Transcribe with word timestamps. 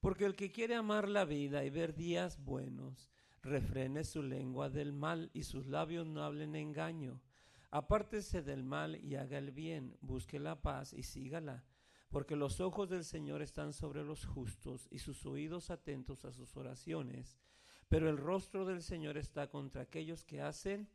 Porque 0.00 0.24
el 0.24 0.34
que 0.34 0.50
quiere 0.50 0.74
amar 0.74 1.08
la 1.08 1.24
vida 1.24 1.64
y 1.64 1.70
ver 1.70 1.94
días 1.94 2.42
buenos, 2.42 3.10
refrene 3.42 4.04
su 4.04 4.22
lengua 4.22 4.70
del 4.70 4.92
mal 4.92 5.30
y 5.34 5.42
sus 5.42 5.66
labios 5.66 6.06
no 6.06 6.22
hablen 6.22 6.56
engaño. 6.56 7.20
Apártese 7.70 8.42
del 8.42 8.64
mal 8.64 8.96
y 8.96 9.16
haga 9.16 9.38
el 9.38 9.50
bien, 9.50 9.96
busque 10.00 10.38
la 10.38 10.60
paz 10.60 10.92
y 10.92 11.02
sígala, 11.02 11.64
porque 12.08 12.34
los 12.34 12.60
ojos 12.60 12.88
del 12.88 13.04
Señor 13.04 13.42
están 13.42 13.72
sobre 13.72 14.02
los 14.02 14.24
justos 14.24 14.88
y 14.90 14.98
sus 14.98 15.24
oídos 15.26 15.70
atentos 15.70 16.24
a 16.24 16.32
sus 16.32 16.56
oraciones, 16.56 17.38
pero 17.88 18.08
el 18.08 18.16
rostro 18.16 18.64
del 18.64 18.82
Señor 18.82 19.16
está 19.16 19.48
contra 19.48 19.82
aquellos 19.82 20.24
que 20.24 20.40
hacen 20.40 20.88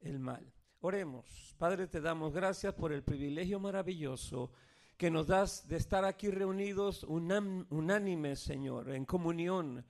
el 0.00 0.18
mal. 0.18 0.52
Oremos. 0.80 1.54
Padre, 1.58 1.86
te 1.86 2.00
damos 2.00 2.32
gracias 2.32 2.72
por 2.74 2.92
el 2.92 3.02
privilegio 3.02 3.60
maravilloso 3.60 4.52
que 4.98 5.10
nos 5.12 5.28
das 5.28 5.68
de 5.68 5.76
estar 5.76 6.04
aquí 6.04 6.28
reunidos 6.28 7.04
unánimes, 7.04 8.40
Señor, 8.40 8.90
en 8.90 9.04
comunión, 9.04 9.86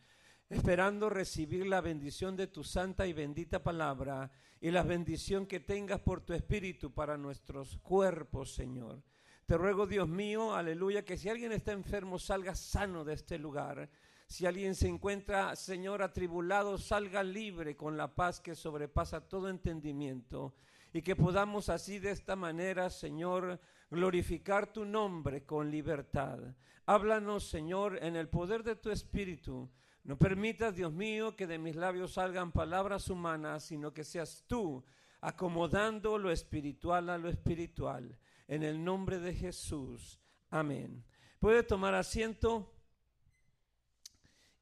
esperando 0.50 1.08
recibir 1.08 1.67
la 1.67 1.81
bendición 1.81 2.36
de 2.36 2.46
tu 2.46 2.62
santa 2.62 3.07
y 3.07 3.14
bendita 3.14 3.62
palabra 3.62 4.31
y 4.61 4.71
la 4.71 4.82
bendición 4.82 5.46
que 5.46 5.61
tengas 5.61 6.00
por 6.00 6.21
tu 6.21 6.34
Espíritu 6.34 6.93
para 6.93 7.17
nuestros 7.17 7.79
cuerpos, 7.79 8.53
Señor. 8.53 9.03
Te 9.46 9.57
ruego, 9.57 9.86
Dios 9.86 10.11
mío, 10.11 10.54
aleluya, 10.54 11.07
que 11.07 11.17
si 11.17 11.31
alguien 11.31 11.53
está 11.53 11.72
enfermo, 11.72 12.18
salga 12.18 12.54
sano 12.54 13.03
de 13.03 13.14
este 13.14 13.39
lugar. 13.39 13.89
Si 14.26 14.45
alguien 14.45 14.75
se 14.75 14.89
encuentra, 14.89 15.56
Señor, 15.56 16.03
atribulado, 16.03 16.76
salga 16.76 17.22
libre 17.22 17.79
con 17.79 17.96
la 17.96 18.14
paz 18.14 18.40
que 18.40 18.54
sobrepasa 18.54 19.26
todo 19.26 19.48
entendimiento. 19.48 20.54
Y 20.93 21.00
que 21.00 21.17
podamos 21.17 21.70
así 21.70 21.98
de 21.98 22.11
esta 22.11 22.36
manera, 22.36 22.90
Señor, 22.90 23.59
glorificar 23.90 24.72
tu 24.72 24.84
nombre 24.84 25.44
con 25.44 25.70
libertad. 25.70 26.38
Háblanos, 26.86 27.48
Señor, 27.48 27.98
en 28.02 28.16
el 28.16 28.28
poder 28.28 28.62
de 28.62 28.76
tu 28.76 28.90
Espíritu. 28.90 29.70
No 30.04 30.18
permitas, 30.18 30.74
Dios 30.74 30.92
mío, 30.92 31.36
que 31.36 31.46
de 31.46 31.58
mis 31.58 31.76
labios 31.76 32.14
salgan 32.14 32.53
palabras 32.53 33.11
humanas, 33.11 33.64
sino 33.64 33.92
que 33.92 34.05
seas 34.05 34.45
tú 34.47 34.84
acomodando 35.20 36.17
lo 36.17 36.30
espiritual 36.30 37.11
a 37.11 37.19
lo 37.19 37.28
espiritual. 37.28 38.19
En 38.47 38.62
el 38.62 38.83
nombre 38.83 39.19
de 39.19 39.34
Jesús. 39.34 40.19
Amén. 40.50 41.05
Puede 41.39 41.62
tomar 41.62 41.95
asiento. 41.95 42.75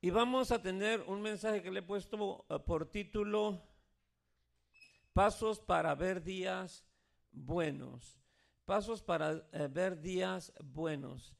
Y 0.00 0.10
vamos 0.10 0.50
a 0.50 0.60
tener 0.60 1.02
un 1.02 1.22
mensaje 1.22 1.62
que 1.62 1.70
le 1.70 1.80
he 1.80 1.82
puesto 1.82 2.44
eh, 2.48 2.58
por 2.58 2.90
título 2.90 3.62
Pasos 5.12 5.58
para 5.60 5.94
ver 5.94 6.22
días 6.22 6.84
buenos. 7.32 8.25
Pasos 8.66 9.00
para 9.00 9.46
eh, 9.52 9.68
ver 9.70 10.00
días 10.00 10.52
buenos. 10.60 11.36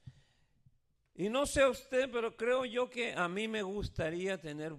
Y 1.13 1.29
no 1.29 1.45
sé 1.45 1.67
usted, 1.67 2.09
pero 2.13 2.37
creo 2.37 2.65
yo 2.65 2.89
que 2.89 3.15
a 3.15 3.29
mí 3.29 3.49
me 3.49 3.63
gustaría 3.63 4.41
tener 4.41 4.77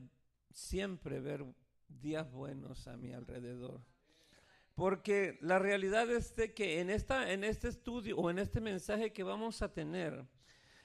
siempre 0.53 1.19
ver 1.19 1.43
días 1.89 2.31
buenos 2.31 2.87
a 2.87 2.95
mi 2.95 3.11
alrededor. 3.11 3.81
Porque 4.75 5.37
la 5.41 5.59
realidad 5.59 6.09
es 6.09 6.31
que 6.55 6.79
en, 6.79 6.89
esta, 6.89 7.33
en 7.33 7.43
este 7.43 7.67
estudio 7.67 8.15
o 8.15 8.29
en 8.29 8.39
este 8.39 8.61
mensaje 8.61 9.11
que 9.11 9.23
vamos 9.23 9.61
a 9.61 9.73
tener, 9.73 10.25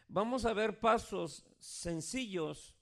vamos 0.09 0.45
a 0.45 0.53
ver 0.55 0.81
pasos 0.81 1.47
sencillos 1.61 2.75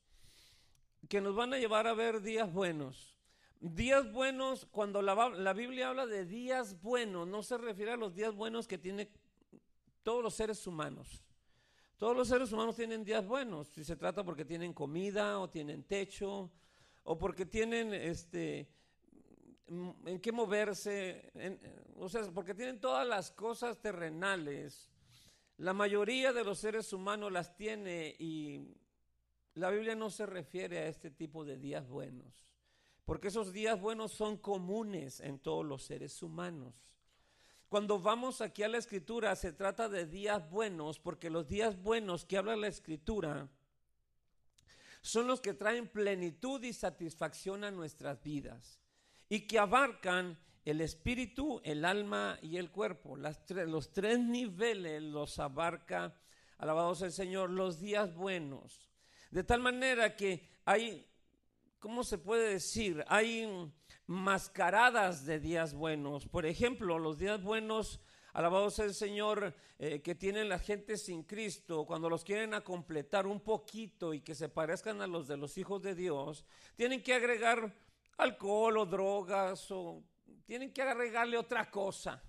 que 1.06 1.20
nos 1.20 1.36
van 1.36 1.52
a 1.52 1.58
llevar 1.58 1.86
a 1.86 1.92
ver 1.92 2.22
días 2.22 2.50
buenos. 2.50 3.19
Días 3.62 4.10
buenos, 4.10 4.64
cuando 4.64 5.02
la, 5.02 5.52
Biblia 5.52 5.90
habla 5.90 6.06
de 6.06 6.24
días 6.24 6.80
buenos, 6.80 7.28
no 7.28 7.42
se 7.42 7.58
refiere 7.58 7.92
a 7.92 7.96
los 7.98 8.14
días 8.14 8.34
buenos 8.34 8.66
que 8.66 8.78
tienen 8.78 9.06
todos 10.02 10.24
los 10.24 10.32
seres 10.32 10.66
humanos. 10.66 11.22
Todos 11.98 12.16
los 12.16 12.28
seres 12.28 12.50
humanos 12.52 12.76
tienen 12.76 13.04
días 13.04 13.26
buenos, 13.26 13.68
si 13.68 13.84
se 13.84 13.96
trata 13.96 14.24
porque 14.24 14.46
tienen 14.46 14.72
comida 14.72 15.38
o 15.38 15.50
tienen 15.50 15.82
techo 15.82 16.50
o 17.02 17.18
porque 17.18 17.44
tienen 17.44 17.92
este 17.92 18.66
en 19.68 20.20
qué 20.22 20.32
moverse, 20.32 21.30
o 21.96 22.08
sea, 22.08 22.22
porque 22.32 22.54
tienen 22.54 22.80
todas 22.80 23.06
las 23.06 23.30
cosas 23.30 23.78
terrenales. 23.78 24.90
La 25.58 25.74
mayoría 25.74 26.32
de 26.32 26.44
los 26.44 26.58
seres 26.58 26.94
humanos 26.94 27.30
las 27.30 27.54
tiene 27.54 28.16
y 28.18 28.74
la 29.52 29.68
Biblia 29.68 29.94
no 29.94 30.08
se 30.08 30.24
refiere 30.24 30.78
a 30.78 30.86
este 30.86 31.10
tipo 31.10 31.44
de 31.44 31.58
días 31.58 31.86
buenos 31.86 32.49
porque 33.10 33.26
esos 33.26 33.52
días 33.52 33.80
buenos 33.80 34.12
son 34.12 34.36
comunes 34.36 35.18
en 35.18 35.40
todos 35.40 35.66
los 35.66 35.82
seres 35.82 36.22
humanos. 36.22 36.72
Cuando 37.68 37.98
vamos 37.98 38.40
aquí 38.40 38.62
a 38.62 38.68
la 38.68 38.78
escritura 38.78 39.34
se 39.34 39.52
trata 39.52 39.88
de 39.88 40.06
días 40.06 40.48
buenos, 40.48 41.00
porque 41.00 41.28
los 41.28 41.48
días 41.48 41.82
buenos 41.82 42.24
que 42.24 42.36
habla 42.36 42.54
la 42.54 42.68
escritura 42.68 43.48
son 45.02 45.26
los 45.26 45.40
que 45.40 45.54
traen 45.54 45.88
plenitud 45.88 46.62
y 46.62 46.72
satisfacción 46.72 47.64
a 47.64 47.72
nuestras 47.72 48.22
vidas 48.22 48.78
y 49.28 49.40
que 49.48 49.58
abarcan 49.58 50.38
el 50.64 50.80
espíritu, 50.80 51.60
el 51.64 51.84
alma 51.84 52.38
y 52.42 52.58
el 52.58 52.70
cuerpo. 52.70 53.16
los 53.16 53.92
tres 53.92 54.20
niveles 54.20 55.02
los 55.02 55.40
abarca, 55.40 56.14
alabados 56.58 57.02
el 57.02 57.10
Señor, 57.10 57.50
los 57.50 57.80
días 57.80 58.14
buenos. 58.14 58.88
De 59.32 59.42
tal 59.42 59.58
manera 59.58 60.14
que 60.14 60.48
hay 60.64 61.09
¿cómo 61.80 62.04
se 62.04 62.18
puede 62.18 62.50
decir? 62.50 63.02
Hay 63.08 63.72
mascaradas 64.06 65.24
de 65.24 65.40
días 65.40 65.72
buenos. 65.74 66.28
Por 66.28 66.44
ejemplo, 66.44 66.98
los 66.98 67.18
días 67.18 67.42
buenos, 67.42 68.00
alabados 68.34 68.74
sea 68.74 68.84
el 68.84 68.94
Señor, 68.94 69.54
eh, 69.78 70.02
que 70.02 70.14
tienen 70.14 70.50
la 70.50 70.58
gente 70.58 70.98
sin 70.98 71.22
Cristo, 71.22 71.86
cuando 71.86 72.10
los 72.10 72.22
quieren 72.22 72.52
a 72.52 72.62
completar 72.62 73.26
un 73.26 73.40
poquito 73.40 74.12
y 74.12 74.20
que 74.20 74.34
se 74.34 74.50
parezcan 74.50 75.00
a 75.00 75.06
los 75.06 75.26
de 75.26 75.38
los 75.38 75.56
hijos 75.56 75.80
de 75.82 75.94
Dios, 75.94 76.44
tienen 76.76 77.02
que 77.02 77.14
agregar 77.14 77.74
alcohol 78.18 78.76
o 78.76 78.86
drogas 78.86 79.70
o 79.70 80.04
tienen 80.44 80.72
que 80.72 80.82
agregarle 80.82 81.38
otra 81.38 81.70
cosa 81.70 82.22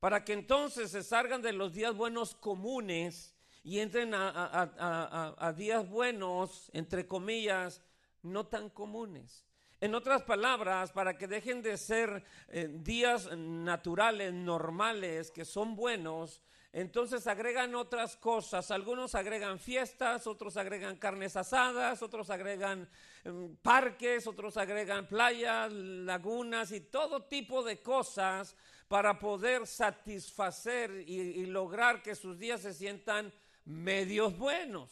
para 0.00 0.24
que 0.24 0.32
entonces 0.32 0.90
se 0.90 1.02
salgan 1.02 1.42
de 1.42 1.52
los 1.52 1.74
días 1.74 1.94
buenos 1.94 2.34
comunes 2.34 3.36
y 3.62 3.78
entren 3.80 4.12
a 4.14 5.54
días 5.56 5.88
buenos, 5.88 6.70
entre 6.72 7.06
comillas, 7.06 7.82
no 8.22 8.46
tan 8.46 8.70
comunes. 8.70 9.44
En 9.80 9.96
otras 9.96 10.22
palabras, 10.22 10.92
para 10.92 11.18
que 11.18 11.26
dejen 11.26 11.60
de 11.60 11.76
ser 11.76 12.24
eh, 12.48 12.68
días 12.70 13.36
naturales, 13.36 14.32
normales, 14.32 15.32
que 15.32 15.44
son 15.44 15.74
buenos, 15.74 16.40
entonces 16.72 17.26
agregan 17.26 17.74
otras 17.74 18.16
cosas. 18.16 18.70
Algunos 18.70 19.14
agregan 19.14 19.58
fiestas, 19.58 20.26
otros 20.26 20.56
agregan 20.56 20.96
carnes 20.96 21.36
asadas, 21.36 22.00
otros 22.00 22.30
agregan 22.30 22.88
em, 23.24 23.56
parques, 23.56 24.26
otros 24.26 24.56
agregan 24.56 25.06
playas, 25.08 25.72
lagunas 25.72 26.70
y 26.70 26.80
todo 26.80 27.24
tipo 27.24 27.64
de 27.64 27.82
cosas 27.82 28.54
para 28.86 29.18
poder 29.18 29.66
satisfacer 29.66 30.92
y 31.08 31.46
lograr 31.46 32.02
que 32.02 32.14
sus 32.14 32.38
días 32.38 32.60
se 32.60 32.72
sientan 32.72 33.32
medios 33.64 34.36
buenos. 34.36 34.90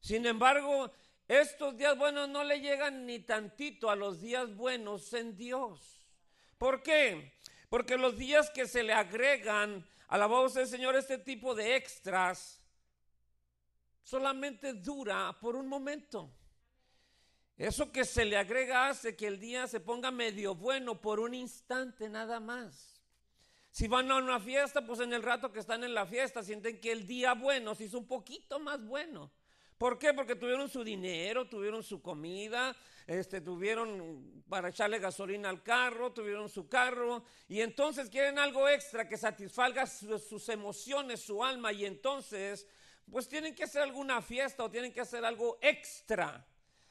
Sin 0.00 0.24
embargo, 0.24 0.90
estos 1.28 1.76
días 1.76 1.98
buenos 1.98 2.28
no 2.28 2.44
le 2.44 2.60
llegan 2.60 3.04
ni 3.04 3.18
tantito 3.18 3.90
a 3.90 3.96
los 3.96 4.20
días 4.20 4.54
buenos 4.54 5.12
en 5.12 5.36
Dios. 5.36 6.06
¿Por 6.56 6.82
qué? 6.82 7.32
Porque 7.68 7.96
los 7.96 8.16
días 8.16 8.50
que 8.50 8.66
se 8.66 8.82
le 8.82 8.92
agregan 8.92 9.84
a 10.08 10.18
la 10.18 10.26
voz 10.26 10.54
del 10.54 10.68
Señor 10.68 10.94
este 10.94 11.18
tipo 11.18 11.54
de 11.54 11.74
extras 11.76 12.60
solamente 14.02 14.72
dura 14.74 15.36
por 15.40 15.56
un 15.56 15.66
momento. 15.66 16.30
Eso 17.56 17.90
que 17.90 18.04
se 18.04 18.24
le 18.24 18.36
agrega 18.36 18.88
hace 18.88 19.16
que 19.16 19.26
el 19.26 19.40
día 19.40 19.66
se 19.66 19.80
ponga 19.80 20.10
medio 20.10 20.54
bueno 20.54 21.00
por 21.00 21.18
un 21.18 21.34
instante 21.34 22.08
nada 22.08 22.38
más. 22.38 23.00
Si 23.70 23.88
van 23.88 24.10
a 24.10 24.16
una 24.16 24.38
fiesta, 24.38 24.86
pues 24.86 25.00
en 25.00 25.12
el 25.12 25.22
rato 25.22 25.52
que 25.52 25.58
están 25.58 25.82
en 25.82 25.92
la 25.92 26.06
fiesta 26.06 26.42
sienten 26.42 26.80
que 26.80 26.92
el 26.92 27.06
día 27.06 27.34
bueno 27.34 27.74
se 27.74 27.84
hizo 27.84 27.98
un 27.98 28.06
poquito 28.06 28.58
más 28.60 28.84
bueno. 28.84 29.32
¿Por 29.78 29.98
qué? 29.98 30.14
Porque 30.14 30.36
tuvieron 30.36 30.70
su 30.70 30.82
dinero, 30.82 31.48
tuvieron 31.48 31.82
su 31.82 32.00
comida, 32.00 32.74
este, 33.06 33.42
tuvieron 33.42 34.42
para 34.48 34.70
echarle 34.70 34.98
gasolina 34.98 35.50
al 35.50 35.62
carro, 35.62 36.12
tuvieron 36.12 36.48
su 36.48 36.66
carro 36.68 37.24
y 37.46 37.60
entonces 37.60 38.08
quieren 38.08 38.38
algo 38.38 38.68
extra 38.68 39.06
que 39.06 39.18
satisfaga 39.18 39.86
sus 39.86 40.48
emociones, 40.48 41.20
su 41.20 41.44
alma 41.44 41.72
y 41.72 41.84
entonces 41.84 42.66
pues 43.10 43.28
tienen 43.28 43.54
que 43.54 43.64
hacer 43.64 43.82
alguna 43.82 44.22
fiesta 44.22 44.64
o 44.64 44.70
tienen 44.70 44.92
que 44.92 45.00
hacer 45.00 45.24
algo 45.24 45.58
extra 45.60 46.46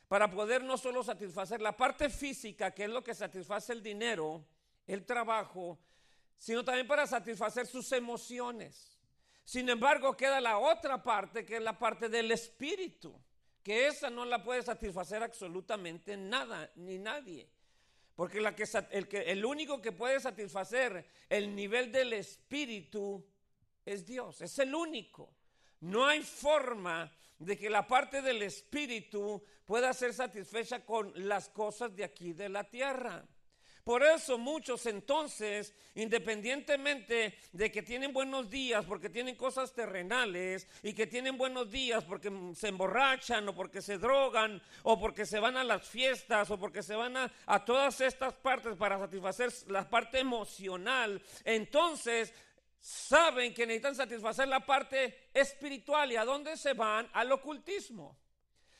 para 0.07 0.29
poder 0.29 0.63
no 0.63 0.77
solo 0.77 1.03
satisfacer 1.03 1.61
la 1.61 1.75
parte 1.75 2.09
física, 2.09 2.71
que 2.71 2.83
es 2.83 2.89
lo 2.89 3.03
que 3.03 3.15
satisface 3.15 3.73
el 3.73 3.81
dinero, 3.81 4.45
el 4.85 5.03
trabajo, 5.05 5.79
sino 6.37 6.63
también 6.63 6.87
para 6.87 7.07
satisfacer 7.07 7.65
sus 7.65 7.91
emociones. 7.91 8.94
Sin 9.45 9.69
embargo, 9.69 10.17
queda 10.17 10.41
la 10.41 10.57
otra 10.57 11.01
parte, 11.01 11.45
que 11.45 11.57
es 11.57 11.61
la 11.61 11.77
parte 11.77 12.09
del 12.09 12.31
espíritu, 12.31 13.15
que 13.61 13.87
esa 13.87 14.09
no 14.09 14.25
la 14.25 14.43
puede 14.43 14.63
satisfacer 14.63 15.21
absolutamente 15.21 16.17
nada, 16.17 16.71
ni 16.75 16.97
nadie. 16.97 17.47
Porque 18.15 18.41
la 18.41 18.55
que, 18.55 18.65
el, 18.91 19.07
que, 19.07 19.21
el 19.21 19.45
único 19.45 19.81
que 19.81 19.91
puede 19.91 20.19
satisfacer 20.19 21.07
el 21.29 21.55
nivel 21.55 21.91
del 21.91 22.13
espíritu 22.13 23.23
es 23.85 24.05
Dios, 24.05 24.41
es 24.41 24.57
el 24.57 24.73
único. 24.73 25.31
No 25.81 26.07
hay 26.07 26.23
forma 26.23 27.11
de 27.37 27.55
que 27.55 27.69
la 27.69 27.85
parte 27.85 28.23
del 28.23 28.41
espíritu 28.41 29.43
pueda 29.65 29.93
ser 29.93 30.13
satisfecha 30.13 30.83
con 30.83 31.11
las 31.27 31.49
cosas 31.49 31.95
de 31.95 32.03
aquí 32.03 32.33
de 32.33 32.49
la 32.49 32.63
tierra. 32.63 33.23
Por 33.85 34.01
eso 34.01 34.39
muchos 34.39 34.87
entonces, 34.87 35.71
independientemente 35.93 37.37
de 37.51 37.71
que 37.71 37.83
tienen 37.83 38.11
buenos 38.11 38.49
días 38.49 38.83
porque 38.83 39.11
tienen 39.11 39.35
cosas 39.35 39.73
terrenales 39.73 40.67
y 40.81 40.93
que 40.93 41.05
tienen 41.05 41.37
buenos 41.37 41.69
días 41.69 42.03
porque 42.03 42.31
se 42.55 42.69
emborrachan 42.69 43.47
o 43.47 43.53
porque 43.53 43.83
se 43.83 43.99
drogan 43.99 44.59
o 44.81 44.99
porque 44.99 45.23
se 45.27 45.37
van 45.37 45.55
a 45.55 45.63
las 45.63 45.87
fiestas 45.87 46.49
o 46.49 46.57
porque 46.57 46.81
se 46.81 46.95
van 46.95 47.15
a, 47.15 47.63
todas 47.63 48.01
estas 48.01 48.33
partes 48.33 48.75
para 48.75 48.97
satisfacer 48.97 49.53
la 49.67 49.87
parte 49.87 50.17
emocional, 50.17 51.21
entonces 51.43 52.33
saben 52.79 53.53
que 53.53 53.67
necesitan 53.67 53.93
satisfacer 53.93 54.47
la 54.47 54.65
parte 54.65 55.29
espiritual 55.31 56.11
y 56.11 56.15
a 56.15 56.25
dónde 56.25 56.57
se 56.57 56.73
van 56.73 57.07
al 57.13 57.31
ocultismo. 57.31 58.17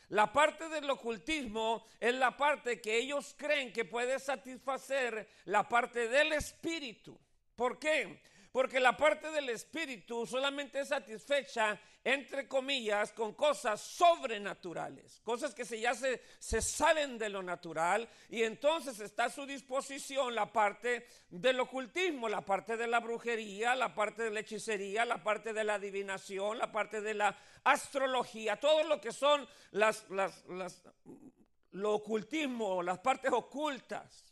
La 0.10 0.32
parte 0.32 0.70
del 0.70 0.90
ocultismo 0.90 1.86
es 2.00 2.14
la 2.14 2.38
parte 2.38 2.80
que 2.80 2.98
ellos 2.98 3.34
creen 3.38 3.74
que 3.74 3.86
puede 3.86 4.20
satisfacer 4.20 5.28
la 5.46 5.68
parte 5.68 6.08
del 6.08 6.34
espíritu. 6.34 7.18
¿Por 7.56 7.80
qué? 7.80 8.22
Porque 8.52 8.80
la 8.80 8.96
parte 8.96 9.32
del 9.32 9.50
espíritu 9.50 10.26
solamente 10.26 10.80
es 10.80 10.88
satisfecha, 10.88 11.78
entre 12.06 12.48
comillas, 12.48 13.12
con 13.12 13.34
cosas 13.34 13.82
sobrenaturales, 13.82 15.20
cosas 15.24 15.54
que 15.54 15.66
se, 15.66 15.80
ya 15.80 15.94
se, 15.94 16.22
se 16.40 16.62
salen 16.62 17.18
de 17.18 17.28
lo 17.28 17.44
natural 17.44 18.08
y 18.30 18.44
entonces 18.44 19.00
está 19.02 19.26
a 19.26 19.30
su 19.30 19.46
disposición 19.46 20.36
la 20.36 20.54
parte 20.54 21.06
del 21.30 21.60
ocultismo, 21.60 22.30
la 22.30 22.46
parte 22.46 22.78
de 22.78 22.88
la 22.88 23.02
brujería, 23.02 23.76
la 23.76 23.94
parte 23.94 24.24
de 24.24 24.32
la 24.32 24.40
hechicería, 24.40 25.04
la 25.04 25.22
parte 25.22 25.52
de 25.52 25.64
la 25.66 25.74
adivinación, 25.74 26.58
la 26.58 26.72
parte 26.72 27.02
de 27.02 27.14
la 27.14 27.38
astrología, 27.66 28.60
todo 28.60 28.84
lo 28.84 29.02
que 29.02 29.12
son 29.12 29.48
las, 29.72 30.10
las, 30.10 30.46
las, 30.46 30.82
lo 31.72 31.96
ocultismo, 31.96 32.82
las 32.82 33.00
partes 33.00 33.32
ocultas. 33.34 34.24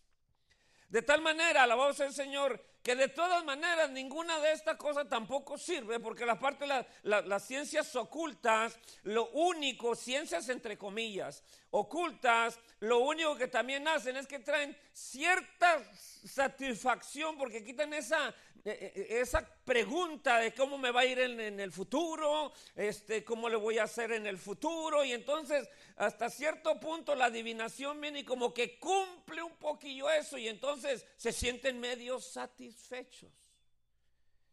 De 0.88 1.02
tal 1.02 1.22
manera, 1.22 1.64
alabado 1.64 1.92
sea 1.94 2.12
Señor, 2.12 2.64
que 2.84 2.96
de 2.96 3.08
todas 3.08 3.44
maneras 3.46 3.90
ninguna 3.90 4.40
de 4.40 4.52
estas 4.52 4.76
cosas 4.76 5.10
tampoco 5.10 5.58
sirve, 5.58 6.00
porque 6.00 6.26
la 6.26 6.38
parte 6.38 6.66
de 6.68 6.86
las 7.04 7.44
ciencias 7.44 7.96
ocultas, 7.96 8.78
lo 9.04 9.30
único, 9.30 9.96
ciencias 9.96 10.50
entre 10.50 10.78
comillas, 10.78 11.42
ocultas, 11.72 12.60
lo 12.82 13.00
único 13.00 13.36
que 13.38 13.48
también 13.48 13.88
hacen 13.88 14.18
es 14.18 14.28
que 14.28 14.40
traen 14.40 14.78
cierta 14.92 15.84
satisfacción, 15.96 17.38
porque 17.38 17.64
quitan 17.64 17.94
esa, 17.94 18.36
esa 18.64 19.46
pregunta 19.66 20.38
de 20.38 20.54
cómo 20.54 20.78
me 20.78 20.92
va 20.92 21.02
a 21.02 21.06
ir 21.06 21.20
en, 21.20 21.60
el 21.60 21.72
futuro, 21.72 22.54
este, 22.76 23.24
cómo 23.24 23.50
le 23.50 23.58
voy 23.58 23.78
a 23.78 23.84
hacer 23.84 24.14
en 24.14 24.26
el 24.26 24.38
futuro, 24.38 25.04
y 25.04 25.12
entonces 25.12 25.70
hasta 25.98 26.30
cierto 26.30 26.80
punto 26.80 27.14
la 27.14 27.26
adivinación 27.26 28.00
viene 28.00 28.20
y 28.20 28.24
como 28.24 28.54
que 28.54 28.80
cumple 28.80 29.44
un 29.44 29.56
poquillo 29.58 30.10
eso, 30.10 30.38
y 30.38 30.48
entonces 30.48 31.06
se 31.18 31.34
sienten 31.34 31.80
medio 31.80 32.20
satisfechos. 32.20 33.32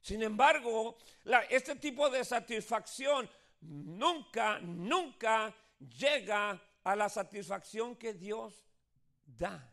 Sin 0.00 0.22
embargo, 0.22 0.96
este 1.48 1.76
tipo 1.76 2.08
de 2.10 2.24
satisfacción 2.24 3.30
nunca, 3.60 4.58
nunca 4.60 5.54
llega 5.78 6.60
a 6.82 6.96
la 6.96 7.08
satisfacción 7.08 7.94
que 7.96 8.14
Dios 8.14 8.66
da. 9.24 9.72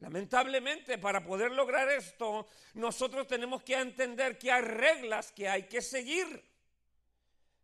Lamentablemente, 0.00 0.96
para 0.96 1.22
poder 1.22 1.52
lograr 1.52 1.88
esto, 1.90 2.48
nosotros 2.74 3.26
tenemos 3.26 3.62
que 3.62 3.74
entender 3.74 4.38
que 4.38 4.50
hay 4.50 4.62
reglas 4.62 5.30
que 5.30 5.46
hay 5.46 5.64
que 5.64 5.82
seguir 5.82 6.42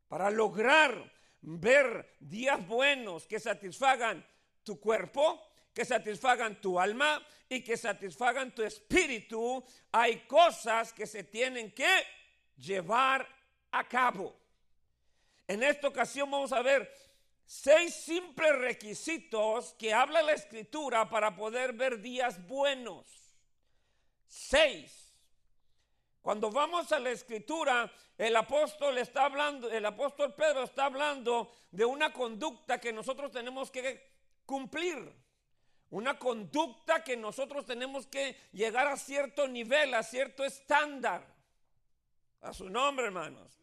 para 0.06 0.30
lograr 0.30 1.12
ver 1.40 2.14
días 2.20 2.66
buenos 2.66 3.26
que 3.26 3.40
satisfagan 3.40 4.24
tu 4.62 4.78
cuerpo, 4.78 5.42
que 5.72 5.84
satisfagan 5.84 6.60
tu 6.60 6.78
alma 6.78 7.24
y 7.48 7.62
que 7.62 7.76
satisfagan 7.76 8.54
tu 8.54 8.62
espíritu. 8.62 9.64
Hay 9.92 10.26
cosas 10.26 10.92
que 10.92 11.06
se 11.06 11.24
tienen 11.24 11.72
que 11.72 12.04
llevar 12.58 13.26
a 13.70 13.88
cabo. 13.88 14.36
En 15.48 15.62
esta 15.62 15.88
ocasión 15.88 16.30
vamos 16.30 16.52
a 16.52 16.60
ver 16.60 16.92
seis 17.46 17.94
simples 17.94 18.58
requisitos 18.58 19.74
que 19.78 19.94
habla 19.94 20.22
la 20.22 20.32
escritura 20.32 21.08
para 21.08 21.34
poder 21.36 21.72
ver 21.72 22.00
días 22.00 22.46
buenos. 22.46 23.06
Seis. 24.26 25.14
Cuando 26.20 26.50
vamos 26.50 26.90
a 26.90 26.98
la 26.98 27.10
escritura, 27.10 27.90
el 28.18 28.34
apóstol 28.34 28.98
está 28.98 29.26
hablando, 29.26 29.70
el 29.70 29.86
apóstol 29.86 30.34
Pedro 30.34 30.64
está 30.64 30.86
hablando 30.86 31.52
de 31.70 31.84
una 31.84 32.12
conducta 32.12 32.80
que 32.80 32.92
nosotros 32.92 33.30
tenemos 33.30 33.70
que 33.70 34.04
cumplir. 34.44 35.24
Una 35.90 36.18
conducta 36.18 37.04
que 37.04 37.16
nosotros 37.16 37.64
tenemos 37.64 38.08
que 38.08 38.36
llegar 38.52 38.88
a 38.88 38.96
cierto 38.96 39.46
nivel, 39.46 39.94
a 39.94 40.02
cierto 40.02 40.44
estándar. 40.44 41.24
A 42.40 42.52
su 42.52 42.68
nombre, 42.68 43.06
hermanos. 43.06 43.55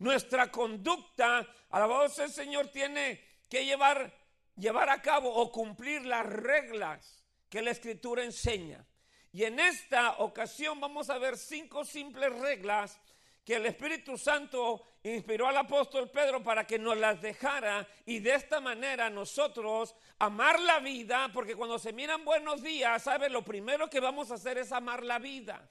Nuestra 0.00 0.50
conducta, 0.50 1.46
alabado 1.68 2.08
sea 2.08 2.24
el 2.24 2.30
Señor, 2.30 2.68
tiene 2.68 3.22
que 3.50 3.66
llevar, 3.66 4.10
llevar 4.56 4.88
a 4.88 5.02
cabo 5.02 5.30
o 5.32 5.52
cumplir 5.52 6.06
las 6.06 6.24
reglas 6.24 7.22
que 7.50 7.60
la 7.60 7.70
Escritura 7.70 8.24
enseña. 8.24 8.82
Y 9.30 9.44
en 9.44 9.60
esta 9.60 10.12
ocasión 10.18 10.80
vamos 10.80 11.10
a 11.10 11.18
ver 11.18 11.36
cinco 11.36 11.84
simples 11.84 12.32
reglas 12.40 12.98
que 13.44 13.56
el 13.56 13.66
Espíritu 13.66 14.16
Santo 14.16 14.86
inspiró 15.02 15.46
al 15.46 15.58
apóstol 15.58 16.10
Pedro 16.10 16.42
para 16.42 16.66
que 16.66 16.78
nos 16.78 16.96
las 16.96 17.20
dejara 17.20 17.86
y 18.06 18.20
de 18.20 18.34
esta 18.34 18.58
manera 18.58 19.10
nosotros 19.10 19.94
amar 20.18 20.60
la 20.60 20.80
vida, 20.80 21.30
porque 21.34 21.54
cuando 21.54 21.78
se 21.78 21.92
miran 21.92 22.24
buenos 22.24 22.62
días, 22.62 23.02
¿sabe? 23.02 23.28
Lo 23.28 23.42
primero 23.42 23.90
que 23.90 24.00
vamos 24.00 24.30
a 24.30 24.34
hacer 24.34 24.56
es 24.56 24.72
amar 24.72 25.04
la 25.04 25.18
vida. 25.18 25.68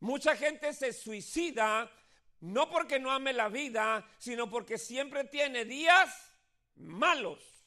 Mucha 0.00 0.34
gente 0.36 0.72
se 0.72 0.94
suicida 0.94 1.90
no 2.40 2.70
porque 2.70 2.98
no 2.98 3.10
ame 3.10 3.32
la 3.32 3.48
vida, 3.48 4.06
sino 4.18 4.48
porque 4.48 4.78
siempre 4.78 5.24
tiene 5.24 5.64
días 5.64 6.32
malos. 6.76 7.66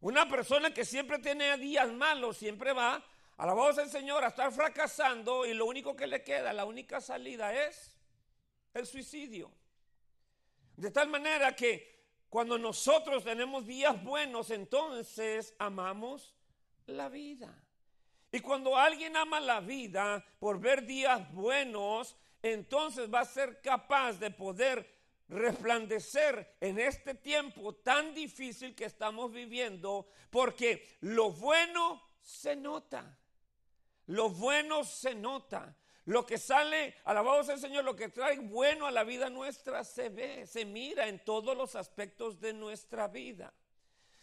Una 0.00 0.28
persona 0.28 0.72
que 0.72 0.84
siempre 0.84 1.18
tiene 1.18 1.56
días 1.58 1.92
malos 1.92 2.36
siempre 2.36 2.72
va 2.72 3.04
a 3.36 3.46
la 3.46 3.52
voz 3.52 3.76
del 3.76 3.88
Señor 3.88 4.24
a 4.24 4.28
estar 4.28 4.52
fracasando 4.52 5.46
y 5.46 5.54
lo 5.54 5.66
único 5.66 5.94
que 5.94 6.06
le 6.06 6.22
queda, 6.22 6.52
la 6.52 6.64
única 6.64 7.00
salida 7.00 7.52
es 7.66 7.98
el 8.74 8.86
suicidio. 8.86 9.52
De 10.76 10.90
tal 10.90 11.08
manera 11.08 11.54
que 11.54 11.92
cuando 12.28 12.56
nosotros 12.56 13.24
tenemos 13.24 13.66
días 13.66 14.02
buenos, 14.02 14.50
entonces 14.50 15.54
amamos 15.58 16.34
la 16.86 17.08
vida. 17.08 17.62
Y 18.32 18.40
cuando 18.40 18.76
alguien 18.76 19.16
ama 19.16 19.38
la 19.38 19.60
vida 19.60 20.24
por 20.38 20.58
ver 20.58 20.86
días 20.86 21.30
buenos, 21.34 22.16
entonces 22.42 23.12
va 23.12 23.20
a 23.20 23.24
ser 23.24 23.60
capaz 23.60 24.18
de 24.18 24.30
poder 24.30 24.86
resplandecer 25.28 26.56
en 26.60 26.78
este 26.78 27.14
tiempo 27.14 27.74
tan 27.76 28.14
difícil 28.14 28.74
que 28.74 28.84
estamos 28.84 29.32
viviendo, 29.32 30.06
porque 30.30 30.96
lo 31.00 31.30
bueno 31.30 32.02
se 32.20 32.56
nota, 32.56 33.18
lo 34.06 34.30
bueno 34.30 34.84
se 34.84 35.14
nota. 35.14 35.76
Lo 36.06 36.26
que 36.26 36.36
sale, 36.36 36.96
alabado 37.04 37.44
sea 37.44 37.54
el 37.54 37.60
Señor, 37.60 37.84
lo 37.84 37.94
que 37.94 38.08
trae 38.08 38.40
bueno 38.40 38.86
a 38.86 38.90
la 38.90 39.04
vida 39.04 39.30
nuestra 39.30 39.84
se 39.84 40.08
ve, 40.08 40.48
se 40.48 40.64
mira 40.64 41.06
en 41.06 41.24
todos 41.24 41.56
los 41.56 41.76
aspectos 41.76 42.40
de 42.40 42.52
nuestra 42.52 43.06
vida. 43.06 43.54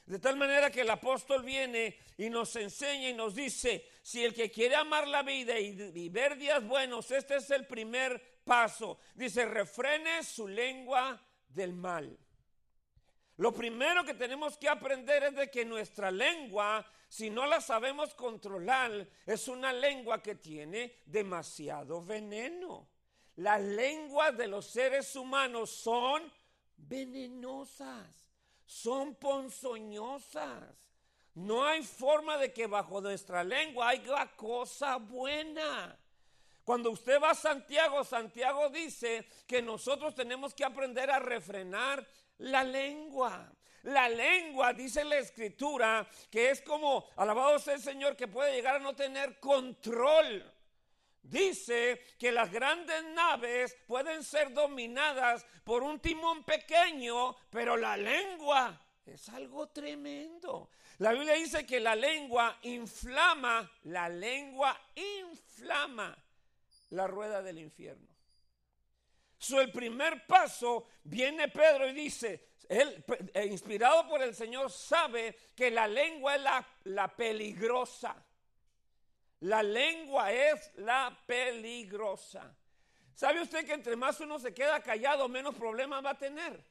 De 0.05 0.19
tal 0.19 0.35
manera 0.35 0.71
que 0.71 0.81
el 0.81 0.89
apóstol 0.89 1.43
viene 1.43 1.97
y 2.17 2.29
nos 2.29 2.55
enseña 2.57 3.09
y 3.09 3.13
nos 3.13 3.33
dice, 3.33 3.87
si 4.09 4.25
el 4.25 4.33
que 4.33 4.49
quiere 4.49 4.75
amar 4.75 5.07
la 5.07 5.21
vida 5.21 5.59
y, 5.59 6.09
ver 6.09 6.35
días 6.35 6.67
buenos, 6.67 7.11
este 7.11 7.35
es 7.35 7.51
el 7.51 7.67
primer 7.67 8.39
paso. 8.43 8.97
Dice, 9.13 9.45
refrene 9.45 10.23
su 10.23 10.47
lengua 10.47 11.21
del 11.47 11.73
mal. 11.73 12.17
Lo 13.37 13.53
primero 13.53 14.03
que 14.03 14.15
tenemos 14.15 14.57
que 14.57 14.67
aprender 14.67 15.25
es 15.25 15.35
de 15.35 15.51
que 15.51 15.63
nuestra 15.63 16.09
lengua, 16.09 16.83
si 17.07 17.29
no 17.29 17.45
la 17.45 17.61
sabemos 17.61 18.15
controlar, 18.15 19.07
es 19.27 19.47
una 19.47 19.71
lengua 19.71 20.23
que 20.23 20.33
tiene 20.33 20.95
demasiado 21.05 22.03
veneno. 22.03 22.89
Las 23.35 23.61
lenguas 23.61 24.35
de 24.35 24.47
los 24.47 24.65
seres 24.65 25.15
humanos 25.15 25.69
son 25.69 26.33
venenosas 26.77 28.19
son 28.69 29.15
ponzoñosas. 29.15 30.88
No 31.39 31.65
hay 31.65 31.83
forma 31.83 32.37
de 32.37 32.51
que 32.51 32.67
bajo 32.67 32.99
nuestra 32.99 33.45
lengua 33.45 33.89
haya 33.89 34.27
cosa 34.35 34.97
buena. 34.97 35.97
Cuando 36.65 36.91
usted 36.91 37.19
va 37.21 37.31
a 37.31 37.35
Santiago, 37.35 38.03
Santiago 38.03 38.67
dice 38.67 39.25
que 39.47 39.61
nosotros 39.61 40.13
tenemos 40.13 40.53
que 40.53 40.65
aprender 40.65 41.09
a 41.09 41.17
refrenar 41.17 42.05
la 42.39 42.61
lengua. 42.65 43.49
La 43.83 44.09
lengua, 44.09 44.73
dice 44.73 45.05
la 45.05 45.17
escritura, 45.17 46.05
que 46.29 46.49
es 46.49 46.61
como, 46.61 47.07
alabado 47.15 47.57
sea 47.57 47.75
el 47.75 47.81
Señor, 47.81 48.17
que 48.17 48.27
puede 48.27 48.53
llegar 48.53 48.75
a 48.75 48.79
no 48.79 48.93
tener 48.93 49.39
control. 49.39 50.43
dice 51.21 52.01
que 52.19 52.33
las 52.33 52.51
grandes 52.51 53.01
naves 53.13 53.77
pueden 53.87 54.25
ser 54.25 54.53
dominadas 54.53 55.45
por 55.63 55.83
un 55.83 56.01
timón 56.01 56.43
pequeño, 56.43 57.33
pero 57.49 57.77
la 57.77 57.95
lengua 57.95 58.77
es 59.05 59.29
algo 59.29 59.67
tremendo. 59.67 60.69
La 60.99 61.13
Biblia 61.13 61.33
dice 61.33 61.65
que 61.65 61.79
la 61.79 61.95
lengua 61.95 62.57
inflama, 62.63 63.69
la 63.83 64.09
lengua 64.09 64.77
inflama 64.95 66.15
la 66.89 67.07
rueda 67.07 67.41
del 67.41 67.59
infierno. 67.59 68.07
So, 69.37 69.61
el 69.61 69.71
primer 69.71 70.27
paso 70.27 70.87
viene 71.03 71.47
Pedro 71.47 71.87
y 71.87 71.93
dice, 71.93 72.49
él, 72.67 73.03
eh, 73.33 73.45
inspirado 73.45 74.09
por 74.09 74.21
el 74.21 74.35
Señor, 74.35 74.69
sabe 74.69 75.37
que 75.55 75.71
la 75.71 75.87
lengua 75.87 76.35
es 76.35 76.41
la, 76.41 76.67
la 76.83 77.07
peligrosa. 77.15 78.15
La 79.41 79.63
lengua 79.63 80.33
es 80.33 80.69
la 80.75 81.17
peligrosa. 81.25 82.53
¿Sabe 83.15 83.41
usted 83.41 83.65
que 83.65 83.73
entre 83.73 83.95
más 83.95 84.19
uno 84.19 84.37
se 84.37 84.53
queda 84.53 84.81
callado, 84.81 85.29
menos 85.29 85.55
problemas 85.55 86.03
va 86.03 86.11
a 86.11 86.17
tener? 86.17 86.61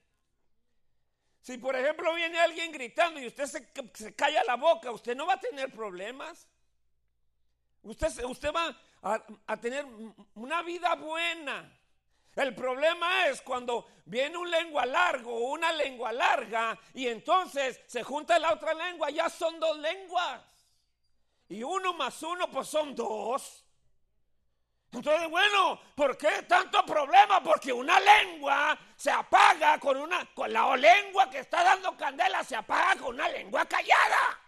Si 1.49 1.57
por 1.57 1.75
ejemplo 1.75 2.13
viene 2.13 2.39
alguien 2.39 2.71
gritando 2.71 3.19
y 3.19 3.27
usted 3.27 3.47
se, 3.47 4.15
calla 4.15 4.45
la 4.45 4.57
boca, 4.57 4.91
usted 4.91 5.17
no 5.17 5.25
va 5.25 5.33
a 5.33 5.41
tener 5.41 5.73
problemas. 5.73 6.47
Usted, 7.83 8.23
usted 8.25 8.53
va 8.53 8.79
a, 9.01 9.25
a 9.47 9.57
tener 9.57 9.87
una 10.35 10.61
vida 10.61 10.95
buena. 10.97 11.75
El 12.37 12.55
problema 12.55 13.29
es 13.29 13.41
cuando 13.41 13.87
viene 14.05 14.37
un 14.37 14.51
lengua 14.51 14.85
largo 14.85 15.33
o 15.33 15.53
una 15.53 15.73
lengua 15.73 16.13
larga 16.13 16.79
y 16.93 17.07
entonces 17.07 17.81
se 17.87 18.03
junta 18.03 18.39
la 18.39 18.53
otra 18.53 18.75
lengua, 18.75 19.09
ya 19.09 19.31
son 19.31 19.59
dos 19.59 19.79
lenguas. 19.79 20.43
Y 21.49 21.63
uno 21.63 21.95
más 21.95 22.23
uno 22.23 22.51
pues 22.51 22.69
son 22.69 22.95
dos. 22.95 23.65
Entonces, 24.91 25.29
bueno, 25.29 25.79
¿por 25.95 26.17
qué 26.17 26.43
tanto 26.45 26.85
problema? 26.87 27.43
Porque 27.43 27.73
una 27.73 28.01
lengua 28.01 28.79
se 28.97 29.11
apaga 29.11 29.79
con 29.79 29.99
una, 29.99 30.25
con 30.35 30.51
la 30.53 30.77
lengua 30.77 31.29
que 31.29 31.41
está 31.41 31.63
dando 31.63 31.95
candela 31.97 32.43
se 32.43 32.57
apaga 32.57 32.97
con 32.97 33.15
una 33.15 33.29
lengua 33.29 33.67
callada. 33.67 34.41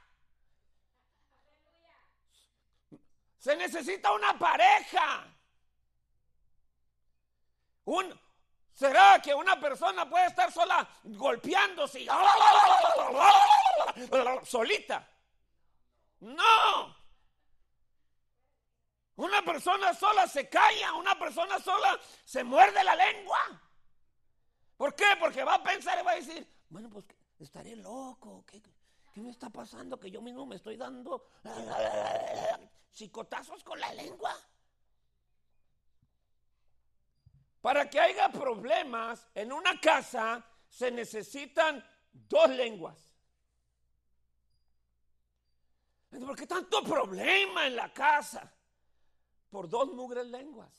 Se 3.38 3.54
necesita 3.56 4.12
una 4.12 4.38
pareja. 4.38 5.26
Un, 7.84 8.18
¿Será 8.72 9.20
que 9.20 9.34
una 9.34 9.60
persona 9.60 10.08
puede 10.08 10.26
estar 10.26 10.50
sola 10.50 10.88
golpeándose 11.04 12.06
solita? 14.44 15.06
No. 16.20 16.99
Una 19.16 19.42
persona 19.42 19.92
sola 19.92 20.26
se 20.26 20.48
calla, 20.48 20.94
una 20.94 21.18
persona 21.18 21.58
sola 21.58 21.98
se 22.24 22.42
muerde 22.42 22.82
la 22.82 22.94
lengua. 22.94 23.38
¿Por 24.76 24.94
qué? 24.94 25.04
Porque 25.18 25.44
va 25.44 25.56
a 25.56 25.62
pensar 25.62 25.98
y 26.00 26.04
va 26.04 26.12
a 26.12 26.16
decir, 26.16 26.46
bueno, 26.70 26.88
pues 26.88 27.04
estaré 27.38 27.76
loco, 27.76 28.44
¿qué, 28.46 28.62
me 29.16 29.30
está 29.30 29.50
pasando? 29.50 30.00
Que 30.00 30.10
yo 30.10 30.22
mismo 30.22 30.46
me 30.46 30.56
estoy 30.56 30.76
dando 30.76 31.26
chicotazos 32.92 33.62
con 33.62 33.78
la 33.78 33.92
lengua. 33.92 34.34
Para 37.60 37.90
que 37.90 38.00
haya 38.00 38.30
problemas 38.30 39.28
en 39.34 39.52
una 39.52 39.78
casa 39.78 40.42
se 40.66 40.90
necesitan 40.90 41.84
dos 42.12 42.48
lenguas. 42.48 42.96
¿Por 46.08 46.36
qué 46.36 46.46
tanto 46.46 46.82
problema 46.82 47.66
en 47.66 47.76
la 47.76 47.92
casa? 47.92 48.50
Por 49.50 49.68
dos 49.68 49.92
mugres 49.92 50.26
lenguas. 50.26 50.72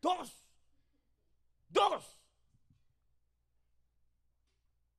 Dos. 0.00 0.32
Dos. 1.68 2.18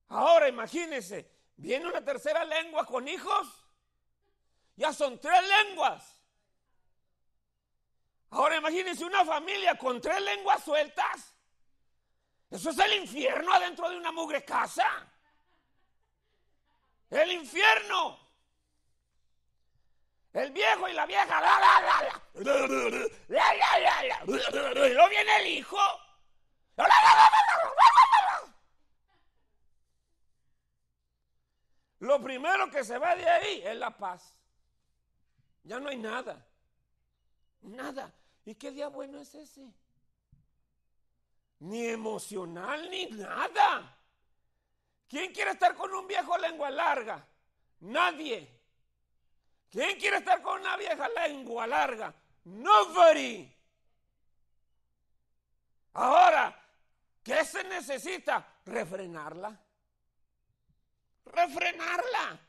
Ahora 0.08 0.50
imagínense, 0.50 1.32
viene 1.56 1.88
una 1.88 2.04
tercera 2.04 2.44
lengua 2.44 2.86
con 2.86 3.08
hijos. 3.08 3.48
Ya 4.76 4.92
son 4.92 5.20
tres 5.20 5.42
lenguas. 5.48 6.20
Ahora 8.32 8.58
imagínense 8.58 9.06
una 9.06 9.26
familia 9.26 9.78
con 9.78 10.02
tres 10.02 10.22
lenguas 10.22 10.64
sueltas. 10.64 11.36
Eso 12.50 12.70
es 12.72 12.80
el 12.80 12.94
infierno 13.02 13.54
adentro 13.54 13.90
de 13.90 13.98
una 13.98 14.12
mugre 14.12 14.44
casa. 14.44 14.86
El 17.10 17.32
infierno. 17.32 18.21
El 20.34 20.52
viejo 20.52 20.88
y 20.88 20.94
la 20.94 21.06
vieja. 21.06 21.42
La, 21.42 21.60
la, 21.60 21.82
la, 21.82 22.22
y 24.88 24.94
luego 24.94 25.10
viene 25.10 25.36
el 25.38 25.48
hijo. 25.48 25.78
Lo 32.00 32.22
primero 32.22 32.70
que 32.72 32.84
se 32.84 32.98
va 32.98 33.16
de 33.16 33.30
ahí 33.30 33.62
es 33.64 33.76
la 33.76 33.96
paz. 33.96 34.36
Ya 35.64 35.80
no 35.80 35.90
hay 35.90 35.98
nada. 35.98 36.44
Nada. 37.62 38.12
¿Y 38.46 38.56
qué 38.56 38.72
día 38.72 38.88
bueno 38.88 39.20
es 39.20 39.36
ese? 39.36 39.72
Ni 41.60 41.88
emocional 41.88 42.90
ni 42.90 43.06
nada. 43.08 43.98
¿Quién 45.08 45.32
quiere 45.34 45.52
estar 45.52 45.76
con 45.76 45.94
un 45.94 46.08
viejo 46.08 46.38
lengua 46.38 46.72
larga? 46.72 47.28
Nadie. 47.82 48.61
¿Quién 49.72 49.98
quiere 49.98 50.18
estar 50.18 50.42
con 50.42 50.60
una 50.60 50.76
vieja 50.76 51.08
lengua 51.08 51.66
larga? 51.66 52.14
Nobody. 52.44 53.50
Ahora, 55.94 56.62
¿qué 57.24 57.46
se 57.46 57.64
necesita? 57.64 58.46
Refrenarla. 58.66 59.58
Refrenarla. 61.24 62.40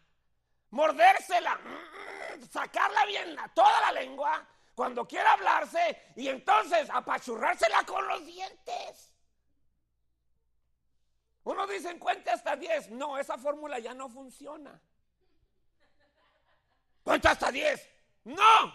Mordérsela. 0.70 1.54
Mm, 1.54 2.42
sacarla 2.50 3.06
bien, 3.06 3.36
toda 3.54 3.80
la 3.82 4.00
lengua. 4.00 4.44
Cuando 4.74 5.06
quiera 5.06 5.34
hablarse 5.34 6.12
y 6.16 6.26
entonces 6.26 6.90
apachurrársela 6.90 7.84
con 7.84 8.06
los 8.08 8.26
dientes. 8.26 9.12
Uno 11.44 11.68
dice, 11.68 11.96
cuente 12.00 12.30
hasta 12.30 12.56
10. 12.56 12.90
No, 12.90 13.16
esa 13.16 13.38
fórmula 13.38 13.78
ya 13.78 13.94
no 13.94 14.08
funciona. 14.08 14.80
Cuenta 17.02 17.32
hasta 17.32 17.50
10. 17.50 17.88
No. 18.24 18.74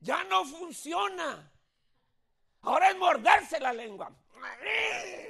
Ya 0.00 0.24
no 0.24 0.44
funciona. 0.44 1.50
Ahora 2.62 2.90
es 2.90 2.96
morderse 2.96 3.58
la 3.60 3.72
lengua. 3.72 4.10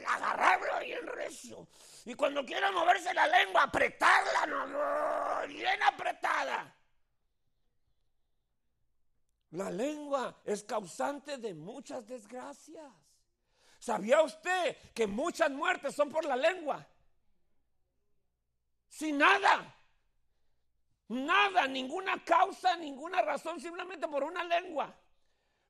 Agarrarlo 0.06 0.80
bien 0.80 1.06
recio. 1.06 1.66
Y 2.04 2.14
cuando 2.14 2.44
quiera 2.44 2.70
moverse 2.72 3.14
la 3.14 3.26
lengua, 3.26 3.62
apretarla, 3.62 4.46
no, 4.46 5.48
bien 5.48 5.82
apretada. 5.82 6.74
La 9.52 9.70
lengua 9.70 10.40
es 10.44 10.64
causante 10.64 11.36
de 11.36 11.54
muchas 11.54 12.06
desgracias. 12.06 12.90
¿Sabía 13.78 14.22
usted 14.22 14.76
que 14.94 15.06
muchas 15.06 15.50
muertes 15.50 15.94
son 15.94 16.10
por 16.10 16.24
la 16.24 16.36
lengua? 16.36 16.86
Sin 18.88 19.18
nada. 19.18 19.74
Nada, 21.08 21.66
ninguna 21.66 22.22
causa, 22.24 22.76
ninguna 22.76 23.20
razón, 23.22 23.60
simplemente 23.60 24.08
por 24.08 24.24
una 24.24 24.44
lengua. 24.44 24.94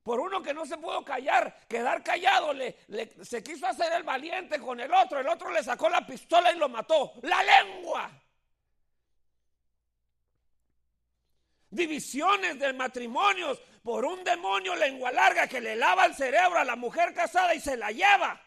Por 0.03 0.19
uno 0.19 0.43
que 0.43 0.53
no 0.53 0.65
se 0.65 0.77
pudo 0.77 1.03
callar, 1.03 1.65
quedar 1.67 2.03
callado, 2.03 2.53
le, 2.53 2.77
se 3.23 3.41
quiso 3.41 3.65
hacer 3.65 3.93
el 3.93 4.03
valiente 4.03 4.59
con 4.59 4.79
el 4.79 4.93
otro, 4.93 5.19
el 5.21 5.27
otro 5.27 5.49
le 5.49 5.63
sacó 5.63 5.89
la 5.89 6.05
pistola 6.05 6.51
y 6.51 6.57
lo 6.57 6.67
mató. 6.67 7.13
La 7.21 7.41
lengua. 7.41 8.11
Divisiones 11.69 12.59
del 12.59 12.75
matrimonio 12.75 13.57
por 13.81 14.03
un 14.03 14.23
demonio 14.23 14.75
lengua 14.75 15.11
larga 15.11 15.47
que 15.47 15.61
le 15.61 15.75
lava 15.75 16.05
el 16.05 16.15
cerebro 16.15 16.59
a 16.59 16.65
la 16.65 16.75
mujer 16.75 17.13
casada 17.13 17.55
y 17.55 17.61
se 17.61 17.77
la 17.77 17.91
lleva. 17.91 18.41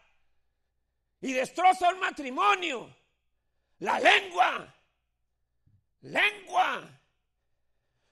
Y 1.22 1.32
destroza 1.32 1.88
el 1.88 1.96
matrimonio. 1.96 2.94
La 3.78 3.98
lengua 3.98 4.75
lengua. 6.02 6.88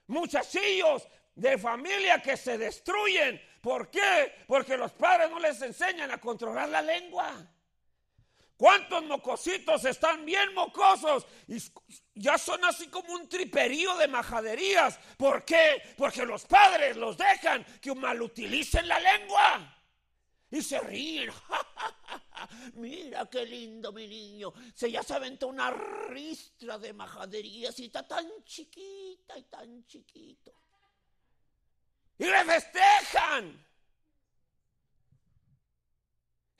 Muchachillos 0.07 1.07
de 1.35 1.59
familia 1.59 2.21
que 2.21 2.37
se 2.37 2.59
destruyen. 2.59 3.41
¿Por 3.61 3.91
qué? 3.91 4.45
Porque 4.47 4.77
los 4.77 4.93
padres 4.93 5.31
no 5.31 5.39
les 5.39 5.61
enseñan 5.63 6.11
a 6.11 6.19
controlar 6.19 6.69
la 6.69 6.83
lengua. 6.83 7.51
¿Cuántos 8.57 9.03
mocositos 9.05 9.85
están 9.85 10.25
bien 10.25 10.55
mocosos? 10.55 11.27
Y 11.49 11.59
ya 12.15 12.39
son 12.39 12.65
así 12.65 12.87
como 12.89 13.13
un 13.13 13.29
triperío 13.29 13.97
de 13.97 14.07
majaderías. 14.07 14.99
¿Por 15.17 15.45
qué? 15.45 15.95
Porque 15.97 16.25
los 16.25 16.45
padres 16.45 16.97
los 16.97 17.17
dejan 17.19 17.65
que 17.81 17.95
malutilicen 17.95 18.87
la 18.87 19.01
lengua. 19.01 19.84
Y 20.55 20.63
se 20.63 20.79
ríen. 20.79 21.31
Mira 22.75 23.29
qué 23.29 23.45
lindo 23.45 23.93
mi 23.93 24.07
niño. 24.07 24.53
Se 24.73 24.89
ya 24.89 25.03
se 25.03 25.13
aventó 25.13 25.49
una 25.49 25.73
ristra 25.73 26.79
de 26.79 26.93
majaderías 26.93 27.77
y 27.81 27.87
está 27.87 28.07
tan 28.07 28.25
chiquita 28.45 29.37
y 29.37 29.43
tan 29.43 29.85
chiquito. 29.85 30.55
Y 32.19 32.27
le 32.27 32.45
festejan. 32.45 33.67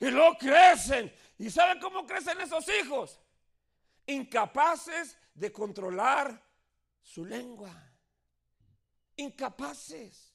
Y 0.01 0.07
luego 0.07 0.37
crecen. 0.39 1.15
¿Y 1.37 1.49
saben 1.49 1.79
cómo 1.79 2.05
crecen 2.05 2.41
esos 2.41 2.67
hijos? 2.67 3.21
Incapaces 4.07 5.17
de 5.33 5.53
controlar 5.53 6.45
su 7.01 7.23
lengua. 7.23 7.71
Incapaces. 9.15 10.34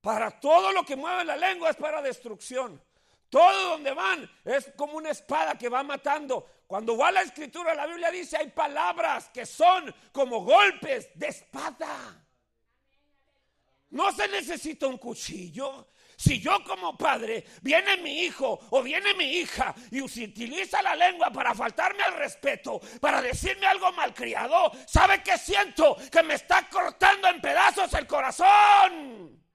Para 0.00 0.30
todo 0.30 0.72
lo 0.72 0.84
que 0.84 0.96
mueve 0.96 1.24
la 1.24 1.36
lengua 1.36 1.70
es 1.70 1.76
para 1.76 2.00
destrucción. 2.00 2.80
Todo 3.28 3.70
donde 3.70 3.92
van 3.92 4.30
es 4.44 4.72
como 4.76 4.96
una 4.96 5.10
espada 5.10 5.56
que 5.58 5.68
va 5.68 5.82
matando. 5.82 6.46
Cuando 6.66 6.96
va 6.96 7.10
la 7.10 7.22
escritura, 7.22 7.74
la 7.74 7.86
Biblia 7.86 8.10
dice, 8.10 8.36
hay 8.36 8.50
palabras 8.50 9.28
que 9.30 9.44
son 9.44 9.94
como 10.12 10.42
golpes 10.42 11.10
de 11.14 11.28
espada. 11.28 12.24
No 13.90 14.12
se 14.12 14.28
necesita 14.28 14.86
un 14.86 14.98
cuchillo. 14.98 15.88
Si 16.16 16.40
yo 16.40 16.64
como 16.64 16.98
padre 16.98 17.44
viene 17.62 17.96
mi 17.98 18.24
hijo 18.24 18.58
o 18.70 18.82
viene 18.82 19.14
mi 19.14 19.36
hija 19.36 19.72
y 19.90 20.00
utiliza 20.00 20.82
la 20.82 20.96
lengua 20.96 21.30
para 21.30 21.54
faltarme 21.54 22.02
al 22.02 22.14
respeto, 22.14 22.80
para 23.00 23.22
decirme 23.22 23.66
algo 23.66 23.92
malcriado, 23.92 24.72
¿sabe 24.86 25.22
qué 25.22 25.38
siento? 25.38 25.96
Que 26.10 26.24
me 26.24 26.34
está 26.34 26.68
cortando 26.68 27.28
en 27.28 27.40
pedazos 27.40 27.94
el 27.94 28.06
corazón. 28.06 29.47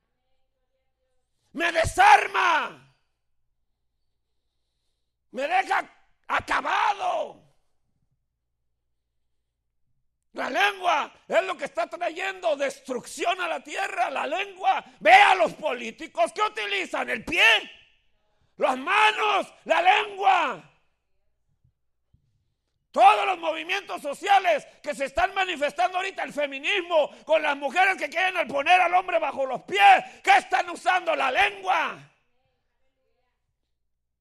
Me 1.54 1.72
desarma. 1.72 2.96
Me 5.32 5.48
deja 5.48 5.90
acabado. 6.28 7.42
La 10.34 10.50
lengua 10.50 11.14
es 11.28 11.44
lo 11.44 11.56
que 11.56 11.66
está 11.66 11.88
trayendo 11.88 12.56
destrucción 12.56 13.40
a 13.40 13.48
la 13.48 13.64
tierra. 13.64 14.10
La 14.10 14.26
lengua. 14.26 14.84
Ve 15.00 15.14
a 15.14 15.36
los 15.36 15.54
políticos 15.54 16.32
que 16.34 16.42
utilizan 16.42 17.10
el 17.10 17.24
pie, 17.24 17.44
las 18.58 18.78
manos, 18.78 19.54
la 19.66 19.82
lengua. 19.82 20.73
Todos 22.94 23.26
los 23.26 23.40
movimientos 23.40 24.04
sociales 24.04 24.68
que 24.84 24.94
se 24.94 25.06
están 25.06 25.34
manifestando 25.34 25.98
ahorita, 25.98 26.22
el 26.22 26.32
feminismo, 26.32 27.10
con 27.26 27.42
las 27.42 27.58
mujeres 27.58 27.98
que 27.98 28.08
quieren 28.08 28.48
poner 28.48 28.80
al 28.80 28.94
hombre 28.94 29.18
bajo 29.18 29.48
los 29.48 29.64
pies, 29.64 30.04
¿qué 30.24 30.38
están 30.38 30.70
usando? 30.70 31.16
La 31.16 31.32
lengua. 31.32 31.98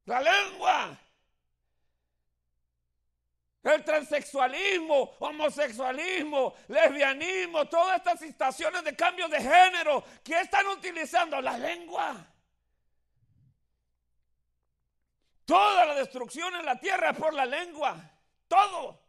La 0.07 0.23
lengua. 0.23 0.99
El 3.63 3.85
transexualismo, 3.85 5.17
homosexualismo, 5.19 6.55
lesbianismo, 6.69 7.67
todas 7.69 7.99
estas 7.99 8.21
situaciones 8.21 8.83
de 8.85 8.97
cambio 8.97 9.29
de 9.29 9.39
género, 9.39 10.03
¿qué 10.25 10.41
están 10.41 10.67
utilizando? 10.69 11.43
La 11.43 11.59
lengua. 11.59 12.27
Toda 15.45 15.85
la 15.85 15.95
destrucción 15.95 16.55
en 16.55 16.65
la 16.65 16.81
tierra 16.81 17.11
es 17.11 17.19
por 17.19 17.35
la 17.35 17.45
lengua. 17.45 18.09
Todo. 18.53 19.01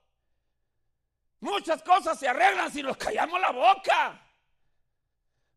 Muchas 1.42 1.84
cosas 1.84 2.18
se 2.18 2.30
arreglan 2.30 2.72
si 2.72 2.82
nos 2.82 2.96
callamos 2.96 3.42
la 3.42 3.52
boca. 3.52 4.26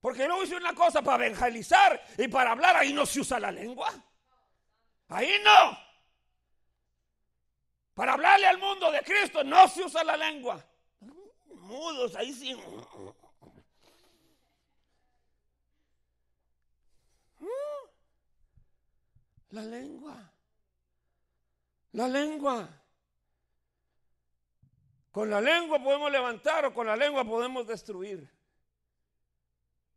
Porque 0.00 0.26
luego 0.26 0.43
hice 0.43 0.57
una 0.57 0.75
cosa 0.75 1.02
para 1.02 1.25
evangelizar 1.25 2.05
y 2.19 2.26
para 2.26 2.50
hablar, 2.50 2.75
ahí 2.75 2.93
no 2.93 3.07
se 3.07 3.21
usa 3.21 3.38
la 3.38 3.52
lengua. 3.52 3.88
Ahí 5.07 5.40
no. 5.45 5.78
Para 7.95 8.14
hablarle 8.14 8.49
al 8.49 8.59
mundo 8.59 8.90
de 8.90 9.02
Cristo 9.02 9.45
no 9.45 9.69
se 9.69 9.85
usa 9.85 10.02
la 10.02 10.16
lengua. 10.16 10.66
Mudos, 11.55 12.16
ahí 12.16 12.33
sí. 12.33 12.61
La 19.50 19.62
lengua. 19.62 20.33
La 21.93 22.09
lengua. 22.09 22.69
Con 25.17 25.31
la 25.31 25.41
lengua 25.41 25.83
podemos 25.83 26.13
levantar 26.13 26.67
o 26.67 26.75
con 26.75 26.87
la 26.87 26.95
lengua 26.95 27.25
podemos 27.25 27.67
destruir. 27.67 28.31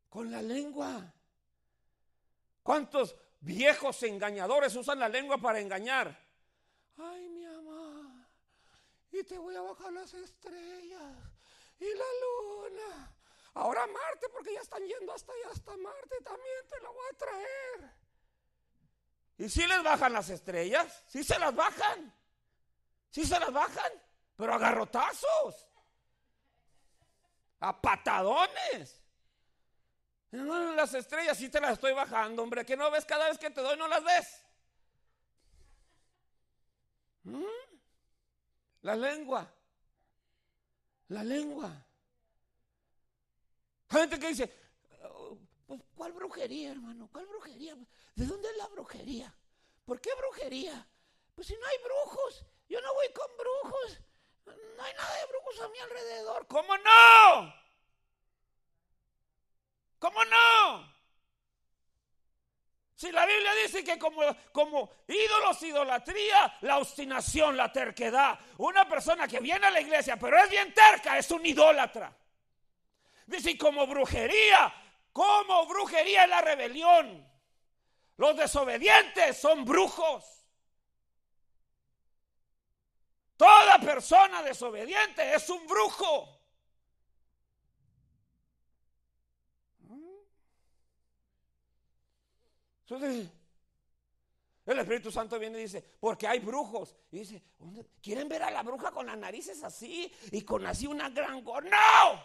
Con 0.07 0.31
la 0.31 0.41
lengua. 0.41 1.13
¿Cuántos 2.63 3.17
viejos 3.41 4.01
engañadores 4.03 4.73
usan 4.77 4.97
la 4.97 5.09
lengua 5.09 5.37
para 5.37 5.59
engañar? 5.59 6.17
Ay, 6.95 7.27
mi 7.27 7.43
y 9.11 9.23
te 9.25 9.37
voy 9.37 9.57
a 9.57 9.61
bajar 9.61 9.91
las 9.91 10.13
estrellas 10.13 11.17
y 11.81 11.83
la 11.83 12.05
luna. 12.23 13.13
Ahora 13.55 13.85
Marte, 13.87 14.29
porque 14.29 14.53
ya 14.53 14.61
están 14.61 14.87
yendo 14.87 15.11
hasta 15.11 15.33
allá, 15.33 15.51
hasta 15.51 15.75
Marte 15.75 16.15
también 16.23 16.67
te 16.69 16.79
lo 16.79 16.93
voy 16.93 17.05
a 17.11 17.17
traer. 17.17 17.91
¿Y 19.37 19.49
si 19.49 19.67
les 19.67 19.83
bajan 19.83 20.13
las 20.13 20.29
estrellas? 20.29 21.03
¿Sí 21.07 21.25
se 21.25 21.37
las 21.37 21.53
bajan? 21.53 22.15
¿Sí 23.09 23.25
se 23.25 23.37
las 23.37 23.51
bajan? 23.51 24.08
Pero 24.39 24.53
a 24.53 24.57
garrotazos. 24.57 25.67
A 27.59 27.81
patadones. 27.81 29.03
las 30.31 30.93
estrellas 30.93 31.37
sí 31.37 31.49
te 31.49 31.59
las 31.59 31.73
estoy 31.73 31.91
bajando, 31.91 32.41
hombre. 32.41 32.65
Que 32.65 32.77
no 32.77 32.89
ves 32.89 33.03
cada 33.03 33.27
vez 33.27 33.37
que 33.37 33.49
te 33.49 33.59
doy, 33.59 33.77
no 33.77 33.89
las 33.89 34.01
ves. 34.01 34.45
¿Mm? 37.23 37.43
La 38.83 38.95
lengua. 38.95 39.53
La 41.09 41.21
lengua. 41.21 41.85
Gente 43.89 44.17
que 44.19 44.29
dice, 44.29 44.53
pues, 45.67 45.81
¿cuál 45.95 46.13
brujería, 46.13 46.71
hermano? 46.71 47.09
¿Cuál 47.11 47.25
brujería? 47.25 47.75
¿De 48.15 48.25
dónde 48.25 48.47
es 48.47 48.55
la 48.55 48.67
brujería? 48.67 49.35
¿Por 49.83 49.99
qué 49.99 50.11
brujería? 50.15 50.87
Pues 51.35 51.47
si 51.47 51.55
no 51.55 51.65
hay 51.65 51.77
brujos, 51.83 52.45
yo 52.69 52.79
no 52.79 52.93
voy 52.93 53.07
con 53.11 53.27
brujos. 53.37 53.99
No 54.77 54.83
hay 54.83 54.93
nada 54.93 55.15
de 55.17 55.25
brujos 55.27 55.59
a 55.61 55.67
mi 55.69 55.79
alrededor. 55.79 56.47
¿Cómo 56.47 56.77
no? 56.77 57.53
¿Cómo 59.99 60.25
no? 60.25 60.99
Si 62.95 63.11
la 63.13 63.25
Biblia 63.25 63.53
dice 63.63 63.81
que 63.81 63.97
como, 63.97 64.21
como 64.51 64.91
ídolos, 65.07 65.63
idolatría, 65.63 66.57
la 66.61 66.79
obstinación, 66.79 67.55
la 67.55 67.71
terquedad. 67.71 68.37
Una 68.57 68.89
persona 68.89 69.25
que 69.25 69.39
viene 69.39 69.67
a 69.67 69.71
la 69.71 69.79
iglesia 69.79 70.17
pero 70.17 70.37
es 70.37 70.49
bien 70.49 70.73
terca 70.73 71.17
es 71.17 71.31
un 71.31 71.45
idólatra. 71.45 72.13
Dice, 73.25 73.57
como 73.57 73.87
brujería, 73.87 74.73
como 75.13 75.65
brujería 75.67 76.23
es 76.23 76.29
la 76.29 76.41
rebelión. 76.41 77.25
Los 78.17 78.35
desobedientes 78.35 79.37
son 79.37 79.63
brujos. 79.63 80.38
Toda 83.39 83.79
persona 83.79 84.43
desobediente 84.43 85.33
es 85.33 85.49
un 85.49 85.65
brujo. 85.65 86.27
Entonces, 92.81 93.29
el 94.65 94.79
Espíritu 94.79 95.09
Santo 95.09 95.39
viene 95.39 95.57
y 95.57 95.61
dice, 95.61 95.81
porque 96.01 96.27
hay 96.27 96.39
brujos. 96.39 96.97
Y 97.11 97.19
dice, 97.19 97.41
¿quieren 98.01 98.27
ver 98.27 98.43
a 98.43 98.51
la 98.51 98.61
bruja 98.61 98.91
con 98.91 99.05
las 99.05 99.17
narices 99.17 99.63
así 99.63 100.13
y 100.33 100.41
con 100.41 100.65
así 100.65 100.85
una 100.85 101.09
gran 101.09 101.41
gorra? 101.41 101.69
¡No! 101.69 102.21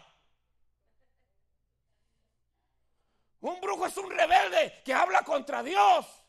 Un 3.53 3.61
brujo 3.61 3.87
es 3.87 3.97
un 3.99 4.11
rebelde 4.11 4.83
que 4.85 4.93
habla 4.93 5.23
contra 5.23 5.63
Dios. 5.63 6.24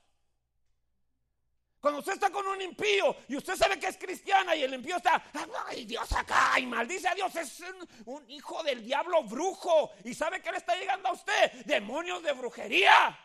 Cuando 1.86 2.00
usted 2.00 2.14
está 2.14 2.32
con 2.32 2.48
un 2.48 2.60
impío 2.60 3.16
y 3.28 3.36
usted 3.36 3.56
sabe 3.56 3.78
que 3.80 3.86
es 3.86 3.96
cristiana 3.96 4.56
y 4.56 4.64
el 4.64 4.74
impío 4.74 4.98
está, 4.98 5.24
ay 5.68 5.86
Dios 5.86 6.12
acá 6.14 6.60
y 6.60 6.66
maldice 6.66 7.08
a 7.08 7.14
Dios, 7.14 7.36
es 7.36 7.62
un, 8.06 8.28
hijo 8.28 8.64
del 8.64 8.84
diablo 8.84 9.22
brujo 9.22 9.92
y 10.04 10.16
sabe 10.16 10.42
que 10.42 10.50
le 10.52 10.58
está 10.58 10.76
llegando 10.76 11.10
a 11.10 11.12
usted 11.12 11.64
demonios 11.64 12.24
de 12.24 12.32
brujería. 12.32 13.16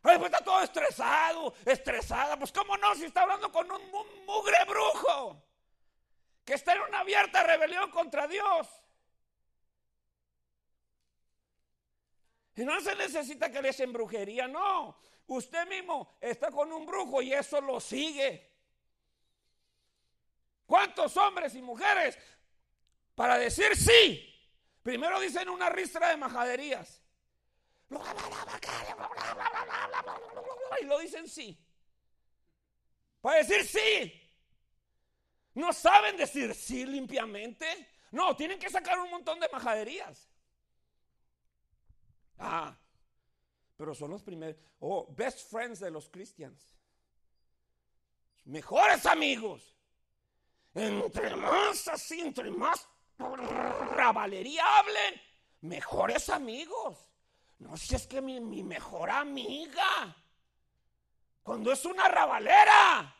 Pues 0.00 0.22
está 0.22 0.38
todo 0.44 0.62
estresado, 0.62 1.52
estresada. 1.66 2.38
Pues 2.38 2.52
cómo 2.52 2.76
no, 2.76 2.94
si 2.94 3.06
está 3.06 3.22
hablando 3.22 3.50
con 3.50 3.68
un, 3.68 3.90
mugre 4.24 4.64
brujo. 4.68 5.42
Que 6.44 6.54
está 6.54 6.74
en 6.74 6.82
una 6.82 7.00
abierta 7.00 7.42
rebelión 7.42 7.90
contra 7.90 8.28
Dios. 8.28 8.68
Y 12.54 12.62
no 12.62 12.80
se 12.80 12.94
necesita 12.94 13.50
que 13.50 13.60
le 13.60 13.70
echen 13.70 13.92
brujería, 13.92 14.46
no. 14.46 15.09
Usted 15.30 15.64
mismo 15.68 16.16
está 16.20 16.50
con 16.50 16.72
un 16.72 16.84
brujo 16.84 17.22
y 17.22 17.32
eso 17.32 17.60
lo 17.60 17.78
sigue. 17.78 18.50
¿Cuántos 20.66 21.16
hombres 21.16 21.54
y 21.54 21.62
mujeres 21.62 22.18
para 23.14 23.38
decir 23.38 23.76
sí? 23.76 24.26
Primero 24.82 25.20
dicen 25.20 25.48
una 25.48 25.68
ristra 25.68 26.08
de 26.08 26.16
majaderías. 26.16 27.00
Y 30.82 30.84
lo 30.86 30.98
dicen 30.98 31.28
sí. 31.28 31.64
Para 33.20 33.36
decir 33.36 33.64
sí. 33.64 34.12
No 35.54 35.72
saben 35.72 36.16
decir 36.16 36.52
sí 36.56 36.84
limpiamente. 36.84 37.88
No, 38.10 38.34
tienen 38.34 38.58
que 38.58 38.68
sacar 38.68 38.98
un 38.98 39.10
montón 39.10 39.38
de 39.38 39.48
majaderías. 39.52 40.28
Ah, 42.36 42.76
pero 43.80 43.94
son 43.94 44.10
los 44.10 44.22
primeros. 44.22 44.60
Oh, 44.80 45.06
best 45.16 45.50
friends 45.50 45.80
de 45.80 45.90
los 45.90 46.10
cristianos. 46.10 46.62
Mejores 48.44 49.06
amigos. 49.06 49.74
Entre 50.74 51.34
más 51.34 51.88
así, 51.88 52.20
entre 52.20 52.50
más 52.50 52.86
rabalería 53.16 54.62
hablen, 54.80 55.22
mejores 55.62 56.28
amigos. 56.28 56.98
No, 57.58 57.74
si 57.78 57.94
es 57.94 58.06
que 58.06 58.20
mi, 58.20 58.38
mi 58.38 58.62
mejor 58.62 59.08
amiga, 59.08 60.14
cuando 61.42 61.72
es 61.72 61.82
una 61.86 62.06
rabalera, 62.06 63.16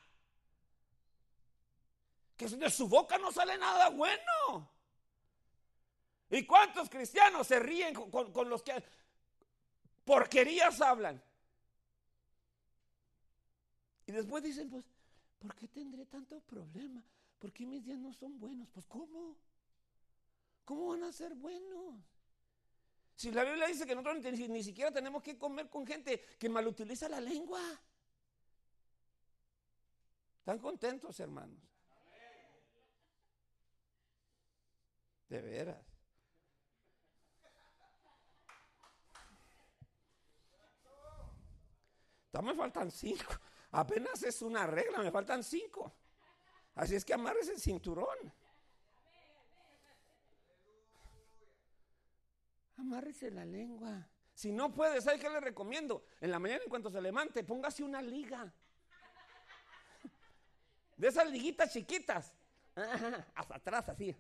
que 2.37 2.47
de 2.49 2.69
su 2.69 2.87
boca 2.87 3.17
no 3.17 3.33
sale 3.33 3.57
nada 3.57 3.89
bueno. 3.89 4.71
¿Y 6.31 6.45
cuántos 6.45 6.89
cristianos 6.89 7.47
se 7.49 7.59
ríen 7.59 7.93
con, 7.95 8.49
los 8.49 8.63
que 8.63 8.85
porquerías 10.05 10.81
hablan? 10.81 11.23
Y 14.07 14.13
después 14.13 14.43
dicen, 14.43 14.69
pues, 14.69 14.85
¿por 15.39 15.55
qué 15.55 15.69
tendré 15.69 16.07
tanto 16.07 16.41
problema? 16.41 17.05
¿Por 17.39 17.53
qué 17.53 17.65
mis 17.65 17.85
días 17.85 17.99
no 17.99 18.13
son 18.13 18.39
buenos? 18.39 18.69
Pues, 18.73 18.87
¿cómo? 18.87 19.37
¿Cómo 20.65 20.89
van 20.89 21.05
a 21.05 21.13
ser 21.13 21.35
buenos? 21.35 22.03
Si 23.15 23.31
la 23.31 23.45
Biblia 23.45 23.67
dice 23.67 23.87
que 23.87 23.95
nosotros 23.95 24.23
ni, 24.33 24.49
ni 24.49 24.65
siquiera 24.65 24.91
tenemos 24.91 25.23
que 25.23 25.37
comer 25.37 25.69
con 25.69 25.87
gente 25.87 26.21
que 26.39 26.49
malutiliza 26.49 27.09
la 27.09 27.21
lengua. 27.21 27.61
¿Están 30.39 30.59
contentos, 30.59 31.21
hermanos? 31.21 31.61
De 35.29 35.41
veras. 35.41 35.90
Me 42.43 42.55
faltan 42.55 42.91
cinco. 42.91 43.33
Apenas 43.73 44.23
es 44.23 44.43
una 44.43 44.67
regla, 44.67 44.99
me 44.99 45.11
faltan 45.11 45.43
cinco. 45.43 45.93
Así 46.75 46.95
es 46.95 47.05
que 47.05 47.15
amarres 47.15 47.49
el 47.49 47.61
cinturón. 47.61 48.33
Amárrese 52.79 53.31
la 53.31 53.45
lengua. 53.45 54.09
Si 54.33 54.53
no 54.53 54.73
puede, 54.73 55.03
¿sabe 55.03 55.19
qué 55.19 55.29
le 55.29 55.41
recomiendo? 55.41 56.05
En 56.21 56.31
la 56.31 56.39
mañana, 56.39 56.63
en 56.65 56.71
cuanto 56.71 56.91
se 56.91 57.01
levante, 57.01 57.45
póngase 57.45 57.83
una 57.83 58.01
liga. 58.01 58.53
De 60.97 61.09
esas 61.09 61.31
liguitas 61.31 61.73
chiquitas. 61.73 62.33
Hasta 63.35 63.57
atrás, 63.57 63.89
así. 63.89 64.17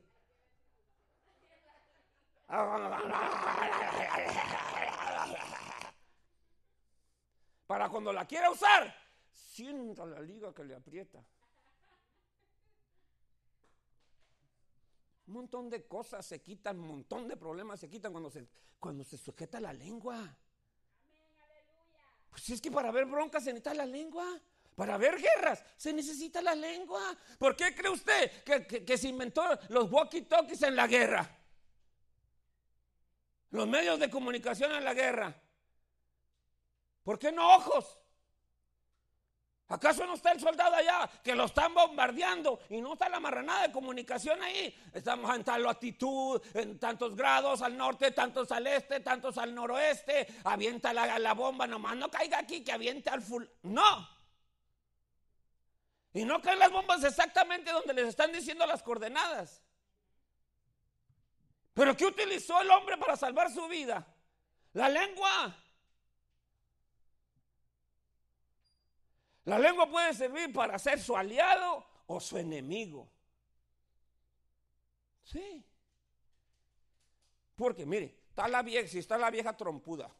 Para 7.71 7.89
cuando 7.89 8.13
la 8.13 8.27
quiera 8.27 8.51
usar, 8.51 8.93
sienta 9.33 10.05
la 10.05 10.19
liga 10.19 10.53
que 10.53 10.65
le 10.65 10.75
aprieta. 10.75 11.25
Un 15.29 15.35
montón 15.35 15.71
de 15.71 15.87
cosas 15.87 16.27
se 16.27 16.43
quitan, 16.43 16.81
un 16.81 16.89
montón 16.89 17.29
de 17.29 17.37
problemas 17.37 17.79
se 17.79 17.89
quitan 17.89 18.11
cuando 18.11 18.29
se, 18.29 18.45
cuando 18.81 19.05
se 19.05 19.17
sujeta 19.17 19.61
la 19.61 19.73
lengua. 19.73 20.37
Pues 22.31 22.51
es 22.51 22.61
que 22.61 22.73
para 22.73 22.91
ver 22.91 23.05
broncas 23.05 23.45
se 23.45 23.53
necesita 23.53 23.73
la 23.73 23.87
lengua. 23.87 24.27
Para 24.75 24.99
ver 24.99 25.17
guerras 25.19 25.65
se 25.77 25.93
necesita 25.93 26.43
la 26.43 26.57
lengua. 26.57 27.17
¿Por 27.39 27.55
qué 27.55 27.73
cree 27.73 27.93
usted 27.93 28.43
que, 28.43 28.85
que 28.85 28.99
se 28.99 29.07
inventó 29.07 29.45
los 29.69 29.89
walkie-talkies 29.93 30.67
en 30.67 30.75
la 30.75 30.89
guerra? 30.89 31.39
Los 33.51 33.69
medios 33.69 34.01
de 34.01 34.11
comunicación 34.11 34.73
en 34.73 34.83
la 34.83 34.93
guerra. 34.93 35.41
¿Por 37.03 37.19
qué 37.19 37.33
no 37.33 37.57
ojos? 37.57 38.01
¿Acaso 39.71 40.05
no 40.05 40.15
está 40.15 40.33
el 40.33 40.41
soldado 40.41 40.75
allá 40.75 41.09
que 41.23 41.33
lo 41.33 41.45
están 41.45 41.73
bombardeando 41.73 42.59
y 42.71 42.81
no 42.81 42.95
está 42.95 43.09
la 43.09 43.21
marranada 43.21 43.69
de 43.69 43.73
comunicación 43.73 44.43
ahí? 44.43 44.77
Estamos 44.93 45.33
en 45.33 45.45
tal 45.45 45.63
latitud, 45.63 46.43
en 46.55 46.77
tantos 46.81 47.15
grados 47.15 47.63
al 47.63 47.77
norte, 47.77 48.11
tantos 48.11 48.51
al 48.51 48.67
este, 48.67 48.99
tantos 48.99 49.39
al 49.39 49.55
noroeste. 49.55 50.27
Avienta 50.43 50.93
la, 50.93 51.35
bomba, 51.35 51.69
nomás 51.69 51.97
no 51.97 52.11
caiga 52.11 52.41
aquí, 52.41 52.65
que 52.65 52.73
aviente 52.73 53.11
al 53.11 53.23
full. 53.23 53.45
No. 53.63 54.09
Y 56.15 56.25
no 56.25 56.43
caen 56.43 56.59
las 56.59 56.73
bombas 56.73 57.05
exactamente 57.05 57.71
donde 57.71 57.95
les 57.95 58.09
están 58.09 58.33
diciendo 58.33 58.67
las 58.67 58.83
coordenadas. 58.83 59.63
Pero 61.75 61.97
¿qué 61.97 62.07
utilizó 62.07 62.61
el 62.61 62.71
hombre 62.73 62.97
para 62.99 63.17
salvar 63.17 63.53
su 63.53 63.69
vida? 63.69 64.05
La 64.73 64.89
lengua. 64.89 65.57
La 69.45 69.59
lengua 69.59 69.89
puede 69.91 70.13
servir 70.15 70.53
para 70.53 70.79
ser 70.79 71.01
su 71.01 71.17
aliado 71.17 71.85
o 72.07 72.21
su 72.21 72.37
enemigo. 72.37 73.11
Sí. 75.25 75.65
Porque 77.57 77.87
mire, 77.87 78.17
está 78.29 78.49
la 78.49 78.63
vieja, 78.63 78.89
si 78.89 78.99
está 78.99 79.17
la 79.17 79.31
vieja 79.31 79.57
trompuda. 79.57 80.11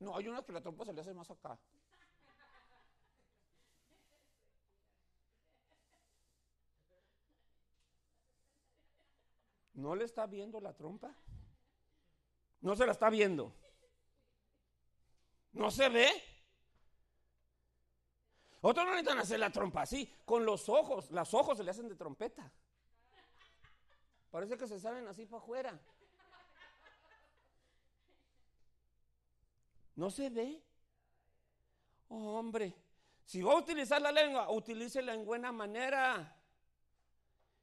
No, 0.00 0.16
hay 0.16 0.26
una 0.26 0.42
que 0.42 0.52
la 0.52 0.60
trompa 0.60 0.84
se 0.84 0.92
le 0.92 1.00
hace 1.00 1.14
más 1.14 1.30
acá. 1.30 1.56
¿No 9.74 9.94
le 9.94 10.04
está 10.04 10.26
viendo 10.26 10.60
la 10.60 10.72
trompa? 10.74 11.14
No 12.62 12.74
se 12.74 12.86
la 12.86 12.92
está 12.92 13.10
viendo. 13.10 13.54
No 15.52 15.70
se 15.70 15.88
ve. 15.88 16.10
Otros 18.62 18.86
no 18.86 18.92
necesitan 18.92 19.18
hacer 19.18 19.40
la 19.40 19.50
trompa 19.50 19.82
así, 19.82 20.06
con 20.24 20.46
los 20.46 20.68
ojos. 20.68 21.10
Los 21.10 21.34
ojos 21.34 21.58
se 21.58 21.64
le 21.64 21.72
hacen 21.72 21.88
de 21.88 21.96
trompeta. 21.96 22.50
Parece 24.30 24.56
que 24.56 24.66
se 24.66 24.80
salen 24.80 25.06
así 25.08 25.26
para 25.26 25.42
afuera. 25.42 25.80
No 29.96 30.10
se 30.10 30.30
ve. 30.30 30.62
hombre, 32.08 32.74
si 33.24 33.42
va 33.42 33.52
a 33.52 33.56
utilizar 33.56 34.00
la 34.00 34.12
lengua, 34.12 34.50
utilícela 34.50 35.12
en 35.12 35.24
buena 35.24 35.52
manera. 35.52 36.36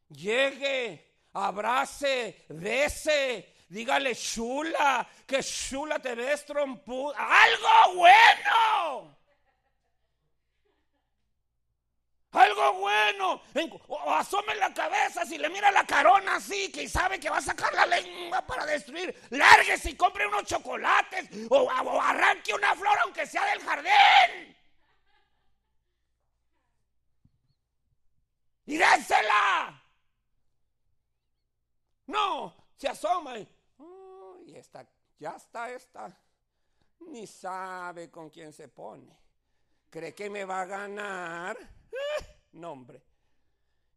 Llegue, 0.10 1.20
abrace, 1.34 2.46
bese, 2.50 3.56
Dígale, 3.70 4.16
chula, 4.16 5.08
que 5.28 5.44
chula 5.44 6.00
te 6.00 6.16
ves 6.16 6.44
trompuda. 6.44 7.16
¡Algo 7.18 7.96
bueno! 7.96 9.20
Algo 12.32 12.74
bueno. 12.74 13.42
O 13.88 14.12
asome 14.12 14.56
la 14.56 14.74
cabeza 14.74 15.24
si 15.24 15.38
le 15.38 15.50
mira 15.50 15.70
la 15.70 15.86
carona 15.86 16.36
así, 16.36 16.72
que 16.72 16.90
sabe 16.90 17.20
que 17.20 17.30
va 17.30 17.38
a 17.38 17.42
sacar 17.42 17.72
la 17.74 17.86
lengua 17.86 18.42
para 18.42 18.66
destruir. 18.66 19.16
Lárguese 19.30 19.92
y 19.92 19.96
compre 19.96 20.26
unos 20.26 20.46
chocolates. 20.46 21.30
O, 21.50 21.70
arranque 21.70 22.54
una 22.54 22.76
flor 22.76 22.98
aunque 23.04 23.28
sea 23.28 23.46
del 23.46 23.62
jardín. 23.62 24.58
Y 28.66 28.78
désela. 28.78 29.84
No, 32.08 32.56
se 32.78 32.88
asoma 32.88 33.36
ya 35.20 35.36
está 35.36 35.72
esta, 35.72 36.18
ni 37.00 37.28
sabe 37.28 38.10
con 38.10 38.30
quién 38.30 38.54
se 38.54 38.68
pone. 38.68 39.18
¿Cree 39.90 40.14
que 40.14 40.30
me 40.30 40.46
va 40.46 40.62
a 40.62 40.66
ganar? 40.66 41.58
Eh, 41.60 42.26
no. 42.54 42.86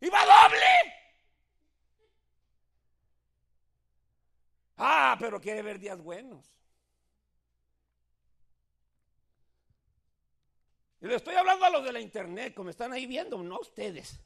¡Y 0.00 0.08
va 0.08 0.24
doble! 0.24 0.92
Ah, 4.78 5.16
pero 5.18 5.40
quiere 5.40 5.62
ver 5.62 5.78
días 5.78 6.00
buenos. 6.00 6.50
Y 11.00 11.06
le 11.06 11.16
estoy 11.16 11.34
hablando 11.34 11.64
a 11.64 11.70
los 11.70 11.84
de 11.84 11.92
la 11.92 12.00
internet, 12.00 12.54
como 12.54 12.70
están 12.70 12.92
ahí 12.92 13.06
viendo, 13.06 13.42
no 13.42 13.58
ustedes. 13.58 14.20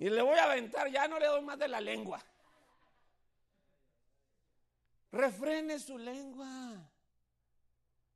Y 0.00 0.08
le 0.08 0.22
voy 0.22 0.38
a 0.38 0.44
aventar, 0.44 0.90
ya 0.90 1.06
no 1.06 1.18
le 1.18 1.26
doy 1.26 1.42
más 1.42 1.58
de 1.58 1.68
la 1.68 1.78
lengua. 1.78 2.24
Refrene 5.12 5.78
su 5.78 5.98
lengua. 5.98 6.90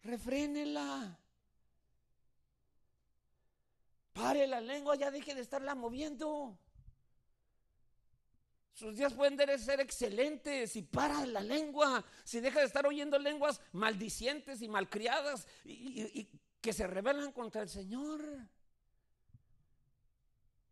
Refrénela. 0.03 1.19
Pare 4.15 4.47
la 4.47 4.63
lengua, 4.63 4.97
ya 4.97 5.11
deje 5.11 5.35
de 5.35 5.43
estarla 5.43 5.75
moviendo. 5.75 6.59
Sus 8.73 8.97
días 8.97 9.13
pueden 9.13 9.37
ser 9.59 9.81
excelentes 9.81 10.73
si 10.73 10.81
para 10.81 11.27
la 11.27 11.43
lengua, 11.43 12.03
si 12.25 12.41
deja 12.41 12.61
de 12.61 12.67
estar 12.67 12.87
oyendo 12.87 13.19
lenguas 13.19 13.61
maldicientes 13.73 14.63
y 14.63 14.69
malcriadas 14.69 15.47
y, 15.67 16.31
que 16.63 16.73
se 16.73 16.87
rebelan 16.87 17.31
contra 17.31 17.61
el 17.61 17.69
Señor. 17.69 18.23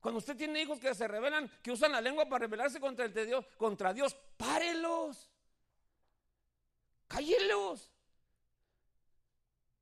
Cuando 0.02 0.18
usted 0.18 0.36
tiene 0.36 0.60
hijos 0.60 0.80
que 0.80 0.92
se 0.96 1.06
rebelan, 1.06 1.48
que 1.62 1.70
usan 1.70 1.92
la 1.92 2.00
lengua 2.00 2.28
para 2.28 2.40
rebelarse 2.40 2.80
contra 2.80 3.04
el 3.04 3.14
de 3.14 3.24
Dios, 3.24 3.46
contra 3.56 3.94
Dios, 3.94 4.16
párelos. 4.36 5.30
Cállelos. 7.06 7.88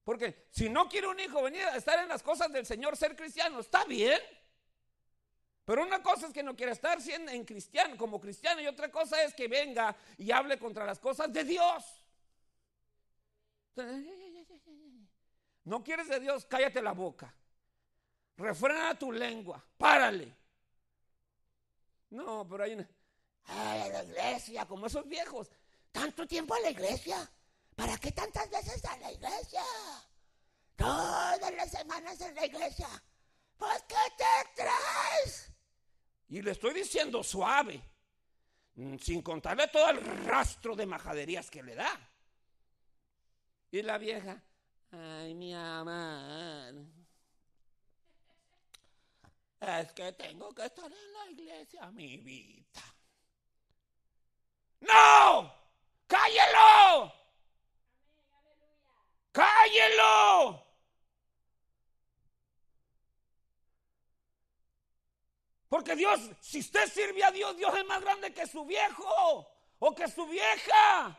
Porque 0.05 0.47
si 0.51 0.69
no 0.69 0.91
quiere 0.91 1.07
un 1.07 1.19
hijo 1.19 1.43
venir 1.43 1.63
a 1.63 1.75
estar 1.75 1.99
en 1.99 2.09
las 2.09 2.23
cosas 2.23 2.53
del 2.53 2.67
Señor, 2.67 2.99
ser 2.99 3.17
cristiano, 3.17 3.61
está 3.61 3.87
bien. 3.87 4.21
Pero 5.65 5.85
una 5.85 6.03
cosa 6.03 6.27
es 6.27 6.35
que 6.35 6.43
no 6.43 6.55
quiera 6.55 6.73
estar 6.73 7.01
siendo 7.01 7.33
en 7.33 7.47
cristiano, 7.47 7.97
como 7.97 8.21
cristiano, 8.21 8.61
y 8.61 8.67
otra 8.67 8.91
cosa 8.91 9.23
es 9.23 9.33
que 9.33 9.49
venga 9.49 9.97
y 10.19 10.33
hable 10.33 10.59
contra 10.59 10.85
las 10.85 10.99
cosas 10.99 11.33
de 11.33 11.45
Dios. 11.45 11.83
No 15.65 15.83
quieres 15.83 16.09
de 16.09 16.21
Dios, 16.21 16.45
cállate 16.45 16.83
la 16.83 16.93
boca. 16.93 17.35
Refrena 18.41 18.99
tu 18.99 19.13
lengua, 19.13 19.63
párale. 19.77 20.35
No, 22.09 22.49
pero 22.49 22.65
hay 22.65 22.73
una. 22.73 22.89
Ay, 23.45 23.91
la 23.93 24.03
iglesia, 24.03 24.67
como 24.67 24.87
esos 24.87 25.07
viejos. 25.07 25.51
Tanto 25.93 26.27
tiempo 26.27 26.55
a 26.55 26.61
la 26.61 26.71
iglesia. 26.71 27.31
¿Para 27.77 27.99
qué 27.99 28.13
tantas 28.13 28.49
veces 28.51 28.83
a 28.87 28.97
la 28.97 29.13
iglesia? 29.13 29.63
Todas 30.75 31.55
las 31.55 31.71
semanas 31.71 32.19
en 32.23 32.35
la 32.35 32.47
iglesia. 32.47 32.89
Pues, 33.59 33.85
¿qué 33.87 33.95
te 34.17 34.63
traes? 34.63 35.53
Y 36.29 36.41
le 36.41 36.53
estoy 36.53 36.73
diciendo 36.73 37.23
suave, 37.23 37.83
mm, 38.77 38.97
sin 38.97 39.21
contarle 39.21 39.69
todo 39.69 39.91
el 39.91 40.01
rastro 40.25 40.75
de 40.75 40.87
majaderías 40.87 41.51
que 41.51 41.63
le 41.63 41.75
da. 41.75 42.11
Y 43.71 43.83
la 43.83 43.99
vieja, 43.99 44.43
ay, 44.93 45.35
mi 45.35 45.55
amor, 45.55 47.00
es 49.61 49.93
que 49.93 50.13
tengo 50.13 50.55
que 50.55 50.65
estar 50.65 50.91
en 50.91 51.13
la 51.13 51.31
iglesia, 51.31 51.91
mi 51.91 52.17
vida. 52.17 52.83
¡No! 54.81 55.55
¡Cállelo! 56.07 57.13
¡Cállelo! 59.33 60.67
Porque 65.69 65.95
Dios, 65.95 66.21
si 66.41 66.61
usted 66.61 66.89
sirve 66.89 67.23
a 67.23 67.31
Dios, 67.31 67.57
Dios 67.57 67.73
es 67.77 67.85
más 67.85 68.01
grande 68.01 68.33
que 68.33 68.47
su 68.47 68.65
viejo 68.65 69.47
o 69.79 69.95
que 69.95 70.09
su 70.09 70.27
vieja. 70.27 71.17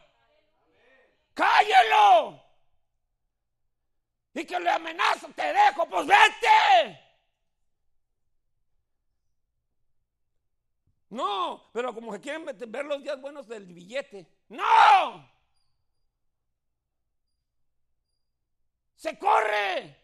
Cállelo. 1.33 2.43
Y 4.33 4.45
que 4.45 4.59
le 4.59 4.69
amenaza, 4.69 5.27
te 5.29 5.53
dejo, 5.53 5.87
pues 5.87 6.07
vete. 6.07 7.10
No, 11.11 11.69
pero 11.71 11.93
como 11.93 12.11
que 12.11 12.19
quieren 12.19 12.45
ver 12.45 12.85
los 12.85 13.03
días 13.03 13.21
buenos 13.21 13.47
del 13.47 13.65
billete. 13.65 14.27
No. 14.49 15.29
Se 18.95 19.17
corre. 19.19 19.97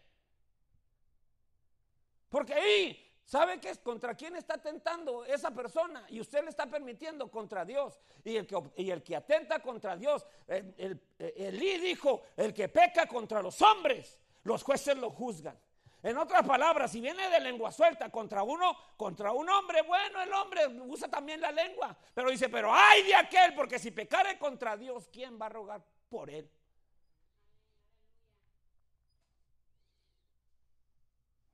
Porque 2.28 2.54
ahí 2.54 3.08
¿Sabe 3.28 3.60
qué 3.60 3.68
es? 3.68 3.78
¿Contra 3.80 4.14
quién 4.14 4.36
está 4.36 4.54
atentando 4.54 5.22
esa 5.26 5.50
persona? 5.50 6.06
Y 6.08 6.18
usted 6.18 6.42
le 6.44 6.48
está 6.48 6.64
permitiendo 6.64 7.30
contra 7.30 7.62
Dios. 7.62 8.00
Y 8.24 8.36
el 8.36 8.46
que, 8.46 8.56
y 8.76 8.90
el 8.90 9.02
que 9.02 9.16
atenta 9.16 9.60
contra 9.60 9.98
Dios, 9.98 10.24
el, 10.46 10.74
el, 10.78 11.02
Elí 11.18 11.76
dijo, 11.76 12.22
el 12.38 12.54
que 12.54 12.70
peca 12.70 13.06
contra 13.06 13.42
los 13.42 13.60
hombres, 13.60 14.18
los 14.44 14.62
jueces 14.62 14.96
lo 14.96 15.10
juzgan. 15.10 15.60
En 16.02 16.16
otras 16.16 16.46
palabras, 16.46 16.92
si 16.92 17.00
viene 17.00 17.28
de 17.28 17.40
lengua 17.40 17.72
suelta 17.72 18.08
contra 18.08 18.44
uno, 18.44 18.76
contra 18.96 19.32
un 19.32 19.48
hombre, 19.48 19.82
bueno, 19.82 20.22
el 20.22 20.32
hombre 20.32 20.66
usa 20.86 21.08
también 21.08 21.40
la 21.40 21.50
lengua. 21.50 21.96
Pero 22.14 22.30
dice, 22.30 22.48
pero 22.48 22.72
ay 22.72 23.02
de 23.02 23.16
aquel, 23.16 23.54
porque 23.54 23.78
si 23.78 23.90
pecare 23.90 24.38
contra 24.38 24.76
Dios, 24.76 25.08
¿quién 25.12 25.40
va 25.40 25.46
a 25.46 25.50
rogar 25.50 25.84
por 26.08 26.30
él? 26.30 26.48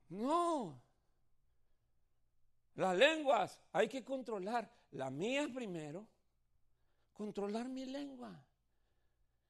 No. 0.09 0.79
Las 2.75 2.95
lenguas 2.95 3.59
hay 3.71 3.87
que 3.87 4.03
controlar. 4.03 4.71
La 4.91 5.09
mía 5.09 5.47
primero. 5.53 6.07
Controlar 7.13 7.67
mi 7.67 7.85
lengua. 7.85 8.39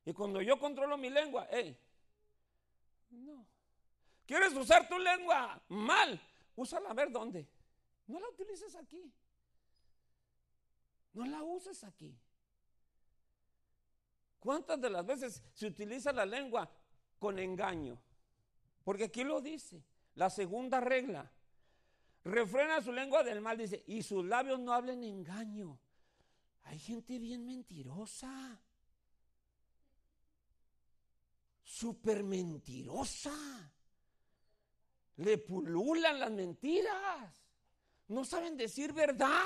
Y 0.05 0.13
cuando 0.13 0.41
yo 0.41 0.57
controlo 0.59 0.97
mi 0.97 1.09
lengua, 1.09 1.47
hey, 1.49 1.77
no. 3.09 3.45
¿Quieres 4.25 4.53
usar 4.53 4.87
tu 4.87 4.97
lengua 4.97 5.61
mal? 5.69 6.19
Úsala 6.55 6.89
a 6.89 6.93
ver 6.93 7.11
dónde. 7.11 7.47
No 8.07 8.19
la 8.19 8.29
utilices 8.29 8.75
aquí. 8.75 9.11
No 11.13 11.25
la 11.25 11.43
uses 11.43 11.83
aquí. 11.83 12.17
¿Cuántas 14.39 14.79
de 14.79 14.89
las 14.89 15.05
veces 15.05 15.43
se 15.53 15.67
utiliza 15.67 16.11
la 16.11 16.25
lengua 16.25 16.69
con 17.19 17.39
engaño? 17.39 17.99
Porque 18.83 19.05
aquí 19.05 19.23
lo 19.23 19.41
dice. 19.41 19.83
La 20.15 20.29
segunda 20.29 20.79
regla 20.79 21.31
refrena 22.23 22.81
su 22.81 22.91
lengua 22.91 23.23
del 23.23 23.41
mal, 23.41 23.57
dice, 23.57 23.83
y 23.87 24.01
sus 24.01 24.25
labios 24.25 24.59
no 24.59 24.73
hablen 24.73 25.03
engaño. 25.03 25.79
Hay 26.63 26.79
gente 26.79 27.19
bien 27.19 27.45
mentirosa. 27.45 28.59
Súper 31.63 32.23
mentirosa. 32.23 33.33
Le 35.17 35.37
pululan 35.37 36.19
las 36.19 36.31
mentiras. 36.31 37.43
No 38.07 38.23
saben 38.25 38.57
decir 38.57 38.93
verdad. 38.93 39.43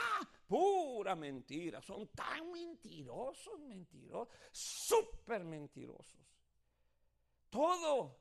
Pura 0.47 1.15
mentira. 1.15 1.82
Son 1.82 2.08
tan 2.08 2.51
mentirosos, 2.51 3.60
mentirosos. 3.60 4.34
Súper 4.51 5.43
mentirosos. 5.43 6.19
Todo. 7.49 8.19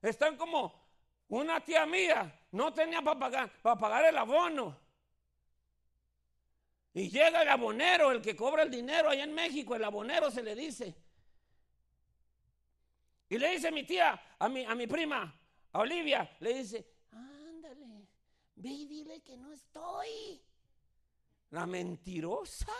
Están 0.00 0.36
como 0.36 0.88
una 1.28 1.60
tía 1.64 1.84
mía 1.84 2.38
no 2.52 2.72
tenía 2.72 3.02
para 3.02 3.18
pagar, 3.18 3.62
para 3.62 3.76
pagar 3.76 4.04
el 4.06 4.16
abono. 4.16 4.78
Y 6.94 7.10
llega 7.10 7.42
el 7.42 7.48
abonero, 7.48 8.10
el 8.10 8.22
que 8.22 8.34
cobra 8.34 8.62
el 8.62 8.70
dinero 8.70 9.10
allá 9.10 9.24
en 9.24 9.34
México, 9.34 9.76
el 9.76 9.84
abonero 9.84 10.30
se 10.30 10.42
le 10.42 10.54
dice. 10.54 10.94
Y 13.28 13.38
le 13.38 13.50
dice 13.50 13.70
mi 13.70 13.84
tía, 13.84 14.20
a 14.38 14.48
mi, 14.48 14.64
a 14.64 14.74
mi 14.74 14.86
prima, 14.86 15.38
Olivia, 15.78 16.36
le 16.40 16.54
dice, 16.54 16.86
ándale, 17.12 18.08
ve 18.56 18.68
y 18.68 18.86
dile 18.86 19.22
que 19.22 19.36
no 19.36 19.52
estoy. 19.52 20.42
La 21.50 21.66
mentirosa. 21.66 22.72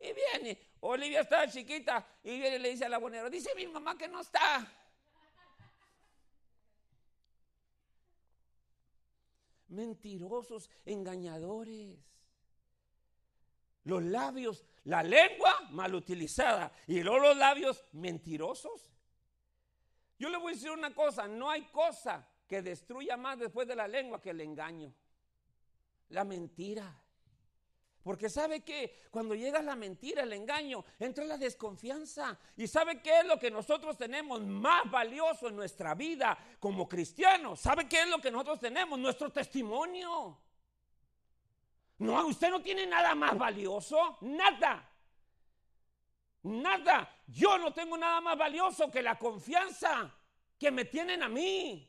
Y 0.00 0.12
viene, 0.12 0.58
Olivia 0.80 1.20
está 1.20 1.48
chiquita 1.48 2.06
y 2.22 2.38
viene 2.38 2.56
y 2.56 2.58
le 2.60 2.70
dice 2.70 2.84
al 2.84 2.94
abonero, 2.94 3.28
dice 3.28 3.50
mi 3.54 3.66
mamá 3.66 3.96
que 3.96 4.08
no 4.08 4.20
está. 4.20 4.66
mentirosos, 9.68 10.70
engañadores. 10.84 11.98
Los 13.84 14.02
labios, 14.02 14.64
la 14.84 15.02
lengua 15.02 15.68
mal 15.70 15.94
utilizada 15.94 16.72
y 16.86 17.02
luego 17.02 17.20
los 17.20 17.36
labios 17.36 17.84
mentirosos. 17.92 18.90
Yo 20.18 20.28
le 20.28 20.36
voy 20.36 20.52
a 20.52 20.54
decir 20.54 20.70
una 20.70 20.94
cosa, 20.94 21.28
no 21.28 21.48
hay 21.48 21.62
cosa 21.66 22.26
que 22.46 22.62
destruya 22.62 23.16
más 23.16 23.38
después 23.38 23.68
de 23.68 23.76
la 23.76 23.86
lengua 23.86 24.20
que 24.20 24.30
el 24.30 24.40
engaño, 24.40 24.92
la 26.08 26.24
mentira. 26.24 27.02
Porque 28.02 28.30
sabe 28.30 28.60
que 28.64 29.02
cuando 29.10 29.34
llega 29.34 29.60
la 29.60 29.76
mentira, 29.76 30.22
el 30.22 30.32
engaño, 30.32 30.82
entra 30.98 31.24
la 31.24 31.36
desconfianza. 31.36 32.38
Y 32.56 32.66
sabe 32.66 33.02
qué 33.02 33.20
es 33.20 33.26
lo 33.26 33.38
que 33.38 33.50
nosotros 33.50 33.98
tenemos 33.98 34.40
más 34.40 34.90
valioso 34.90 35.48
en 35.48 35.56
nuestra 35.56 35.94
vida 35.94 36.38
como 36.58 36.88
cristianos. 36.88 37.60
¿Sabe 37.60 37.86
qué 37.86 38.02
es 38.02 38.08
lo 38.08 38.18
que 38.18 38.30
nosotros 38.30 38.60
tenemos? 38.60 38.98
Nuestro 38.98 39.30
testimonio. 39.30 40.38
No, 41.98 42.26
usted 42.28 42.48
no 42.48 42.62
tiene 42.62 42.86
nada 42.86 43.14
más 43.14 43.36
valioso, 43.36 44.16
nada. 44.22 44.88
Nada. 46.44 47.14
Yo 47.28 47.58
no 47.58 47.72
tengo 47.74 47.98
nada 47.98 48.22
más 48.22 48.38
valioso 48.38 48.90
que 48.90 49.02
la 49.02 49.18
confianza 49.18 50.10
que 50.58 50.70
me 50.70 50.86
tienen 50.86 51.22
a 51.22 51.28
mí. 51.28 51.86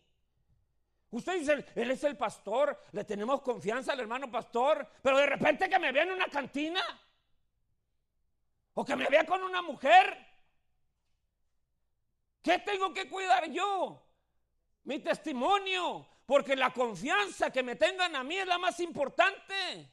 Usted 1.11 1.39
dice, 1.39 1.65
él 1.75 1.91
es 1.91 2.03
el 2.03 2.17
pastor, 2.17 2.77
le 2.91 3.05
tenemos 3.05 3.41
confianza 3.41 3.93
al 3.93 4.01
hermano 4.01 4.29
pastor, 4.29 4.85
pero 5.01 5.17
de 5.17 5.25
repente 5.25 5.69
que 5.69 5.79
me 5.79 5.93
vea 5.93 6.03
en 6.03 6.11
una 6.11 6.27
cantina 6.27 6.81
o 8.73 8.83
que 8.83 8.97
me 8.97 9.07
vea 9.07 9.25
con 9.25 9.41
una 9.41 9.61
mujer, 9.61 10.27
¿qué 12.43 12.59
tengo 12.59 12.93
que 12.93 13.09
cuidar 13.09 13.49
yo? 13.49 14.05
Mi 14.83 14.99
testimonio, 14.99 16.05
porque 16.25 16.55
la 16.55 16.71
confianza 16.71 17.49
que 17.49 17.63
me 17.63 17.77
tengan 17.77 18.13
a 18.15 18.23
mí 18.25 18.37
es 18.37 18.45
la 18.45 18.57
más 18.57 18.79
importante. 18.81 19.89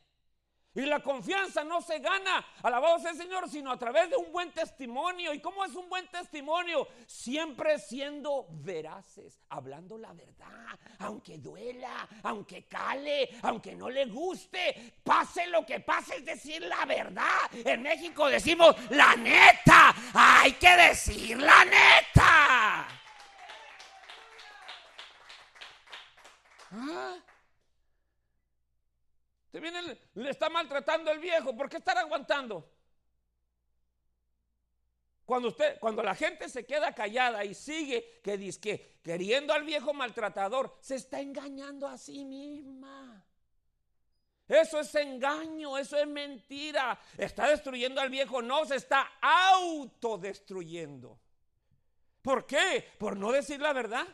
Y 0.77 0.83
la 0.83 1.01
confianza 1.01 1.65
no 1.65 1.81
se 1.81 2.01
gana, 2.01 2.47
alabado 2.63 2.99
sea 2.99 3.13
el 3.13 3.17
Señor, 3.17 3.49
sino 3.49 3.73
a 3.73 3.79
través 3.79 4.11
de 4.11 4.17
un 4.17 4.31
buen 4.31 4.53
testimonio. 4.53 5.33
¿Y 5.33 5.41
cómo 5.41 5.65
es 5.65 5.75
un 5.75 5.89
buen 5.89 6.07
testimonio? 6.09 6.87
Siempre 7.07 7.79
siendo 7.79 8.47
veraces, 8.51 9.41
hablando 9.49 9.97
la 9.97 10.13
verdad, 10.13 10.79
aunque 10.99 11.39
duela, 11.39 12.07
aunque 12.23 12.67
cale, 12.67 13.31
aunque 13.41 13.75
no 13.75 13.89
le 13.89 14.05
guste, 14.05 14.93
pase 15.03 15.47
lo 15.47 15.65
que 15.65 15.81
pase, 15.81 16.17
es 16.17 16.27
decir 16.27 16.61
la 16.61 16.85
verdad. 16.85 17.51
En 17.53 17.81
México 17.81 18.29
decimos 18.29 18.77
la 18.91 19.17
neta, 19.17 19.95
hay 20.13 20.53
que 20.53 20.77
decir 20.77 21.39
la 21.39 21.65
neta. 21.65 22.89
¿Ah? 26.73 27.17
Viene, 29.61 29.99
le 30.15 30.31
está 30.31 30.49
maltratando 30.49 31.11
el 31.11 31.19
viejo. 31.19 31.57
¿Por 31.57 31.69
qué 31.69 31.77
estar 31.77 31.97
aguantando? 31.99 32.71
Cuando 35.25 35.49
usted, 35.49 35.79
cuando 35.81 36.05
la 36.05 36.15
gente 36.15 36.49
se 36.49 36.65
queda 36.65 36.95
callada 36.95 37.45
y 37.45 37.53
sigue 37.53 38.21
que 38.23 38.39
dice 38.39 38.99
queriendo 39.03 39.53
al 39.53 39.65
viejo 39.65 39.93
maltratador, 39.93 40.77
se 40.81 40.95
está 40.95 41.21
engañando 41.21 41.89
a 41.89 41.99
sí 41.99 42.25
misma. 42.25 43.25
Eso 44.49 44.79
es 44.79 44.95
engaño, 44.95 45.77
eso 45.77 45.99
es 45.99 46.07
mentira. 46.07 46.99
Está 47.19 47.49
destruyendo 47.49 48.01
al 48.01 48.11
viejo, 48.11 48.41
no, 48.41 48.65
se 48.65 48.77
está 48.77 49.11
autodestruyendo. 49.21 51.19
¿Por 52.23 52.47
qué? 52.47 52.89
Por 52.99 53.17
no 53.17 53.33
decir 53.33 53.61
la 53.61 53.73
verdad. 53.73 54.07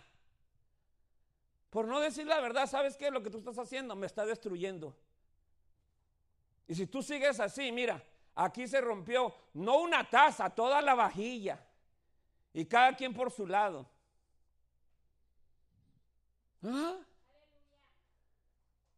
Por 1.69 1.87
no 1.87 2.01
decir 2.01 2.27
la 2.27 2.41
verdad, 2.41 2.67
¿sabes 2.67 2.97
qué? 2.97 3.11
Lo 3.11 3.23
que 3.23 3.31
tú 3.31 3.39
estás 3.39 3.59
haciendo 3.59 3.95
me 3.97 4.07
está 4.07 4.25
destruyendo. 4.25 4.97
Y 6.67 6.75
si 6.75 6.87
tú 6.87 7.03
sigues 7.03 7.41
así, 7.41 7.73
mira, 7.73 8.03
aquí 8.35 8.67
se 8.67 8.81
rompió 8.81 9.35
no 9.55 9.79
una 9.79 10.09
taza, 10.09 10.51
toda 10.51 10.81
la 10.81 10.95
vajilla. 10.95 11.65
Y 12.53 12.67
cada 12.67 12.95
quien 12.97 13.15
por 13.15 13.31
su 13.31 13.47
lado. 13.47 13.89
¿Ah? 16.63 16.97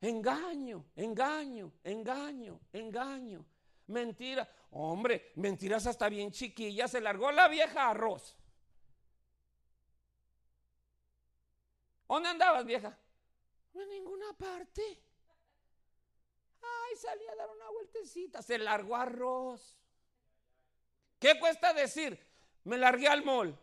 Engaño, 0.00 0.84
engaño, 0.96 1.72
engaño, 1.82 2.60
engaño. 2.72 3.44
Mentira. 3.86 4.48
Hombre, 4.72 5.32
mentiras 5.36 5.86
hasta 5.86 6.08
bien 6.08 6.30
chiquilla. 6.30 6.88
Se 6.88 7.00
largó 7.00 7.30
la 7.32 7.48
vieja 7.48 7.90
arroz. 7.90 8.36
¿Dónde 12.06 12.28
andabas, 12.28 12.64
vieja? 12.64 12.96
En 13.74 13.88
ninguna 13.88 14.32
parte. 14.34 15.02
Ay, 16.86 16.96
salí 16.96 17.26
a 17.26 17.34
dar 17.36 17.50
una 17.50 17.70
vueltecita. 17.70 18.42
Se 18.42 18.58
largó 18.58 18.96
arroz. 18.96 19.76
¿Qué 21.18 21.38
cuesta 21.38 21.72
decir? 21.72 22.18
Me 22.64 22.76
largué 22.78 23.08
al 23.08 23.24
mall. 23.24 23.58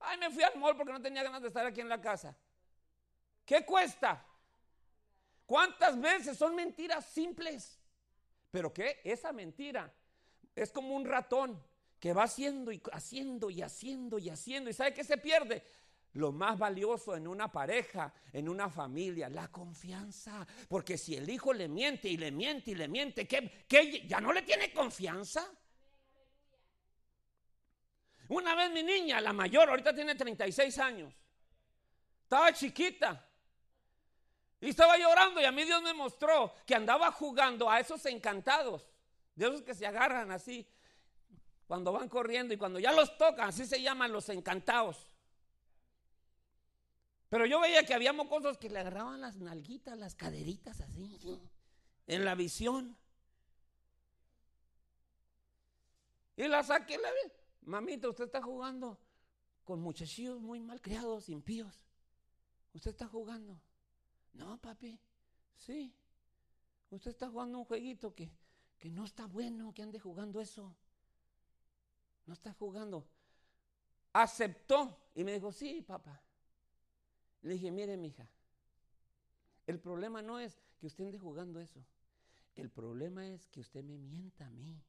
Ay, 0.00 0.18
me 0.18 0.30
fui 0.30 0.42
al 0.42 0.56
mall 0.58 0.76
porque 0.76 0.92
no 0.92 1.02
tenía 1.02 1.22
ganas 1.22 1.42
de 1.42 1.48
estar 1.48 1.66
aquí 1.66 1.80
en 1.80 1.88
la 1.88 2.00
casa. 2.00 2.36
¿Qué 3.44 3.64
cuesta? 3.64 4.24
¿Cuántas 5.46 6.00
veces 6.00 6.38
son 6.38 6.54
mentiras 6.54 7.04
simples? 7.06 7.78
Pero 8.50 8.72
qué? 8.72 9.00
Esa 9.04 9.32
mentira 9.32 9.92
es 10.54 10.70
como 10.70 10.94
un 10.94 11.04
ratón 11.04 11.62
que 11.98 12.12
va 12.12 12.24
haciendo 12.24 12.72
y 12.72 12.80
haciendo 12.92 13.50
y 13.50 13.62
haciendo 13.62 14.18
y 14.18 14.30
haciendo. 14.30 14.70
¿Y 14.70 14.72
sabe 14.72 14.94
qué 14.94 15.04
se 15.04 15.18
pierde? 15.18 15.62
Lo 16.14 16.32
más 16.32 16.58
valioso 16.58 17.14
en 17.14 17.26
una 17.26 17.50
pareja, 17.50 18.12
en 18.32 18.48
una 18.48 18.68
familia, 18.68 19.28
la 19.28 19.48
confianza. 19.48 20.46
Porque 20.68 20.98
si 20.98 21.16
el 21.16 21.28
hijo 21.28 21.52
le 21.52 21.68
miente 21.68 22.08
y 22.08 22.16
le 22.16 22.30
miente 22.30 22.72
y 22.72 22.74
le 22.74 22.88
miente, 22.88 23.26
¿qué, 23.26 24.06
ya 24.06 24.20
no 24.20 24.32
le 24.32 24.42
tiene 24.42 24.72
confianza? 24.72 25.48
Una 28.28 28.54
vez 28.54 28.70
mi 28.70 28.82
niña, 28.82 29.20
la 29.20 29.32
mayor, 29.32 29.68
ahorita 29.68 29.94
tiene 29.94 30.14
36 30.14 30.78
años, 30.78 31.12
estaba 32.22 32.52
chiquita 32.52 33.26
y 34.60 34.68
estaba 34.68 34.96
llorando 34.96 35.40
y 35.40 35.44
a 35.44 35.50
mí 35.50 35.64
Dios 35.64 35.82
me 35.82 35.92
mostró 35.92 36.54
que 36.64 36.76
andaba 36.76 37.10
jugando 37.10 37.68
a 37.68 37.80
esos 37.80 38.06
encantados, 38.06 38.88
de 39.34 39.46
esos 39.46 39.62
que 39.62 39.74
se 39.74 39.84
agarran 39.84 40.30
así 40.30 40.68
cuando 41.66 41.92
van 41.92 42.08
corriendo 42.08 42.54
y 42.54 42.56
cuando 42.56 42.78
ya 42.78 42.92
los 42.92 43.16
tocan, 43.16 43.48
así 43.48 43.64
se 43.64 43.80
llaman 43.80 44.12
los 44.12 44.28
encantados. 44.28 45.09
Pero 47.30 47.46
yo 47.46 47.60
veía 47.60 47.86
que 47.86 47.94
había 47.94 48.12
mocosos 48.12 48.58
que 48.58 48.68
le 48.68 48.80
agarraban 48.80 49.20
las 49.20 49.36
nalguitas, 49.36 49.96
las 49.96 50.16
caderitas 50.16 50.80
así, 50.80 51.16
en 52.08 52.24
la 52.24 52.34
visión. 52.34 52.96
Y 56.36 56.48
la 56.48 56.64
saqué, 56.64 56.98
la. 56.98 57.08
Mamita, 57.62 58.08
usted 58.08 58.24
está 58.24 58.42
jugando 58.42 58.98
con 59.62 59.80
muchachillos 59.80 60.40
muy 60.40 60.58
mal 60.58 60.80
criados, 60.82 61.28
impíos. 61.28 61.86
Usted 62.74 62.90
está 62.90 63.06
jugando. 63.06 63.60
No, 64.32 64.60
papi, 64.60 64.98
sí. 65.56 65.94
Usted 66.90 67.12
está 67.12 67.28
jugando 67.28 67.58
un 67.58 67.64
jueguito 67.64 68.12
que, 68.12 68.32
que 68.76 68.90
no 68.90 69.04
está 69.04 69.26
bueno 69.26 69.72
que 69.72 69.82
ande 69.82 70.00
jugando 70.00 70.40
eso. 70.40 70.74
No 72.26 72.32
está 72.32 72.52
jugando. 72.54 73.06
Aceptó 74.12 74.98
y 75.14 75.22
me 75.22 75.34
dijo, 75.34 75.52
sí, 75.52 75.82
papá. 75.82 76.20
Le 77.42 77.54
dije, 77.54 77.70
mire, 77.70 77.96
mija, 77.96 78.28
el 79.66 79.78
problema 79.78 80.22
no 80.22 80.38
es 80.38 80.60
que 80.78 80.86
usted 80.86 81.06
ande 81.06 81.18
jugando 81.18 81.60
eso. 81.60 81.84
El 82.56 82.70
problema 82.70 83.26
es 83.26 83.46
que 83.48 83.60
usted 83.60 83.82
me 83.82 83.98
mienta 83.98 84.46
a 84.46 84.50
mí. 84.50 84.82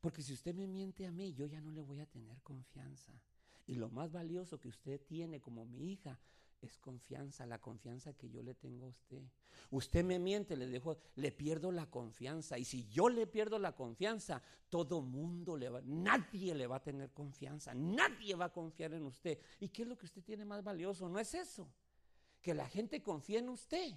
Porque 0.00 0.22
si 0.22 0.32
usted 0.32 0.54
me 0.54 0.66
miente 0.66 1.06
a 1.06 1.12
mí, 1.12 1.32
yo 1.34 1.46
ya 1.46 1.60
no 1.60 1.70
le 1.70 1.80
voy 1.80 2.00
a 2.00 2.06
tener 2.06 2.40
confianza. 2.42 3.12
Y 3.66 3.74
lo 3.74 3.88
más 3.88 4.12
valioso 4.12 4.58
que 4.58 4.68
usted 4.68 5.00
tiene 5.00 5.40
como 5.40 5.64
mi 5.64 5.92
hija 5.92 6.18
es 6.64 6.78
confianza, 6.78 7.46
la 7.46 7.60
confianza 7.60 8.12
que 8.14 8.28
yo 8.28 8.42
le 8.42 8.54
tengo 8.54 8.86
a 8.86 8.88
usted. 8.88 9.22
Usted 9.70 10.04
me 10.04 10.18
miente, 10.18 10.56
le 10.56 10.66
dejo, 10.66 10.96
le 11.16 11.32
pierdo 11.32 11.70
la 11.72 11.90
confianza. 11.90 12.58
Y 12.58 12.64
si 12.64 12.86
yo 12.88 13.08
le 13.08 13.26
pierdo 13.26 13.58
la 13.58 13.74
confianza, 13.74 14.42
todo 14.68 15.00
mundo 15.00 15.56
le 15.56 15.68
va, 15.68 15.80
nadie 15.84 16.54
le 16.54 16.66
va 16.66 16.76
a 16.76 16.82
tener 16.82 17.12
confianza, 17.12 17.74
nadie 17.74 18.34
va 18.34 18.46
a 18.46 18.52
confiar 18.52 18.94
en 18.94 19.04
usted. 19.04 19.38
¿Y 19.60 19.68
qué 19.68 19.82
es 19.82 19.88
lo 19.88 19.96
que 19.96 20.06
usted 20.06 20.22
tiene 20.22 20.44
más 20.44 20.62
valioso? 20.62 21.08
No 21.08 21.18
es 21.18 21.34
eso, 21.34 21.72
que 22.40 22.54
la 22.54 22.68
gente 22.68 23.02
confíe 23.02 23.38
en 23.38 23.48
usted. 23.48 23.94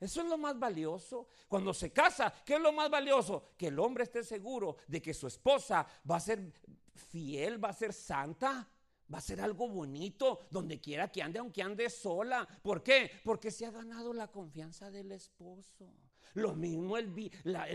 Eso 0.00 0.22
es 0.22 0.28
lo 0.28 0.38
más 0.38 0.58
valioso. 0.58 1.26
Cuando 1.48 1.74
se 1.74 1.92
casa, 1.92 2.32
¿qué 2.44 2.54
es 2.54 2.60
lo 2.60 2.72
más 2.72 2.88
valioso? 2.88 3.50
Que 3.56 3.68
el 3.68 3.78
hombre 3.78 4.04
esté 4.04 4.22
seguro 4.22 4.76
de 4.86 5.02
que 5.02 5.12
su 5.12 5.26
esposa 5.26 5.86
va 6.08 6.16
a 6.16 6.20
ser 6.20 6.52
fiel, 6.94 7.62
va 7.62 7.70
a 7.70 7.72
ser 7.72 7.92
santa. 7.92 8.68
Va 9.12 9.18
a 9.18 9.22
ser 9.22 9.40
algo 9.40 9.68
bonito 9.68 10.46
donde 10.50 10.80
quiera 10.80 11.10
que 11.10 11.22
ande, 11.22 11.38
aunque 11.38 11.62
ande 11.62 11.88
sola. 11.88 12.46
¿Por 12.62 12.82
qué? 12.82 13.10
Porque 13.24 13.50
se 13.50 13.64
ha 13.64 13.70
ganado 13.70 14.12
la 14.12 14.28
confianza 14.28 14.90
del 14.90 15.12
esposo. 15.12 15.90
Lo 16.34 16.54
mismo 16.54 16.96
el, 16.96 17.08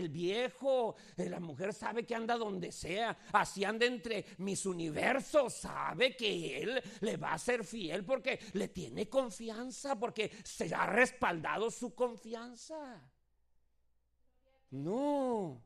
viejo, 0.08 0.94
eh, 1.16 1.28
la 1.28 1.40
mujer 1.40 1.74
sabe 1.74 2.06
que 2.06 2.14
anda 2.14 2.36
donde 2.36 2.72
sea, 2.72 3.16
así 3.32 3.64
anda 3.64 3.84
entre 3.84 4.24
mis 4.38 4.64
universos, 4.64 5.54
sabe 5.54 6.16
que 6.16 6.62
él 6.62 6.82
le 7.00 7.16
va 7.16 7.32
a 7.32 7.38
ser 7.38 7.64
fiel 7.64 8.04
porque 8.04 8.38
le 8.52 8.68
tiene 8.68 9.08
confianza, 9.08 9.98
porque 9.98 10.30
se 10.44 10.72
ha 10.74 10.86
respaldado 10.86 11.70
su 11.70 11.94
confianza. 11.94 13.02
No, 14.70 15.63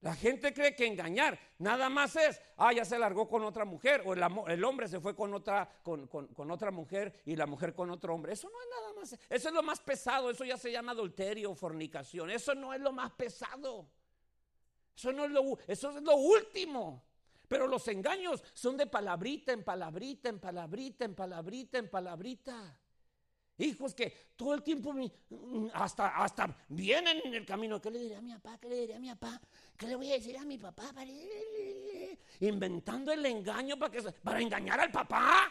la 0.00 0.14
gente 0.14 0.52
cree 0.52 0.74
que 0.76 0.86
engañar 0.86 1.38
nada 1.58 1.88
más 1.88 2.16
es, 2.16 2.40
ah, 2.58 2.72
ya 2.72 2.84
se 2.84 2.98
largó 2.98 3.28
con 3.28 3.42
otra 3.44 3.64
mujer, 3.64 4.02
o 4.04 4.12
el, 4.12 4.64
hombre 4.64 4.88
se 4.88 5.00
fue 5.00 5.16
con 5.16 5.32
otra, 5.34 5.68
con, 5.82 6.06
con, 6.06 6.50
otra 6.50 6.70
mujer 6.70 7.22
y 7.24 7.34
la 7.34 7.46
mujer 7.46 7.74
con 7.74 7.90
otro 7.90 8.14
hombre. 8.14 8.34
Eso 8.34 8.48
no 8.50 8.60
es 8.60 8.68
nada 8.68 8.92
más, 9.00 9.12
eso 9.30 9.48
es 9.48 9.54
lo 9.54 9.62
más 9.62 9.80
pesado, 9.80 10.30
eso 10.30 10.44
ya 10.44 10.56
se 10.56 10.70
llama 10.70 10.92
adulterio 10.92 11.54
fornicación. 11.54 12.30
Eso 12.30 12.54
no 12.54 12.74
es 12.74 12.80
lo 12.80 12.92
más 12.92 13.12
pesado. 13.12 13.88
Eso 14.94 15.12
no 15.12 15.24
es 15.24 15.30
lo, 15.30 15.58
eso 15.66 15.96
es 15.96 16.02
lo 16.02 16.16
último. 16.16 17.04
Pero 17.48 17.66
los 17.66 17.86
engaños 17.88 18.42
son 18.54 18.76
de 18.76 18.86
palabrita 18.86 19.52
en 19.52 19.62
palabrita, 19.62 20.28
en 20.28 20.40
palabrita, 20.40 21.04
en 21.04 21.14
palabrita, 21.14 21.78
en 21.78 21.90
palabrita. 21.90 22.80
Hijos 23.58 23.94
que 23.94 24.32
todo 24.36 24.54
el 24.54 24.62
tiempo 24.62 24.94
hasta, 25.72 26.08
hasta 26.08 26.54
vienen 26.68 27.20
en 27.24 27.34
el 27.34 27.46
camino. 27.46 27.80
¿Qué 27.80 27.90
le 27.90 28.00
diré 28.00 28.16
a 28.16 28.20
mi 28.20 28.34
papá? 28.34 28.58
¿Qué 28.58 28.68
le 28.68 28.80
diré 28.80 28.94
a 28.94 28.98
mi 28.98 29.08
papá? 29.08 29.40
¿Qué 29.76 29.86
le 29.86 29.96
voy 29.96 30.10
a 30.10 30.14
decir 30.14 30.36
a 30.36 30.44
mi 30.44 30.58
papá? 30.58 30.92
Inventando 32.40 33.12
el 33.12 33.24
engaño 33.24 33.78
para, 33.78 33.90
que, 33.90 34.02
para 34.02 34.40
engañar 34.40 34.80
al 34.80 34.92
papá. 34.92 35.50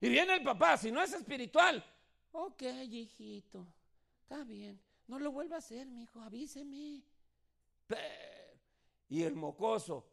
Y 0.00 0.08
viene 0.08 0.34
el 0.34 0.42
papá, 0.42 0.76
si 0.76 0.90
no 0.90 1.02
es 1.02 1.12
espiritual. 1.12 1.84
Ok, 2.32 2.62
hijito, 2.62 3.66
está 4.22 4.44
bien. 4.44 4.80
No 5.08 5.18
lo 5.18 5.30
vuelva 5.30 5.56
a 5.56 5.58
hacer, 5.58 5.86
mi 5.86 6.02
hijo, 6.02 6.20
avíseme. 6.20 7.02
Y 9.08 9.22
el 9.22 9.36
mocoso 9.36 10.06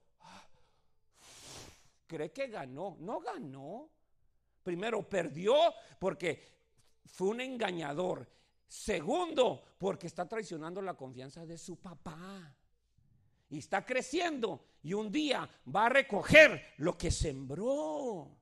cree 2.05 2.31
que 2.31 2.47
ganó. 2.47 2.95
No 2.99 3.19
ganó. 3.19 3.89
Primero 4.63 5.07
perdió 5.07 5.55
porque 5.99 6.53
fue 7.05 7.29
un 7.29 7.41
engañador. 7.41 8.27
Segundo, 8.67 9.61
porque 9.77 10.07
está 10.07 10.27
traicionando 10.27 10.81
la 10.81 10.95
confianza 10.95 11.45
de 11.45 11.57
su 11.57 11.79
papá. 11.79 12.55
Y 13.49 13.59
está 13.59 13.85
creciendo 13.85 14.65
y 14.81 14.93
un 14.93 15.11
día 15.11 15.47
va 15.73 15.85
a 15.85 15.89
recoger 15.89 16.73
lo 16.77 16.97
que 16.97 17.11
sembró. 17.11 18.35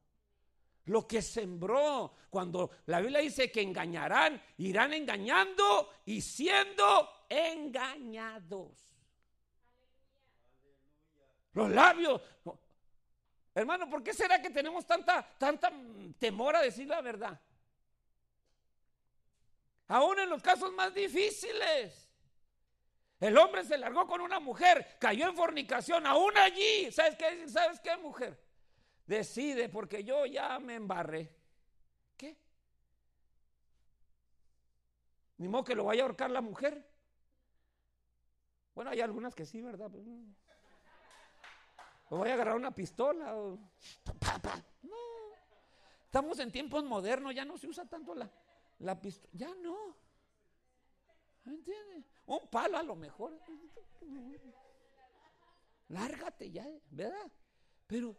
Lo 0.86 1.07
que 1.07 1.22
sembró. 1.22 2.13
Cuando 2.30 2.72
la 2.86 3.01
Biblia 3.01 3.19
dice 3.19 3.51
que 3.51 3.61
engañarán, 3.61 4.41
irán 4.57 4.93
engañando 4.93 5.89
y 6.05 6.22
siendo 6.22 7.09
engañados. 7.28 8.91
Los 11.53 11.69
labios. 11.72 12.22
Hermano, 13.54 13.89
¿por 13.89 14.02
qué 14.02 14.14
será 14.14 14.41
que 14.41 14.49
tenemos 14.49 14.86
tanta, 14.86 15.28
tanta 15.38 15.72
temor 16.18 16.56
a 16.56 16.62
decir 16.62 16.88
la 16.88 17.02
verdad? 17.02 17.39
Aún 19.88 20.20
en 20.20 20.30
los 20.30 20.41
casos 20.41 20.72
más 20.72 20.93
difíciles. 20.93 22.10
El 23.20 23.38
hombre 23.38 23.64
se 23.66 23.78
largó 23.78 24.08
con 24.08 24.22
una 24.22 24.39
mujer, 24.39 24.97
cayó 24.99 25.28
en 25.28 25.36
fornicación, 25.36 26.08
aún 26.08 26.36
allí. 26.38 26.91
¿Sabes 26.91 27.16
qué? 27.18 27.47
¿Sabes 27.49 27.80
qué, 27.82 27.95
mujer? 27.97 28.41
Decide, 29.06 29.68
porque 29.68 30.04
yo 30.04 30.26
ya 30.26 30.58
me 30.60 30.76
embarré. 30.76 31.36
¿Qué? 32.16 32.38
Ni 35.38 35.47
modo 35.49 35.66
que 35.66 35.76
lo 35.76 35.84
vaya 35.84 36.04
a 36.04 36.06
ahorcar 36.06 36.32
la 36.32 36.41
mujer. 36.41 36.89
Bueno, 38.74 38.91
hay 38.91 39.02
algunas 39.02 39.36
que 39.36 39.45
sí, 39.45 39.62
¿verdad? 39.62 39.91
Voy 42.18 42.30
a 42.30 42.34
agarrar 42.34 42.57
una 42.57 42.76
pistola. 42.76 43.36
O... 43.38 43.57
No. 44.84 44.95
Estamos 46.03 46.39
en 46.39 46.51
tiempos 46.51 46.84
modernos, 46.84 47.34
ya 47.34 47.45
no 47.45 47.57
se 47.57 47.68
usa 47.68 47.86
tanto 47.86 48.14
la, 48.14 48.30
la 48.80 48.99
pistola. 48.99 49.30
Ya 49.32 49.55
no. 49.55 49.95
¿Entiendes? 51.45 52.05
Un 52.26 52.47
palo 52.49 52.78
a 52.78 52.84
lo 52.84 52.95
mejor. 52.95 53.39
Lárgate 55.88 56.51
ya, 56.51 56.68
¿verdad? 56.89 57.32
Pero 57.88 58.16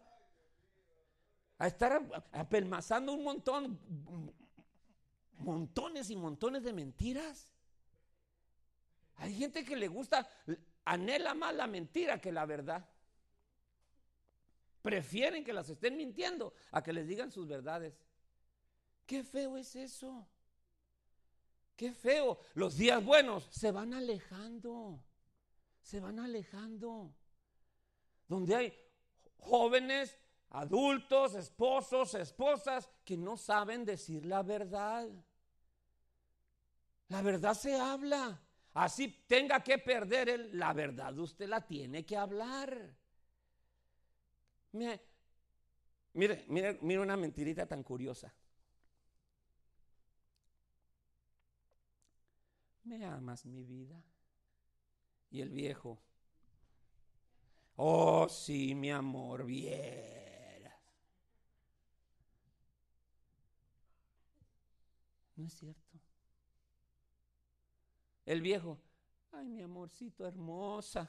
a 1.59 1.67
estar 1.67 2.03
apelmazando 2.33 3.13
un 3.13 3.23
montón, 3.23 3.79
montones 5.39 6.09
y 6.09 6.17
montones 6.17 6.63
de 6.63 6.73
mentiras. 6.73 7.53
Hay 9.17 9.35
gente 9.35 9.65
que 9.65 9.77
le 9.77 9.89
gusta, 9.89 10.29
anhela 10.87 11.35
más 11.35 11.55
la 11.55 11.67
mentira 11.67 12.19
que 12.21 12.33
la 12.33 12.47
verdad. 12.47 12.89
Prefieren 14.83 15.45
que 15.45 15.53
las 15.53 15.71
estén 15.71 15.97
mintiendo 15.97 16.53
a 16.73 16.83
que 16.83 16.93
les 16.93 17.07
digan 17.07 17.31
sus 17.31 17.47
verdades. 17.47 17.95
Qué 19.07 19.23
feo 19.23 19.57
es 19.57 19.77
eso. 19.77 20.29
Qué 21.77 21.93
feo. 21.93 22.39
Los 22.55 22.77
días 22.77 23.05
buenos 23.05 23.49
se 23.51 23.71
van 23.71 23.95
alejando. 23.95 25.03
Se 25.81 26.01
van 26.01 26.19
alejando. 26.19 27.15
Donde 28.29 28.57
hay 28.57 28.75
jóvenes, 29.39 30.19
adultos, 30.51 31.35
esposos, 31.35 32.15
esposas 32.15 32.89
que 33.05 33.17
no 33.17 33.37
saben 33.37 33.85
decir 33.85 34.27
la 34.27 34.43
verdad. 34.43 35.09
La 37.09 37.23
verdad 37.23 37.55
se 37.55 37.79
habla. 37.79 38.41
Así 38.75 39.09
tenga 39.27 39.63
que 39.63 39.79
perder 39.79 40.55
la 40.55 40.73
verdad, 40.73 41.17
usted 41.19 41.49
la 41.49 41.61
tiene 41.67 42.07
que 42.07 42.17
hablar. 42.17 42.97
Mire, 44.73 45.01
mire, 46.15 46.45
mire, 46.81 46.99
una 47.01 47.17
mentirita 47.17 47.67
tan 47.67 47.83
curiosa. 47.83 48.33
¿Me 52.85 53.05
amas, 53.05 53.45
mi 53.45 53.65
vida? 53.65 54.01
Y 55.33 55.41
el 55.41 55.51
viejo, 55.51 55.99
oh, 57.77 58.29
sí, 58.29 58.75
mi 58.75 58.91
amor, 58.91 59.45
vieras. 59.45 60.73
No 65.37 65.47
es 65.47 65.53
cierto. 65.55 65.99
El 68.27 68.43
viejo, 68.43 68.81
ay, 69.31 69.49
mi 69.49 69.63
amorcito 69.63 70.27
hermosa, 70.27 71.09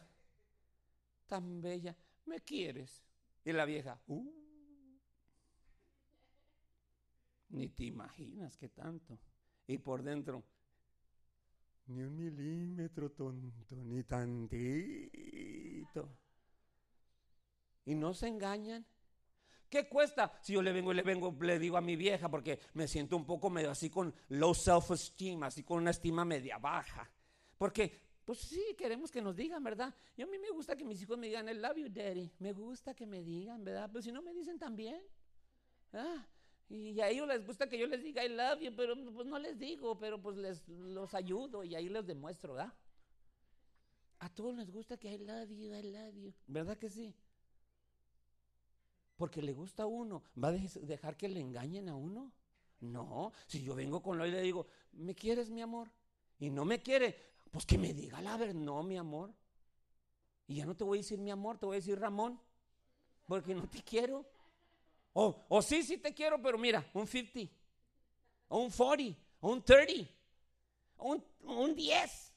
tan 1.27 1.61
bella, 1.61 1.95
¿me 2.25 2.39
quieres? 2.39 3.01
Y 3.45 3.51
la 3.51 3.65
vieja, 3.65 3.99
uh, 4.07 4.31
ni 7.49 7.69
te 7.69 7.85
imaginas 7.85 8.57
qué 8.57 8.69
tanto. 8.69 9.19
Y 9.67 9.77
por 9.77 10.01
dentro, 10.03 10.43
ni 11.87 12.03
un 12.03 12.15
milímetro 12.15 13.11
tonto, 13.11 13.75
ni 13.75 14.03
tantito. 14.03 15.09
Y 17.85 17.95
no 17.95 18.13
se 18.13 18.27
engañan. 18.27 18.85
¿Qué 19.69 19.89
cuesta 19.89 20.37
si 20.41 20.53
yo 20.53 20.61
le 20.61 20.71
vengo 20.71 20.91
y 20.91 20.95
le 20.95 21.01
vengo, 21.01 21.35
le 21.41 21.57
digo 21.57 21.77
a 21.77 21.81
mi 21.81 21.95
vieja, 21.95 22.29
porque 22.29 22.59
me 22.73 22.87
siento 22.87 23.17
un 23.17 23.25
poco 23.25 23.49
medio 23.49 23.71
así 23.71 23.89
con 23.89 24.13
low 24.29 24.53
self-esteem, 24.53 25.43
así 25.43 25.63
con 25.63 25.79
una 25.79 25.89
estima 25.89 26.23
media 26.23 26.59
baja? 26.59 27.09
Porque 27.57 28.02
pues 28.25 28.39
sí, 28.39 28.63
queremos 28.77 29.11
que 29.11 29.21
nos 29.21 29.35
digan, 29.35 29.63
¿verdad? 29.63 29.93
Y 30.15 30.21
a 30.21 30.25
mí 30.25 30.37
me 30.37 30.49
gusta 30.49 30.75
que 30.75 30.85
mis 30.85 31.01
hijos 31.01 31.17
me 31.17 31.27
digan, 31.27 31.47
I 31.49 31.53
love 31.53 31.77
you, 31.77 31.89
daddy. 31.89 32.31
Me 32.39 32.53
gusta 32.53 32.93
que 32.93 33.05
me 33.05 33.21
digan, 33.21 33.63
¿verdad? 33.63 33.89
Pero 33.91 34.01
si 34.01 34.11
no 34.11 34.21
me 34.21 34.33
dicen 34.33 34.57
también. 34.57 35.01
¿verdad? 35.91 36.27
Y 36.69 36.99
a 37.01 37.09
ellos 37.09 37.27
les 37.27 37.45
gusta 37.45 37.67
que 37.67 37.77
yo 37.77 37.85
les 37.85 38.01
diga, 38.01 38.25
I 38.25 38.29
love 38.29 38.61
you, 38.61 38.73
pero 38.75 38.95
pues 39.13 39.27
no 39.27 39.37
les 39.37 39.59
digo, 39.59 39.97
pero 39.97 40.21
pues 40.21 40.37
les 40.37 40.67
los 40.67 41.13
ayudo 41.13 41.63
y 41.63 41.75
ahí 41.75 41.89
les 41.89 42.05
demuestro, 42.05 42.53
¿verdad? 42.53 42.73
A 44.19 44.29
todos 44.29 44.55
les 44.55 44.71
gusta 44.71 44.97
que 44.97 45.11
I 45.11 45.17
love 45.17 45.49
you, 45.49 45.73
I 45.73 45.91
love 45.91 46.15
you. 46.15 46.33
¿Verdad 46.47 46.77
que 46.77 46.89
sí? 46.89 47.13
Porque 49.17 49.41
le 49.41 49.53
gusta 49.53 49.83
a 49.83 49.85
uno. 49.85 50.23
¿Va 50.41 50.47
a 50.47 50.51
dejar 50.53 51.17
que 51.17 51.27
le 51.27 51.41
engañen 51.41 51.89
a 51.89 51.95
uno? 51.95 52.31
No. 52.79 53.31
Si 53.47 53.61
yo 53.61 53.75
vengo 53.75 54.01
con 54.01 54.17
lo 54.17 54.25
y 54.25 54.31
le 54.31 54.41
digo, 54.41 54.67
¿me 54.93 55.13
quieres, 55.13 55.49
mi 55.49 55.61
amor? 55.61 55.91
Y 56.39 56.49
no 56.49 56.65
me 56.65 56.81
quiere, 56.81 57.32
pues 57.53 57.67
que 57.67 57.77
me 57.77 57.93
diga 57.93 58.19
la 58.19 58.35
verdad, 58.35 58.55
no, 58.55 58.81
mi 58.81 58.97
amor. 58.97 59.31
Y 60.47 60.55
ya 60.55 60.65
no 60.65 60.75
te 60.75 60.83
voy 60.83 60.97
a 60.97 61.01
decir 61.01 61.19
mi 61.19 61.29
amor, 61.29 61.59
te 61.59 61.67
voy 61.67 61.75
a 61.75 61.79
decir 61.79 61.99
Ramón, 61.99 62.41
porque 63.27 63.53
no 63.53 63.69
te 63.69 63.83
quiero. 63.83 64.25
O, 65.13 65.45
o 65.47 65.61
sí, 65.61 65.83
sí 65.83 65.99
te 65.99 66.15
quiero, 66.15 66.41
pero 66.41 66.57
mira, 66.57 66.83
un 66.95 67.05
50, 67.05 67.53
o 68.47 68.57
un 68.57 68.71
40, 68.71 69.21
o 69.41 69.51
un 69.51 69.61
30, 69.63 70.11
un, 70.97 71.23
un 71.41 71.75
10. 71.75 72.33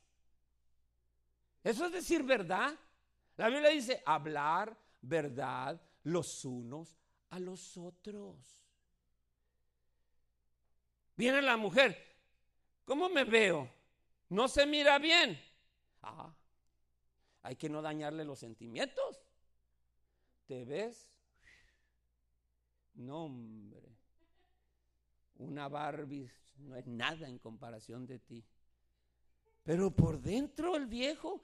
Eso 1.65 1.87
es 1.87 1.93
decir 1.93 2.23
verdad. 2.23 2.79
La 3.39 3.49
Biblia 3.49 3.71
dice 3.71 4.03
hablar 4.05 4.77
verdad 5.01 5.81
los 6.03 6.45
unos 6.45 6.95
a 7.31 7.39
los 7.41 7.79
otros. 7.79 8.37
Viene 11.17 11.41
la 11.41 11.57
mujer, 11.57 11.97
¿cómo 12.85 13.09
me 13.09 13.25
veo? 13.25 13.76
No 14.29 14.49
se 14.49 14.67
mira 14.67 14.99
bien. 14.99 15.39
Ah, 16.03 16.35
hay 17.43 17.57
que 17.57 17.69
no 17.69 17.81
dañarle 17.81 18.25
los 18.25 18.39
sentimientos. 18.39 19.23
¿Te 20.47 20.65
ves? 20.65 21.13
No, 22.95 23.25
hombre. 23.25 23.97
Una 25.37 25.69
Barbie 25.69 26.31
no 26.59 26.77
es 26.77 26.87
nada 26.87 27.29
en 27.29 27.39
comparación 27.39 28.07
de 28.07 28.19
ti. 28.19 28.45
Pero 29.63 29.91
por 29.91 30.21
dentro 30.21 30.77
el 30.77 30.87
viejo. 30.87 31.43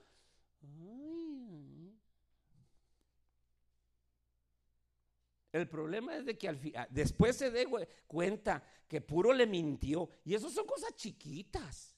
el 5.52 5.68
problema 5.68 6.16
es 6.16 6.24
de 6.24 6.38
que 6.38 6.48
ah, 6.74 6.86
después 6.88 7.36
se 7.36 7.50
dé 7.50 7.66
cuenta 8.06 8.64
que 8.88 9.00
puro 9.00 9.32
le 9.32 9.46
mintió. 9.46 10.08
Y 10.24 10.34
eso 10.34 10.48
son 10.48 10.66
cosas 10.66 10.96
chiquitas 10.96 11.92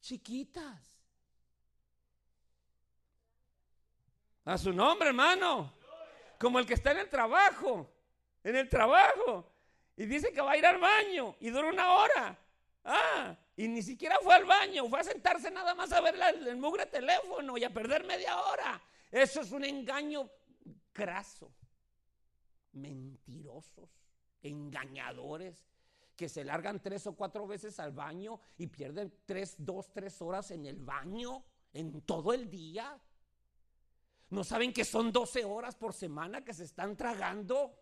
chiquitas. 0.00 0.96
A 4.44 4.56
su 4.56 4.72
nombre, 4.72 5.08
hermano. 5.08 5.72
Como 6.38 6.58
el 6.58 6.66
que 6.66 6.74
está 6.74 6.92
en 6.92 6.98
el 6.98 7.10
trabajo. 7.10 7.90
En 8.44 8.56
el 8.56 8.68
trabajo. 8.68 9.52
Y 9.96 10.06
dice 10.06 10.32
que 10.32 10.40
va 10.40 10.52
a 10.52 10.56
ir 10.56 10.64
al 10.64 10.78
baño. 10.78 11.36
Y 11.40 11.50
dura 11.50 11.68
una 11.68 11.94
hora. 11.94 12.38
Ah, 12.84 13.36
y 13.56 13.66
ni 13.66 13.82
siquiera 13.82 14.18
fue 14.22 14.34
al 14.34 14.44
baño. 14.44 14.88
Fue 14.88 15.00
a 15.00 15.04
sentarse 15.04 15.50
nada 15.50 15.74
más 15.74 15.90
a 15.92 16.00
ver 16.00 16.14
el 16.14 16.56
mugre 16.56 16.86
teléfono 16.86 17.58
y 17.58 17.64
a 17.64 17.72
perder 17.72 18.04
media 18.04 18.40
hora. 18.40 18.80
Eso 19.10 19.40
es 19.40 19.50
un 19.50 19.64
engaño 19.64 20.30
craso. 20.92 21.52
Mentirosos. 22.72 23.90
Engañadores 24.42 25.66
que 26.16 26.28
se 26.28 26.44
largan 26.44 26.82
tres 26.82 27.06
o 27.06 27.14
cuatro 27.14 27.46
veces 27.46 27.78
al 27.78 27.92
baño 27.92 28.40
y 28.58 28.66
pierden 28.66 29.12
tres, 29.26 29.54
dos, 29.58 29.92
tres 29.92 30.20
horas 30.22 30.50
en 30.50 30.66
el 30.66 30.80
baño 30.80 31.44
en 31.72 32.00
todo 32.02 32.32
el 32.32 32.50
día. 32.50 32.98
¿No 34.30 34.42
saben 34.42 34.72
que 34.72 34.84
son 34.84 35.12
12 35.12 35.44
horas 35.44 35.76
por 35.76 35.92
semana 35.92 36.44
que 36.44 36.52
se 36.52 36.64
están 36.64 36.96
tragando? 36.96 37.78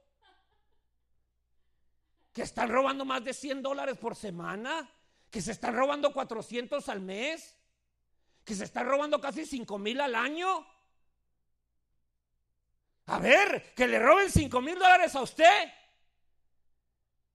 ¿Que 2.32 2.42
están 2.42 2.68
robando 2.68 3.04
más 3.04 3.24
de 3.24 3.32
100 3.32 3.62
dólares 3.62 3.96
por 3.96 4.14
semana? 4.14 4.90
que 5.34 5.42
se 5.42 5.50
están 5.50 5.74
robando 5.74 6.12
400 6.12 6.88
al 6.88 7.00
mes, 7.00 7.56
que 8.44 8.54
se 8.54 8.62
están 8.62 8.86
robando 8.86 9.20
casi 9.20 9.44
5 9.44 9.78
mil 9.80 10.00
al 10.00 10.14
año. 10.14 10.64
A 13.06 13.18
ver, 13.18 13.74
que 13.74 13.88
le 13.88 13.98
roben 13.98 14.30
5 14.30 14.60
mil 14.60 14.76
dólares 14.76 15.12
a 15.16 15.22
usted. 15.22 15.72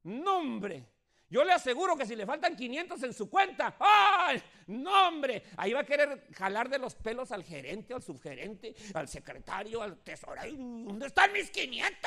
No, 0.10 0.40
hombre. 0.40 0.86
Yo 1.30 1.44
le 1.44 1.54
aseguro 1.54 1.96
que 1.96 2.08
si 2.08 2.16
le 2.16 2.26
faltan 2.26 2.56
500 2.56 3.04
en 3.04 3.14
su 3.14 3.30
cuenta, 3.30 3.76
¡ay! 3.80 4.42
No, 4.66 5.08
hombre. 5.08 5.44
Ahí 5.58 5.74
va 5.74 5.82
a 5.82 5.86
querer 5.86 6.28
jalar 6.34 6.70
de 6.70 6.80
los 6.80 6.96
pelos 6.96 7.32
al 7.32 7.44
gerente, 7.44 7.94
al 7.94 8.02
subgerente, 8.02 8.76
al 8.96 9.08
secretario, 9.08 9.84
al 9.84 10.00
tesorero. 10.00 10.58
¿Dónde 10.58 11.06
están 11.06 11.32
mis 11.32 11.52
500? 11.52 12.02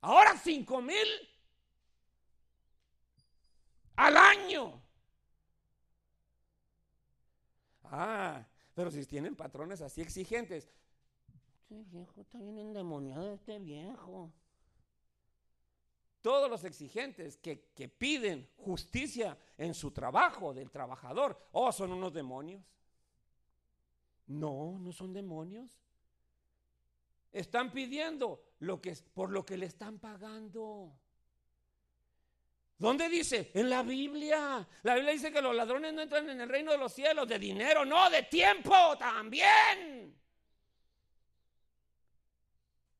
Ahora 0.00 0.36
5 0.36 0.82
mil 0.82 1.08
al 3.94 4.16
año. 4.16 4.82
Ah, 7.84 8.44
pero 8.74 8.90
si 8.90 9.06
tienen 9.06 9.36
patrones 9.36 9.80
así 9.80 10.00
exigentes. 10.00 10.68
Este 11.62 11.84
viejo 11.84 12.20
está 12.20 12.38
bien 12.38 12.58
endemoniado, 12.58 13.32
este 13.32 13.60
viejo. 13.60 14.32
Todos 16.24 16.48
los 16.48 16.64
exigentes 16.64 17.36
que, 17.36 17.68
que 17.74 17.86
piden 17.86 18.48
justicia 18.56 19.36
en 19.58 19.74
su 19.74 19.90
trabajo 19.90 20.54
del 20.54 20.70
trabajador, 20.70 21.38
oh, 21.52 21.70
son 21.70 21.92
unos 21.92 22.14
demonios. 22.14 22.64
No, 24.28 24.78
no 24.80 24.90
son 24.90 25.12
demonios. 25.12 25.78
Están 27.30 27.70
pidiendo 27.70 28.42
lo 28.60 28.80
que, 28.80 28.96
por 29.12 29.32
lo 29.32 29.44
que 29.44 29.58
le 29.58 29.66
están 29.66 29.98
pagando. 29.98 30.98
¿Dónde 32.78 33.10
dice? 33.10 33.50
En 33.52 33.68
la 33.68 33.82
Biblia. 33.82 34.66
La 34.82 34.94
Biblia 34.94 35.12
dice 35.12 35.30
que 35.30 35.42
los 35.42 35.54
ladrones 35.54 35.92
no 35.92 36.00
entran 36.00 36.26
en 36.30 36.40
el 36.40 36.48
reino 36.48 36.72
de 36.72 36.78
los 36.78 36.94
cielos, 36.94 37.28
de 37.28 37.38
dinero, 37.38 37.84
no, 37.84 38.08
de 38.08 38.22
tiempo 38.22 38.96
también. 38.98 40.18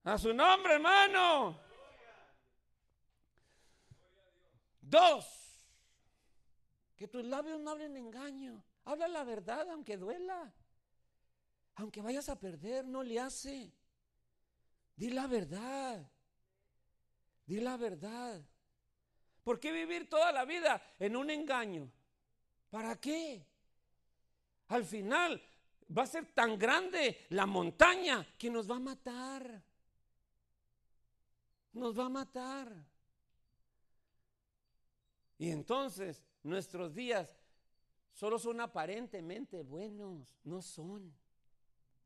A 0.04 0.18
su 0.18 0.34
nombre, 0.34 0.74
hermano. 0.74 1.63
Dos, 4.94 5.26
que 6.94 7.08
tus 7.08 7.24
labios 7.24 7.58
no 7.58 7.72
hablen 7.72 7.96
engaño. 7.96 8.62
Habla 8.84 9.08
la 9.08 9.24
verdad, 9.24 9.68
aunque 9.70 9.96
duela. 9.96 10.54
Aunque 11.74 12.00
vayas 12.00 12.28
a 12.28 12.38
perder, 12.38 12.86
no 12.86 13.02
le 13.02 13.18
hace. 13.18 13.72
Di 14.94 15.10
la 15.10 15.26
verdad. 15.26 16.08
Di 17.44 17.58
la 17.58 17.76
verdad. 17.76 18.40
¿Por 19.42 19.58
qué 19.58 19.72
vivir 19.72 20.08
toda 20.08 20.30
la 20.30 20.44
vida 20.44 20.80
en 21.00 21.16
un 21.16 21.28
engaño? 21.28 21.90
¿Para 22.70 22.94
qué? 22.94 23.44
Al 24.68 24.84
final 24.84 25.42
va 25.90 26.04
a 26.04 26.06
ser 26.06 26.26
tan 26.26 26.56
grande 26.56 27.26
la 27.30 27.46
montaña 27.46 28.24
que 28.38 28.48
nos 28.48 28.70
va 28.70 28.76
a 28.76 28.80
matar. 28.94 29.60
Nos 31.72 31.98
va 31.98 32.06
a 32.06 32.10
matar. 32.10 32.93
Y 35.38 35.50
entonces 35.50 36.22
nuestros 36.42 36.94
días 36.94 37.36
solo 38.12 38.38
son 38.38 38.60
aparentemente 38.60 39.62
buenos, 39.62 40.38
no 40.44 40.62
son. 40.62 41.14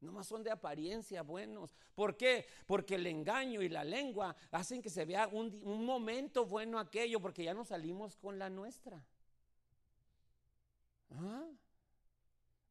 Nomás 0.01 0.29
son 0.29 0.45
de 0.45 0.51
apariencia 0.51 1.23
buenos. 1.23 1.75
¿Por 1.95 2.17
qué? 2.17 2.47
Porque 2.67 2.95
el 2.95 3.07
engaño 3.07 3.63
y 3.63 3.69
la 3.69 3.83
lengua 3.83 4.35
hacen 4.53 4.81
que 4.81 4.91
se 4.91 5.05
vea 5.05 5.27
un, 5.27 5.85
momento 5.85 6.47
bueno 6.47 6.79
aquello, 6.79 7.21
porque 7.21 7.45
ya 7.45 7.53
no 7.53 7.65
salimos 7.65 8.17
con 8.17 8.39
la 8.39 8.49
nuestra. 8.49 9.05
¿Ah? 11.11 11.49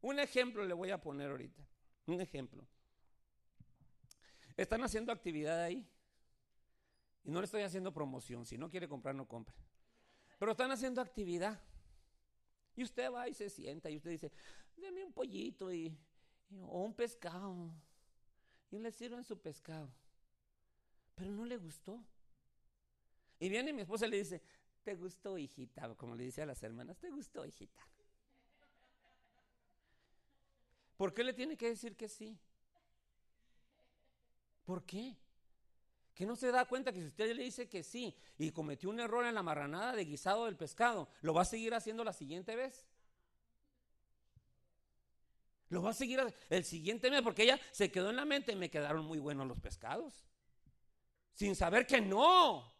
Un 0.01 0.19
ejemplo 0.19 0.63
le 0.63 0.73
voy 0.73 0.91
a 0.91 1.01
poner 1.01 1.29
ahorita. 1.29 1.67
Un 2.05 2.21
ejemplo. 2.21 2.65
Están 4.55 4.81
haciendo 4.83 5.11
actividad 5.11 5.61
ahí. 5.61 5.85
Y 7.25 7.31
no 7.31 7.41
le 7.41 7.45
estoy 7.45 7.63
haciendo 7.63 7.93
promoción. 7.93 8.45
Si 8.45 8.57
no 8.57 8.69
quiere 8.69 8.87
comprar, 8.87 9.13
no 9.13 9.27
compre. 9.27 9.55
Pero 10.37 10.51
están 10.51 10.71
haciendo 10.71 11.01
actividad. 11.01 11.59
Y 12.75 12.83
usted 12.83 13.11
va 13.11 13.27
y 13.27 13.33
se 13.33 13.49
sienta 13.49 13.89
y 13.89 13.97
usted 13.97 14.11
dice, 14.11 14.31
deme 14.75 15.03
un 15.03 15.11
pollito 15.11 15.71
y 15.71 15.97
o 16.61 16.83
un 16.83 16.93
pescado. 16.93 17.71
Y 18.69 18.79
le 18.79 18.91
sirven 18.91 19.23
su 19.23 19.39
pescado. 19.39 19.89
Pero 21.15 21.31
no 21.31 21.45
le 21.45 21.57
gustó. 21.57 22.03
Y 23.39 23.49
viene 23.49 23.73
mi 23.73 23.81
esposa 23.81 24.05
y 24.05 24.11
le 24.11 24.17
dice, 24.17 24.41
¿te 24.83 24.95
gustó, 24.95 25.37
hijita? 25.37 25.95
Como 25.95 26.15
le 26.15 26.23
dice 26.25 26.41
a 26.41 26.45
las 26.45 26.61
hermanas, 26.63 26.97
¿te 26.97 27.09
gustó, 27.09 27.45
hijita? 27.45 27.81
¿Por 30.97 31.13
qué 31.13 31.23
le 31.23 31.33
tiene 31.33 31.57
que 31.57 31.69
decir 31.69 31.95
que 31.95 32.07
sí? 32.07 32.39
¿Por 34.65 34.83
qué? 34.83 35.15
Que 36.17 36.25
no 36.25 36.35
se 36.35 36.51
da 36.51 36.65
cuenta 36.65 36.91
que 36.91 36.99
si 36.99 37.05
usted 37.05 37.35
le 37.35 37.43
dice 37.43 37.69
que 37.69 37.83
sí 37.83 38.17
y 38.39 38.49
cometió 38.49 38.89
un 38.89 38.99
error 38.99 39.23
en 39.23 39.35
la 39.35 39.43
marranada 39.43 39.93
de 39.93 40.03
guisado 40.03 40.45
del 40.45 40.57
pescado, 40.57 41.07
¿lo 41.21 41.31
va 41.31 41.43
a 41.43 41.45
seguir 41.45 41.75
haciendo 41.75 42.03
la 42.03 42.11
siguiente 42.11 42.55
vez? 42.55 42.87
Lo 45.69 45.83
va 45.83 45.91
a 45.91 45.93
seguir 45.93 46.19
el 46.49 46.65
siguiente 46.65 47.11
mes 47.11 47.21
porque 47.21 47.43
ella 47.43 47.59
se 47.71 47.91
quedó 47.91 48.09
en 48.09 48.15
la 48.15 48.25
mente, 48.25 48.55
me 48.55 48.71
quedaron 48.71 49.05
muy 49.05 49.19
buenos 49.19 49.47
los 49.47 49.59
pescados. 49.59 50.25
Sin 51.33 51.55
saber 51.55 51.85
que 51.85 52.01
no. 52.01 52.73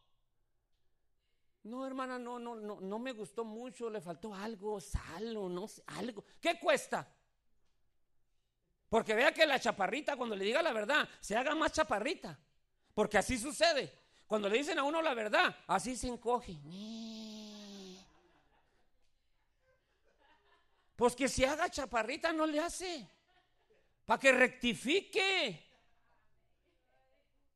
No, 1.62 1.86
hermana, 1.86 2.18
no, 2.18 2.40
no, 2.40 2.56
no, 2.56 2.82
no 2.82 2.98
me 2.98 3.12
gustó 3.12 3.46
mucho, 3.46 3.88
le 3.92 4.02
faltó 4.02 4.34
algo, 4.34 4.82
sal 4.82 5.38
o 5.38 5.48
no 5.48 5.68
sé, 5.68 5.84
algo. 5.86 6.26
¿Qué 6.42 6.60
cuesta? 6.60 7.08
Porque 8.90 9.14
vea 9.14 9.32
que 9.32 9.46
la 9.46 9.60
chaparrita, 9.60 10.16
cuando 10.16 10.36
le 10.36 10.44
diga 10.44 10.64
la 10.64 10.74
verdad, 10.74 11.08
se 11.20 11.36
haga 11.36 11.54
más 11.54 11.74
chaparrita. 11.74 12.40
Porque 12.98 13.20
así 13.20 13.38
sucede. 13.38 13.94
Cuando 14.26 14.50
le 14.50 14.58
dicen 14.58 14.80
a 14.80 14.84
uno 14.84 15.04
la 15.04 15.14
verdad, 15.14 15.56
así 15.68 15.96
se 15.96 16.08
encoge. 16.08 16.58
Pues 20.96 21.16
que 21.16 21.28
se 21.28 21.46
haga 21.46 21.70
chaparrita 21.70 22.34
no 22.34 22.48
le 22.48 22.60
hace. 22.60 23.08
Para 24.04 24.20
que 24.20 24.32
rectifique. 24.32 25.64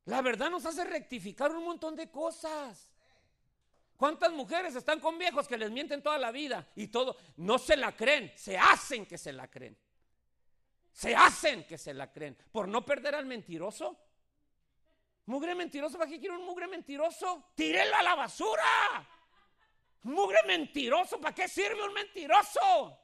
La 0.06 0.22
verdad 0.22 0.52
nos 0.52 0.64
hace 0.68 0.84
rectificar 0.84 1.50
un 1.56 1.64
montón 1.64 1.96
de 1.96 2.12
cosas. 2.12 2.92
¿Cuántas 3.98 4.32
mujeres 4.32 4.76
están 4.76 5.00
con 5.00 5.18
viejos 5.18 5.48
que 5.48 5.58
les 5.58 5.72
mienten 5.72 6.04
toda 6.04 6.20
la 6.20 6.32
vida 6.32 6.70
y 6.76 6.90
todo? 6.90 7.18
No 7.38 7.58
se 7.58 7.76
la 7.78 7.96
creen, 7.96 8.32
se 8.36 8.60
hacen 8.60 9.08
que 9.08 9.18
se 9.18 9.34
la 9.34 9.50
creen. 9.50 9.76
Se 10.94 11.16
hacen 11.16 11.66
que 11.66 11.80
se 11.80 11.96
la 11.96 12.12
creen. 12.12 12.38
Por 12.52 12.68
no 12.68 12.86
perder 12.86 13.16
al 13.16 13.26
mentiroso. 13.26 13.98
Mugre 15.32 15.56
mentiroso, 15.56 15.98
¿para 15.98 16.12
qué 16.12 16.20
quiero 16.20 16.38
un 16.38 16.46
mugre 16.46 16.68
mentiroso? 16.68 17.52
Tírelo 17.56 17.96
a 17.96 18.04
la 18.04 18.16
basura. 18.16 19.08
Mugre 20.04 20.40
mentiroso, 20.46 21.22
¿para 21.22 21.34
qué 21.34 21.48
sirve 21.48 21.82
un 21.88 21.94
mentiroso? 21.94 23.00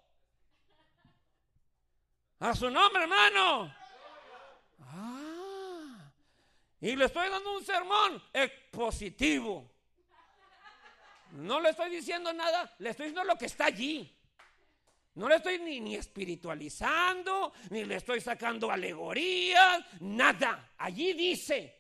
A 2.42 2.54
su 2.54 2.70
nombre, 2.70 3.04
hermano. 3.04 3.74
Ah, 4.82 6.12
y 6.82 6.98
le 6.98 7.06
estoy 7.06 7.30
dando 7.30 7.60
un 7.60 7.64
sermón 7.64 8.22
expositivo. 8.34 9.72
No 11.32 11.62
le 11.62 11.70
estoy 11.70 11.90
diciendo 11.92 12.34
nada, 12.34 12.76
le 12.80 12.90
estoy 12.90 13.06
diciendo 13.06 13.24
lo 13.24 13.38
que 13.38 13.46
está 13.46 13.68
allí. 13.68 14.14
No 15.16 15.30
le 15.30 15.36
estoy 15.36 15.60
ni, 15.60 15.80
ni 15.80 15.96
espiritualizando, 15.96 17.54
ni 17.70 17.86
le 17.86 17.96
estoy 17.96 18.20
sacando 18.20 18.70
alegorías, 18.70 19.86
nada. 20.02 20.74
Allí 20.78 21.14
dice. 21.14 21.78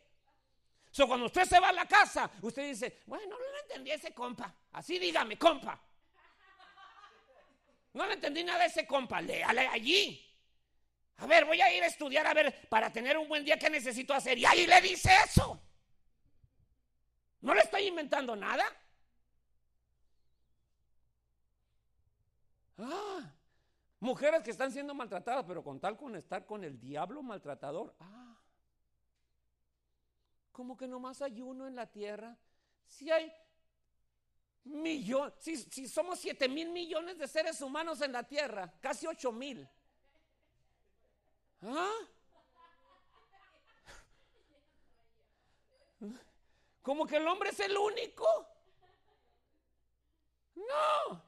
So, 0.98 1.08
cuando 1.08 1.28
usted 1.28 1.46
se 1.46 1.60
va 1.60 1.70
a 1.70 1.74
la 1.74 1.86
casa, 1.86 2.28
usted 2.42 2.70
dice, 2.70 3.04
bueno, 3.06 3.38
no 3.38 3.52
le 3.52 3.60
entendí 3.60 3.92
a 3.92 3.94
ese 3.94 4.16
compa. 4.16 4.52
Así 4.72 4.98
dígame, 4.98 5.38
compa. 5.38 5.80
No 7.94 8.08
le 8.08 8.14
entendí 8.14 8.44
nada 8.44 8.64
a 8.64 8.66
ese 8.66 8.88
compa. 8.88 9.22
Léale 9.22 9.68
allí. 9.68 10.20
A 11.18 11.28
ver, 11.28 11.46
voy 11.46 11.62
a 11.62 11.72
ir 11.72 11.84
a 11.84 11.86
estudiar 11.86 12.26
a 12.26 12.34
ver 12.34 12.68
para 12.68 12.92
tener 12.92 13.16
un 13.16 13.28
buen 13.28 13.46
día 13.46 13.60
qué 13.60 13.70
necesito 13.70 14.12
hacer. 14.12 14.40
Y 14.40 14.46
ahí 14.48 14.66
le 14.66 14.82
dice 14.82 15.12
eso. 15.24 15.62
No 17.42 17.54
le 17.54 17.62
estoy 17.62 17.84
inventando 17.84 18.36
nada. 18.36 18.66
Ah, 22.80 23.36
mujeres 24.00 24.42
que 24.42 24.50
están 24.50 24.72
siendo 24.72 24.96
maltratadas, 24.96 25.46
pero 25.48 25.64
con 25.64 25.80
tal 25.80 25.96
con 25.96 26.16
estar 26.16 26.48
con 26.48 26.64
el 26.64 26.80
diablo 26.80 27.22
maltratador. 27.22 27.96
Ah, 28.00 28.27
como 30.58 30.76
que 30.76 30.88
nomás 30.88 31.22
hay 31.22 31.40
uno 31.40 31.68
en 31.68 31.76
la 31.76 31.86
tierra. 31.86 32.36
Si 32.88 33.12
hay 33.12 33.32
millones, 34.64 35.36
si, 35.40 35.88
somos 35.88 36.18
7 36.18 36.50
mil 36.50 36.72
millones 36.72 37.20
de 37.20 37.28
seres 37.28 37.62
humanos 37.62 38.02
en 38.02 38.12
la 38.12 38.24
tierra, 38.24 38.74
casi 38.82 39.06
8 39.06 39.32
mil. 39.32 39.70
¿Ah? 41.62 41.94
Como 46.82 47.06
que 47.06 47.18
el 47.18 47.28
hombre 47.28 47.52
es 47.52 47.60
el 47.60 47.78
único. 47.78 48.26
No. 50.56 51.24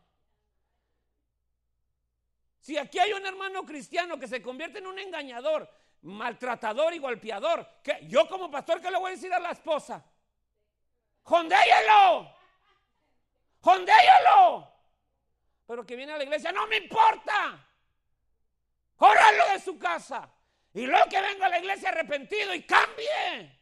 Si 2.62 2.80
aquí 2.80 2.98
hay 2.98 3.14
un 3.14 3.28
hermano 3.28 3.64
cristiano 3.64 4.18
que 4.18 4.28
se 4.28 4.42
convierte 4.42 4.80
en 4.80 4.88
un 4.88 4.98
engañador, 4.98 5.70
maltratador 6.02 6.94
y 6.94 7.00
golpeador, 7.00 7.68
¿qué? 7.84 8.00
yo 8.04 8.28
como 8.28 8.50
pastor, 8.50 8.82
¿qué 8.82 8.90
le 8.90 8.98
voy 8.98 9.12
a 9.12 9.16
decir 9.16 9.34
a 9.34 9.40
la 9.40 9.52
esposa? 9.52 10.04
¡Jondéyelo! 11.24 12.34
¡Jondéyelo! 13.62 14.74
Pero 15.68 15.86
que 15.86 15.96
viene 15.96 16.14
a 16.14 16.18
la 16.18 16.24
iglesia, 16.24 16.52
no 16.52 16.66
me 16.68 16.78
importa. 16.78 17.66
Córralo 18.96 19.54
de 19.54 19.60
su 19.60 19.78
casa. 19.78 20.30
Y 20.74 20.86
luego 20.86 21.10
que 21.10 21.22
venga 21.22 21.46
a 21.46 21.50
la 21.50 21.60
iglesia 21.60 21.90
arrepentido 21.90 22.54
y 22.54 22.64
cambie. 22.64 23.60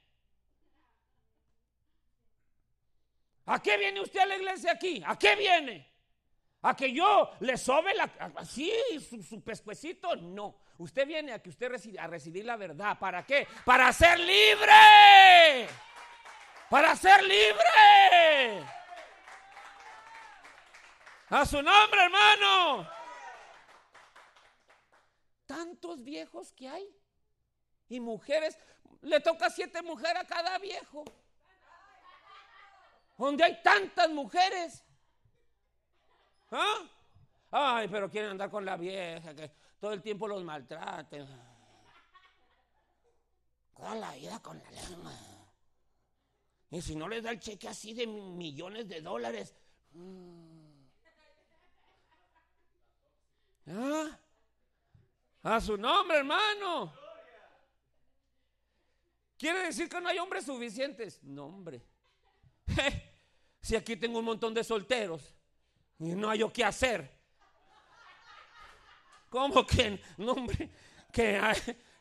¿A 3.45 3.61
qué 3.61 3.77
viene 3.77 4.01
usted 4.01 4.19
a 4.19 4.25
la 4.25 4.35
iglesia 4.35 4.73
aquí? 4.73 5.01
¿A 5.05 5.17
qué 5.17 5.35
viene? 5.35 5.88
¿A 6.61 6.75
que 6.75 6.91
yo 6.91 7.31
le 7.39 7.57
sobe 7.57 7.93
la, 7.93 8.03
así 8.35 8.71
su, 8.99 9.41
pescuecito? 9.41 10.15
No. 10.15 10.59
Usted 10.78 11.07
viene 11.07 11.34
a 11.34 11.41
que 11.41 11.49
usted 11.49 11.71
a 11.97 12.07
recibir 12.07 12.45
la 12.45 12.55
verdad. 12.55 12.97
¿Para 12.99 13.25
qué? 13.25 13.47
Para 13.65 13.91
ser 13.91 14.19
libre. 14.19 15.67
Para 16.69 16.95
ser 16.95 17.23
libre. 17.23 18.63
A 21.30 21.45
su 21.45 21.61
nombre, 21.61 22.03
hermano. 22.03 22.89
Tantos 25.47 26.03
viejos 26.03 26.51
que 26.51 26.67
hay. 26.67 26.88
Y 27.89 27.99
mujeres. 27.99 28.57
Le 29.01 29.19
toca 29.19 29.49
siete 29.49 29.82
mujeres 29.82 30.21
a 30.23 30.28
cada 30.28 30.59
viejo. 30.59 31.03
Donde 33.17 33.43
hay 33.43 33.63
tantas 33.63 34.09
mujeres. 34.09 34.84
¿Ah? 36.51 36.84
Ay, 37.49 37.88
pero 37.88 38.09
quieren 38.09 38.32
andar 38.32 38.49
con 38.49 38.63
la 38.63 38.78
vieja, 38.78 39.34
que 39.34 39.51
todo 39.80 39.93
el 39.93 40.01
tiempo 40.01 40.28
los 40.28 40.43
maltraten. 40.43 41.28
Toda 43.75 43.95
la 43.95 44.11
vida 44.13 44.41
con 44.41 44.57
la 44.61 44.71
lengua. 44.71 45.13
Y 46.71 46.82
si 46.82 46.95
no 46.95 47.07
les 47.07 47.23
da 47.23 47.32
el 47.32 47.39
cheque 47.39 47.67
así 47.67 47.93
de 47.93 48.07
millones 48.07 48.88
de 48.88 49.01
dólares. 49.01 49.55
Mm. 49.93 50.47
¿Ah? 53.67 54.19
A 55.43 55.61
su 55.61 55.78
nombre, 55.78 56.17
hermano. 56.17 56.93
¿Quiere 59.38 59.59
decir 59.65 59.88
que 59.88 60.01
no 60.01 60.09
hay 60.09 60.17
hombres 60.17 60.45
suficientes? 60.45 61.23
No, 61.23 61.45
hombre. 61.45 61.86
si 63.61 63.75
aquí 63.75 63.95
tengo 63.95 64.19
un 64.19 64.25
montón 64.25 64.53
de 64.53 64.63
solteros 64.63 65.34
y 65.99 66.15
no 66.15 66.30
hay 66.30 66.39
yo 66.39 66.51
qué 66.51 66.65
hacer. 66.65 67.16
¿Cómo 69.30 69.65
que 69.65 69.99
nombre 70.17 70.69
que? 71.11 71.41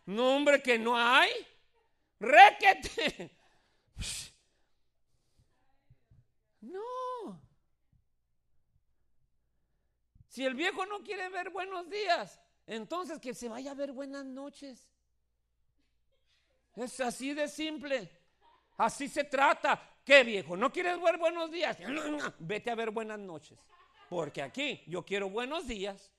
Nombre 0.07 0.63
que 0.63 0.79
no 0.79 0.97
hay? 0.97 1.31
Requete. 2.21 3.37
No. 6.61 7.43
Si 10.29 10.45
el 10.45 10.55
viejo 10.55 10.87
no 10.87 11.03
quiere 11.03 11.29
ver 11.29 11.51
buenos 11.51 11.89
días, 11.89 12.41
entonces 12.67 13.19
que 13.19 13.35
se 13.35 13.49
vaya 13.49 13.73
a 13.73 13.75
ver 13.75 13.93
buenas 13.93 14.25
noches. 14.25 14.89
Es 16.75 17.01
así 17.01 17.33
de 17.33 17.49
simple. 17.49 18.11
Así 18.77 19.09
se 19.09 19.25
trata. 19.25 19.95
¿Qué 20.05 20.23
viejo? 20.23 20.57
¿No 20.57 20.71
quieres 20.71 21.01
ver 21.01 21.19
buenos 21.19 21.51
días? 21.51 21.79
Vete 22.39 22.71
a 22.71 22.75
ver 22.75 22.91
buenas 22.91 23.19
noches. 23.19 23.59
Porque 24.09 24.43
aquí 24.43 24.85
yo 24.87 25.05
quiero 25.05 25.29
buenos 25.31 25.67
días. 25.67 26.13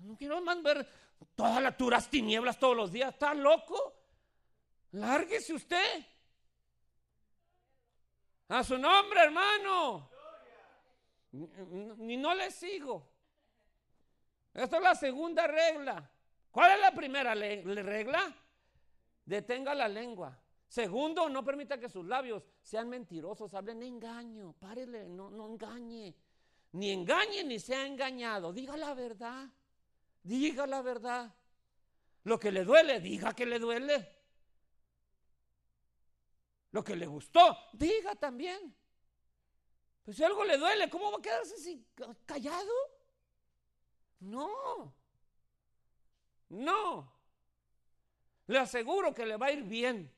No 0.00 0.16
quiero 0.16 0.40
más 0.40 0.62
ver 0.62 0.88
todas 1.34 1.62
las 1.62 1.76
duras 1.76 2.08
tinieblas 2.08 2.58
todos 2.58 2.76
los 2.76 2.92
días. 2.92 3.12
¿Está 3.12 3.34
loco? 3.34 3.94
Lárguese 4.92 5.54
usted. 5.54 6.06
A 8.48 8.62
su 8.62 8.76
nombre, 8.76 9.20
hermano. 9.20 10.10
Ni 11.32 12.16
no 12.16 12.34
le 12.34 12.50
sigo. 12.50 13.08
Esta 14.52 14.76
es 14.76 14.82
la 14.82 14.94
segunda 14.94 15.46
regla. 15.46 16.10
¿Cuál 16.50 16.72
es 16.72 16.80
la 16.80 16.92
primera 16.92 17.34
regla? 17.34 18.34
Detenga 19.24 19.74
la 19.74 19.88
lengua. 19.88 20.38
Segundo, 20.68 21.28
no 21.28 21.44
permita 21.44 21.78
que 21.78 21.88
sus 21.88 22.04
labios 22.06 22.44
sean 22.62 22.88
mentirosos, 22.88 23.54
hablen 23.54 23.82
engaño. 23.82 24.54
Párele, 24.54 25.08
no, 25.08 25.30
no 25.30 25.46
engañe. 25.46 26.14
Ni 26.72 26.90
engañe 26.90 27.44
ni 27.44 27.58
sea 27.58 27.86
engañado. 27.86 28.52
Diga 28.52 28.76
la 28.76 28.94
verdad. 28.94 29.48
Diga 30.22 30.66
la 30.66 30.82
verdad. 30.82 31.34
Lo 32.24 32.38
que 32.38 32.52
le 32.52 32.64
duele, 32.64 33.00
diga 33.00 33.34
que 33.34 33.46
le 33.46 33.58
duele. 33.58 34.08
Lo 36.70 36.82
que 36.82 36.96
le 36.96 37.06
gustó, 37.06 37.56
diga 37.72 38.14
también. 38.14 38.74
Pues 40.04 40.16
si 40.16 40.24
algo 40.24 40.44
le 40.44 40.56
duele, 40.56 40.88
¿cómo 40.88 41.10
va 41.12 41.18
a 41.18 41.22
quedarse 41.22 41.54
así 41.54 41.86
callado? 42.24 42.72
No. 44.20 44.94
No. 46.48 47.12
Le 48.46 48.58
aseguro 48.58 49.12
que 49.14 49.26
le 49.26 49.36
va 49.36 49.46
a 49.46 49.52
ir 49.52 49.64
bien. 49.64 50.12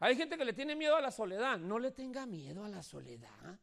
Hay 0.00 0.16
gente 0.16 0.36
que 0.36 0.44
le 0.44 0.52
tiene 0.52 0.74
miedo 0.74 0.96
a 0.96 1.00
la 1.00 1.10
soledad. 1.10 1.58
No 1.58 1.78
le 1.78 1.92
tenga 1.92 2.26
miedo 2.26 2.64
a 2.64 2.68
la 2.68 2.82
soledad. 2.82 3.58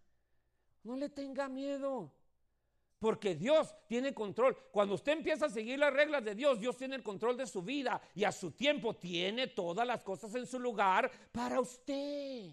No 0.83 0.95
le 0.95 1.09
tenga 1.09 1.49
miedo. 1.49 2.13
Porque 2.99 3.33
Dios 3.33 3.73
tiene 3.87 4.13
control. 4.13 4.55
Cuando 4.71 4.95
usted 4.95 5.13
empieza 5.13 5.45
a 5.45 5.49
seguir 5.49 5.79
las 5.79 5.93
reglas 5.93 6.23
de 6.23 6.35
Dios, 6.35 6.59
Dios 6.59 6.77
tiene 6.77 6.95
el 6.95 7.03
control 7.03 7.37
de 7.37 7.47
su 7.47 7.61
vida 7.61 8.01
y 8.13 8.25
a 8.25 8.31
su 8.31 8.51
tiempo 8.51 8.95
tiene 8.95 9.47
todas 9.47 9.87
las 9.87 10.03
cosas 10.03 10.35
en 10.35 10.45
su 10.45 10.59
lugar 10.59 11.09
para 11.31 11.61
usted. 11.61 12.51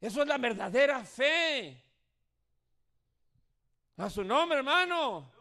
Eso 0.00 0.22
es 0.22 0.28
la 0.28 0.38
verdadera 0.38 1.04
fe. 1.04 1.82
A 3.96 4.10
su 4.10 4.24
nombre, 4.24 4.58
hermano. 4.58 5.32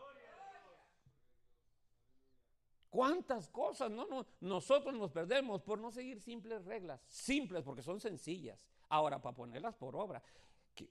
¿Cuántas 2.89 3.49
cosas 3.49 3.91
no, 3.91 4.25
nosotros 4.39 4.93
nos 4.93 5.11
perdemos 5.11 5.61
por 5.61 5.79
no 5.79 5.91
seguir 5.91 6.21
simples 6.21 6.63
reglas? 6.63 7.01
Simples 7.07 7.61
porque 7.61 7.81
son 7.81 7.99
sencillas. 7.99 8.57
Ahora, 8.87 9.21
para 9.21 9.35
ponerlas 9.35 9.75
por 9.75 9.97
obra, 9.97 10.23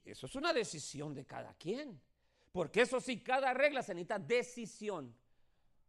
eso 0.03 0.27
es 0.27 0.35
una 0.35 0.53
decisión 0.53 1.15
de 1.15 1.25
cada 1.25 1.55
quien. 1.55 1.99
Porque 2.55 2.83
eso 2.83 3.01
sí, 3.01 3.19
cada 3.19 3.53
regla 3.53 3.83
se 3.83 3.93
necesita 3.93 4.17
decisión. 4.17 5.13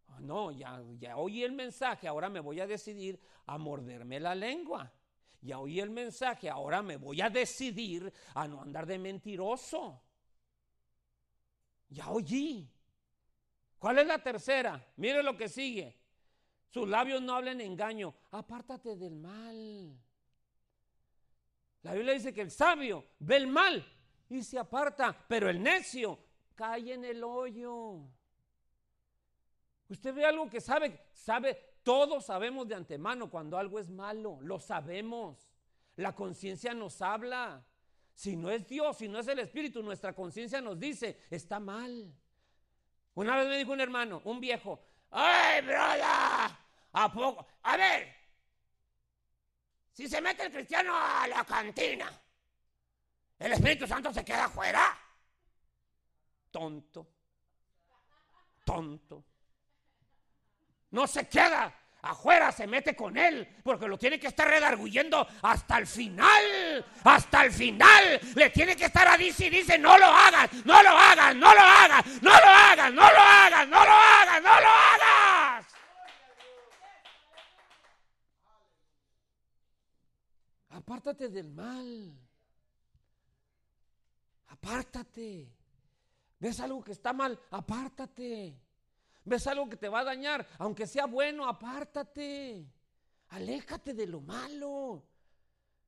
Ah, 0.09 0.19
no, 0.19 0.51
ya, 0.51 0.83
ya 0.99 1.17
oí 1.17 1.45
el 1.45 1.53
mensaje, 1.53 2.09
ahora 2.09 2.29
me 2.29 2.41
voy 2.41 2.59
a 2.59 2.67
decidir 2.67 3.21
a 3.47 3.57
morderme 3.57 4.19
la 4.19 4.35
lengua. 4.35 4.93
Ya 5.41 5.61
oí 5.61 5.79
el 5.79 5.91
mensaje, 5.91 6.51
ahora 6.51 6.83
me 6.83 6.97
voy 6.97 7.21
a 7.21 7.31
decidir 7.31 8.13
a 8.35 8.49
no 8.49 8.61
andar 8.61 8.85
de 8.85 8.99
mentiroso. 8.99 10.03
Ya 11.89 12.11
oí. 12.11 12.69
¿Cuál 13.79 14.01
es 14.01 14.09
la 14.09 14.21
tercera? 14.21 14.93
Mire 14.97 15.23
lo 15.23 15.37
que 15.37 15.49
sigue. 15.49 15.97
Sus 16.69 16.89
labios 16.89 17.23
no 17.23 17.37
hablen 17.37 17.61
engaño. 17.61 18.13
Apártate 18.33 18.97
del 18.97 19.15
mal. 19.15 19.97
La 21.83 21.95
Biblia 21.95 22.15
dice 22.15 22.35
que 22.35 22.41
el 22.41 22.51
sabio 22.51 23.05
ve 23.21 23.37
el 23.37 23.47
mal 23.47 23.87
y 24.29 24.43
se 24.43 24.59
aparta, 24.59 25.17
pero 25.29 25.49
el 25.49 25.63
necio 25.63 26.26
cae 26.57 26.95
en 26.95 27.05
el 27.05 27.23
hoyo. 27.23 28.01
Usted 29.89 30.15
ve 30.15 30.25
algo 30.25 30.51
que 30.51 30.61
sabe, 30.61 30.99
sabe, 31.13 31.55
todos 31.85 32.27
sabemos 32.27 32.67
de 32.67 32.75
antemano 32.75 33.31
cuando 33.31 33.57
algo 33.57 33.79
es 33.79 33.89
malo, 33.89 34.39
lo 34.41 34.59
sabemos. 34.59 35.49
La 35.95 36.15
conciencia 36.15 36.75
nos 36.75 37.01
habla. 37.01 37.65
Si 38.15 38.35
no 38.35 38.51
es 38.51 38.67
Dios, 38.67 38.97
si 38.97 39.09
no 39.09 39.21
es 39.21 39.29
el 39.29 39.39
Espíritu, 39.39 39.83
nuestra 39.83 40.15
conciencia 40.15 40.61
nos 40.61 40.81
dice, 40.81 41.21
está 41.31 41.61
mal. 41.61 42.13
Una 43.15 43.37
vez 43.37 43.49
me 43.49 43.59
dijo 43.59 43.73
un 43.73 43.81
hermano, 43.81 44.23
un 44.25 44.41
viejo, 44.41 44.81
¡ay, 45.11 45.61
brother! 45.63 46.57
¿A 46.93 47.13
poco? 47.13 47.47
A 47.63 47.77
ver, 47.77 48.09
si 49.93 50.09
se 50.09 50.21
mete 50.21 50.45
el 50.45 50.53
cristiano 50.53 50.93
a 50.95 51.27
la 51.29 51.45
cantina, 51.45 52.11
¿el 53.39 53.53
Espíritu 53.53 53.87
Santo 53.87 54.13
se 54.13 54.25
queda 54.25 54.47
afuera? 54.47 55.06
Tonto. 56.57 57.07
Tonto. 58.65 59.23
No 60.91 61.07
se 61.07 61.29
queda 61.29 61.71
afuera, 62.01 62.51
se 62.51 62.67
mete 62.67 62.97
con 62.97 63.19
él, 63.19 63.47
porque 63.63 63.87
lo 63.87 63.99
tiene 63.99 64.19
que 64.19 64.29
estar 64.29 64.49
redarguyendo 64.49 65.29
hasta 65.43 65.77
el 65.77 65.87
final, 65.87 66.83
hasta 67.05 67.45
el 67.45 67.53
final. 67.53 68.19
Le 68.35 68.49
tiene 68.49 68.75
que 68.75 68.87
estar 68.87 69.07
a 69.07 69.19
dice 69.19 69.49
y 69.49 69.51
dice, 69.51 69.77
no 69.77 69.99
lo 69.99 70.07
hagas, 70.07 70.51
no 70.65 70.83
lo 70.83 70.89
hagas, 70.89 71.37
no 71.37 71.55
lo 71.55 71.61
hagas, 71.61 72.07
no 72.23 72.31
lo 72.31 72.47
hagas, 72.47 72.93
no 72.95 73.03
lo 73.03 73.19
hagas, 73.19 73.69
no 73.69 73.85
lo 73.85 73.93
hagas, 73.93 74.43
no 74.43 74.61
lo 74.61 74.67
hagas. 74.67 75.67
Apártate 80.71 81.29
del 81.29 81.51
mal. 81.51 82.19
Apártate. 84.49 85.53
¿Ves 86.39 86.61
algo 86.61 86.83
que 86.85 86.93
está 86.93 87.13
mal? 87.13 87.39
Apártate. 87.51 88.61
¿Ves 89.25 89.47
algo 89.47 89.69
que 89.69 89.77
te 89.77 89.89
va 89.89 90.01
a 90.01 90.05
dañar? 90.05 90.47
Aunque 90.59 90.87
sea 90.87 91.07
bueno, 91.07 91.49
apártate. 91.49 92.67
Aléjate 93.29 93.95
de 93.95 94.07
lo 94.07 94.21
malo. 94.21 95.03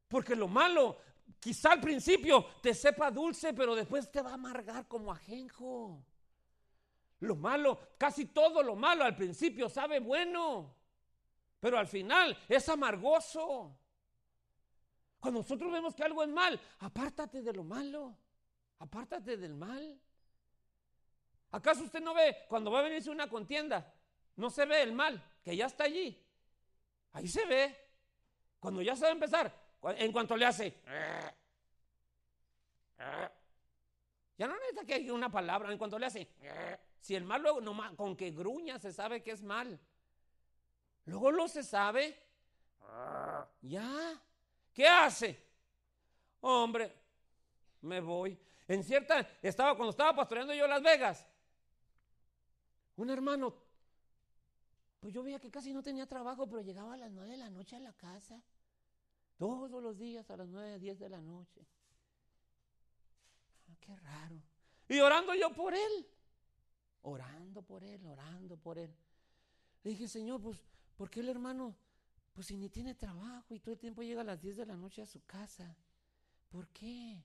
Porque 0.09 0.35
lo 0.35 0.49
malo, 0.49 0.99
quizá 1.39 1.73
al 1.73 1.81
principio 1.81 2.45
te 2.63 2.75
sepa 2.75 3.11
dulce, 3.11 3.53
pero 3.53 3.75
después 3.75 4.11
te 4.11 4.23
va 4.23 4.31
a 4.31 4.35
amargar 4.35 4.89
como 4.89 5.13
ajenjo. 5.13 6.03
Lo 7.21 7.37
malo, 7.37 7.79
casi 7.99 8.27
todo 8.27 8.63
lo 8.63 8.77
malo 8.77 9.05
al 9.05 9.17
principio 9.17 9.69
sabe 9.69 9.99
bueno, 9.99 10.75
pero 11.59 11.79
al 11.79 11.89
final 11.89 12.37
es 12.49 12.69
amargoso. 12.69 13.77
Cuando 15.19 15.41
nosotros 15.41 15.73
vemos 15.73 15.95
que 15.95 16.05
algo 16.05 16.23
es 16.23 16.29
mal, 16.29 16.61
apártate 16.79 17.43
de 17.43 17.53
lo 17.53 17.65
malo, 17.65 18.17
apártate 18.79 19.37
del 19.37 19.55
mal. 19.55 20.01
¿Acaso 21.51 21.85
usted 21.85 22.01
no 22.01 22.15
ve 22.15 22.45
cuando 22.49 22.71
va 22.71 22.81
a 22.81 22.83
venirse 22.83 23.11
una 23.11 23.29
contienda? 23.29 23.95
No 24.37 24.51
se 24.51 24.67
ve 24.67 24.83
el 24.83 24.93
mal, 24.93 25.23
que 25.43 25.57
ya 25.57 25.67
está 25.67 25.85
allí. 25.85 26.23
Ahí 27.13 27.27
se 27.27 27.45
ve. 27.47 27.77
Cuando 28.61 28.83
ya 28.83 28.95
se 28.95 29.03
va 29.03 29.09
a 29.09 29.13
empezar, 29.13 29.55
en 29.83 30.13
cuanto 30.13 30.37
le 30.37 30.47
hace. 30.47 30.75
Ya 34.37 34.47
no 34.47 34.55
necesita 34.55 34.85
que 34.85 34.95
haya 34.95 35.13
una 35.13 35.31
palabra, 35.31 35.73
en 35.73 35.79
cuanto 35.79 35.99
le 35.99 36.07
hace. 36.07 36.29
Si 37.01 37.15
el 37.15 37.25
mal 37.25 37.43
luego, 37.43 37.61
con 37.97 38.17
que 38.17 38.31
gruña 38.31 38.79
se 38.79 38.93
sabe 38.93 39.23
que 39.23 39.31
es 39.31 39.43
mal. 39.43 39.79
Luego 41.07 41.31
lo 41.31 41.49
se 41.49 41.63
sabe. 41.63 42.17
Ya. 43.63 44.21
¿Qué 44.73 44.87
hace? 44.87 45.45
Hombre, 46.41 46.95
me 47.81 48.01
voy. 48.01 48.39
En 48.69 48.85
cierta, 48.85 49.27
estaba, 49.43 49.75
cuando 49.75 49.91
estaba 49.91 50.15
pastoreando 50.15 50.55
yo 50.55 50.67
Las 50.67 50.83
Vegas, 50.83 51.27
un 52.99 53.11
hermano, 53.11 53.55
pues 55.01 55.15
yo 55.15 55.23
veía 55.23 55.39
que 55.39 55.51
casi 55.51 55.73
no 55.73 55.83
tenía 55.83 56.07
trabajo, 56.07 56.49
pero 56.49 56.63
llegaba 56.63 56.95
a 56.95 56.97
las 56.97 57.13
nueve 57.13 57.33
de 57.33 57.39
la 57.39 57.49
noche 57.49 57.77
a 57.77 57.81
la 57.81 57.93
casa. 57.93 58.43
Todos 59.37 59.83
los 59.83 59.97
días 59.97 60.29
a 60.31 60.37
las 60.37 60.49
nueve, 60.49 60.81
diez 60.81 60.99
de 60.99 61.09
la 61.09 61.21
noche. 61.21 61.65
Ah, 63.69 63.77
qué 63.81 63.95
raro. 63.97 64.43
Y 64.89 64.99
orando 64.99 65.33
yo 65.35 65.55
por 65.55 65.75
él. 65.75 66.09
Orando 67.03 67.63
por 67.63 67.85
él, 67.85 68.05
orando 68.05 68.57
por 68.57 68.79
él. 68.79 68.93
Le 69.85 69.91
dije, 69.93 70.09
Señor, 70.09 70.41
pues, 70.43 70.61
¿por 70.97 71.09
qué 71.09 71.21
el 71.21 71.29
hermano, 71.29 71.77
pues 72.33 72.49
si 72.49 72.57
ni 72.57 72.69
tiene 72.69 72.97
trabajo 72.97 73.55
y 73.55 73.61
todo 73.61 73.75
el 73.75 73.79
tiempo 73.79 74.03
llega 74.03 74.23
a 74.23 74.25
las 74.25 74.41
diez 74.41 74.57
de 74.57 74.67
la 74.67 74.77
noche 74.77 75.03
a 75.03 75.07
su 75.07 75.25
casa? 75.25 75.77
¿Por 76.49 76.67
qué? 76.71 77.23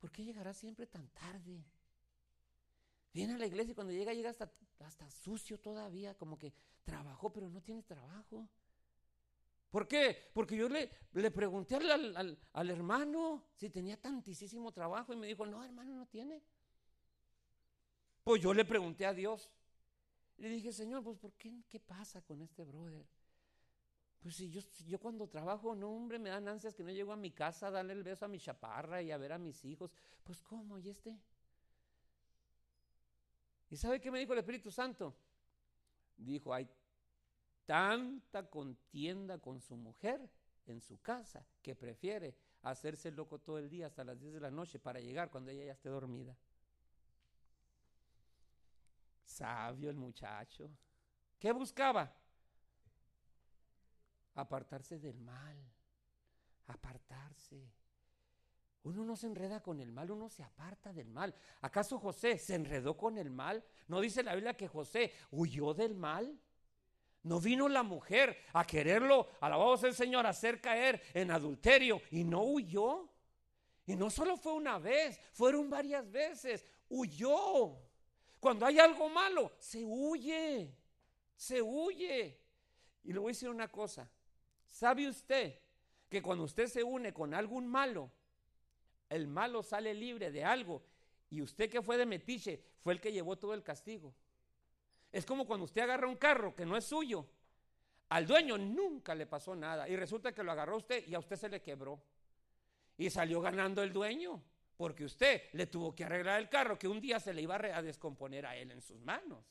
¿Por 0.00 0.10
qué 0.10 0.24
llegará 0.24 0.52
siempre 0.52 0.88
tan 0.88 1.06
tarde? 1.10 1.64
Viene 3.12 3.34
a 3.34 3.38
la 3.38 3.46
iglesia 3.46 3.72
y 3.72 3.74
cuando 3.74 3.92
llega, 3.92 4.14
llega 4.14 4.30
hasta, 4.30 4.50
hasta 4.80 5.10
sucio 5.10 5.58
todavía, 5.58 6.14
como 6.14 6.38
que 6.38 6.52
trabajó, 6.82 7.30
pero 7.32 7.48
no 7.48 7.60
tiene 7.60 7.82
trabajo. 7.82 8.48
¿Por 9.70 9.88
qué? 9.88 10.30
Porque 10.34 10.56
yo 10.56 10.68
le, 10.68 10.90
le 11.12 11.30
pregunté 11.30 11.76
al, 11.76 12.38
al, 12.52 12.70
hermano 12.70 13.44
si 13.56 13.70
tenía 13.70 13.98
tantísimo 13.98 14.70
trabajo 14.72 15.12
y 15.12 15.16
me 15.16 15.26
dijo, 15.26 15.46
no, 15.46 15.64
hermano, 15.64 15.94
no 15.94 16.06
tiene. 16.06 16.42
Pues 18.22 18.42
yo 18.42 18.52
le 18.52 18.64
pregunté 18.64 19.06
a 19.06 19.14
Dios. 19.14 19.50
Le 20.36 20.48
dije, 20.48 20.72
Señor, 20.72 21.02
pues 21.02 21.18
¿por 21.18 21.32
qué? 21.34 21.64
¿Qué 21.68 21.80
pasa 21.80 22.22
con 22.22 22.42
este 22.42 22.64
brother? 22.64 23.06
Pues 24.20 24.36
si 24.36 24.50
yo, 24.50 24.60
yo 24.86 25.00
cuando 25.00 25.26
trabajo, 25.26 25.74
no, 25.74 25.90
hombre, 25.90 26.18
me 26.18 26.30
dan 26.30 26.48
ansias 26.48 26.74
que 26.74 26.84
no 26.84 26.90
llego 26.90 27.12
a 27.12 27.16
mi 27.16 27.30
casa 27.30 27.68
a 27.68 27.70
darle 27.70 27.94
el 27.94 28.02
beso 28.02 28.24
a 28.24 28.28
mi 28.28 28.38
chaparra 28.38 29.02
y 29.02 29.10
a 29.10 29.16
ver 29.16 29.32
a 29.32 29.38
mis 29.38 29.64
hijos. 29.64 29.90
Pues 30.22 30.40
¿cómo? 30.42 30.78
¿Y 30.78 30.88
este? 30.88 31.18
¿Y 33.72 33.76
sabe 33.78 34.02
qué 34.02 34.10
me 34.10 34.18
dijo 34.18 34.34
el 34.34 34.40
Espíritu 34.40 34.70
Santo? 34.70 35.16
Dijo, 36.18 36.52
hay 36.52 36.68
tanta 37.64 38.50
contienda 38.50 39.38
con 39.38 39.62
su 39.62 39.76
mujer 39.76 40.28
en 40.66 40.82
su 40.82 41.00
casa 41.00 41.42
que 41.62 41.74
prefiere 41.74 42.36
hacerse 42.60 43.10
loco 43.10 43.38
todo 43.38 43.58
el 43.58 43.70
día 43.70 43.86
hasta 43.86 44.04
las 44.04 44.20
10 44.20 44.34
de 44.34 44.40
la 44.40 44.50
noche 44.50 44.78
para 44.78 45.00
llegar 45.00 45.30
cuando 45.30 45.50
ella 45.52 45.64
ya 45.64 45.72
esté 45.72 45.88
dormida. 45.88 46.36
Sabio 49.24 49.88
el 49.88 49.96
muchacho. 49.96 50.70
¿Qué 51.38 51.50
buscaba? 51.52 52.14
Apartarse 54.34 54.98
del 54.98 55.18
mal. 55.18 55.56
Apartarse. 56.66 57.72
Uno 58.84 59.04
no 59.04 59.16
se 59.16 59.28
enreda 59.28 59.62
con 59.62 59.80
el 59.80 59.92
mal, 59.92 60.10
uno 60.10 60.28
se 60.28 60.42
aparta 60.42 60.92
del 60.92 61.08
mal. 61.08 61.34
¿Acaso 61.60 61.98
José 61.98 62.38
se 62.38 62.54
enredó 62.54 62.96
con 62.96 63.16
el 63.16 63.30
mal? 63.30 63.64
¿No 63.86 64.00
dice 64.00 64.22
la 64.22 64.34
Biblia 64.34 64.56
que 64.56 64.66
José 64.66 65.12
huyó 65.30 65.72
del 65.72 65.94
mal? 65.94 66.36
¿No 67.22 67.40
vino 67.40 67.68
la 67.68 67.84
mujer 67.84 68.36
a 68.52 68.64
quererlo, 68.64 69.28
alabado 69.40 69.86
el 69.86 69.94
Señor, 69.94 70.26
a 70.26 70.30
hacer 70.30 70.60
caer 70.60 71.00
en 71.14 71.30
adulterio 71.30 72.02
y 72.10 72.24
no 72.24 72.42
huyó? 72.42 73.08
Y 73.86 73.94
no 73.94 74.10
solo 74.10 74.36
fue 74.36 74.52
una 74.52 74.78
vez, 74.78 75.20
fueron 75.32 75.70
varias 75.70 76.10
veces. 76.10 76.66
Huyó. 76.88 77.78
Cuando 78.40 78.66
hay 78.66 78.80
algo 78.80 79.08
malo, 79.08 79.52
se 79.58 79.84
huye. 79.84 80.76
Se 81.36 81.62
huye. 81.62 82.40
Y 83.04 83.12
le 83.12 83.18
voy 83.20 83.30
a 83.30 83.34
decir 83.34 83.48
una 83.48 83.68
cosa. 83.68 84.10
¿Sabe 84.68 85.08
usted 85.08 85.60
que 86.08 86.20
cuando 86.20 86.44
usted 86.44 86.66
se 86.66 86.82
une 86.82 87.12
con 87.12 87.34
algún 87.34 87.68
malo, 87.68 88.10
el 89.12 89.26
malo 89.26 89.62
sale 89.62 89.92
libre 89.94 90.30
de 90.30 90.44
algo 90.44 90.82
y 91.30 91.42
usted 91.42 91.70
que 91.70 91.82
fue 91.82 91.96
de 91.96 92.06
metiche 92.06 92.62
fue 92.80 92.94
el 92.94 93.00
que 93.00 93.12
llevó 93.12 93.36
todo 93.36 93.54
el 93.54 93.62
castigo. 93.62 94.14
Es 95.10 95.26
como 95.26 95.46
cuando 95.46 95.64
usted 95.64 95.82
agarra 95.82 96.08
un 96.08 96.16
carro 96.16 96.54
que 96.54 96.64
no 96.64 96.76
es 96.76 96.84
suyo. 96.84 97.26
Al 98.08 98.26
dueño 98.26 98.58
nunca 98.58 99.14
le 99.14 99.26
pasó 99.26 99.54
nada 99.54 99.88
y 99.88 99.96
resulta 99.96 100.32
que 100.32 100.42
lo 100.42 100.52
agarró 100.52 100.78
usted 100.78 101.06
y 101.06 101.14
a 101.14 101.18
usted 101.18 101.36
se 101.36 101.48
le 101.48 101.62
quebró. 101.62 102.02
Y 102.96 103.10
salió 103.10 103.40
ganando 103.40 103.82
el 103.82 103.92
dueño 103.92 104.42
porque 104.76 105.04
usted 105.04 105.44
le 105.52 105.66
tuvo 105.66 105.94
que 105.94 106.04
arreglar 106.04 106.40
el 106.40 106.48
carro 106.48 106.78
que 106.78 106.88
un 106.88 107.00
día 107.00 107.20
se 107.20 107.32
le 107.32 107.42
iba 107.42 107.56
a 107.56 107.82
descomponer 107.82 108.46
a 108.46 108.56
él 108.56 108.70
en 108.70 108.80
sus 108.80 109.00
manos. 109.00 109.44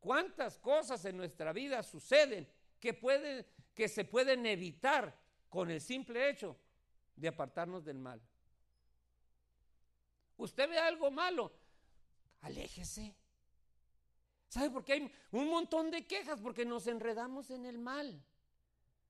¿Cuántas 0.00 0.58
cosas 0.58 1.04
en 1.04 1.16
nuestra 1.16 1.52
vida 1.52 1.82
suceden 1.82 2.48
que, 2.80 3.44
que 3.74 3.88
se 3.88 4.04
pueden 4.04 4.46
evitar 4.46 5.14
con 5.48 5.70
el 5.70 5.80
simple 5.80 6.28
hecho 6.30 6.56
de 7.16 7.28
apartarnos 7.28 7.84
del 7.84 7.98
mal. 7.98 8.20
Usted 10.36 10.68
ve 10.68 10.78
algo 10.78 11.10
malo, 11.10 11.50
aléjese. 12.42 13.16
¿Sabe 14.48 14.70
por 14.70 14.84
qué 14.84 14.92
hay 14.94 15.12
un 15.32 15.48
montón 15.48 15.90
de 15.90 16.06
quejas? 16.06 16.40
Porque 16.40 16.64
nos 16.64 16.86
enredamos 16.86 17.50
en 17.50 17.66
el 17.66 17.78
mal. 17.78 18.22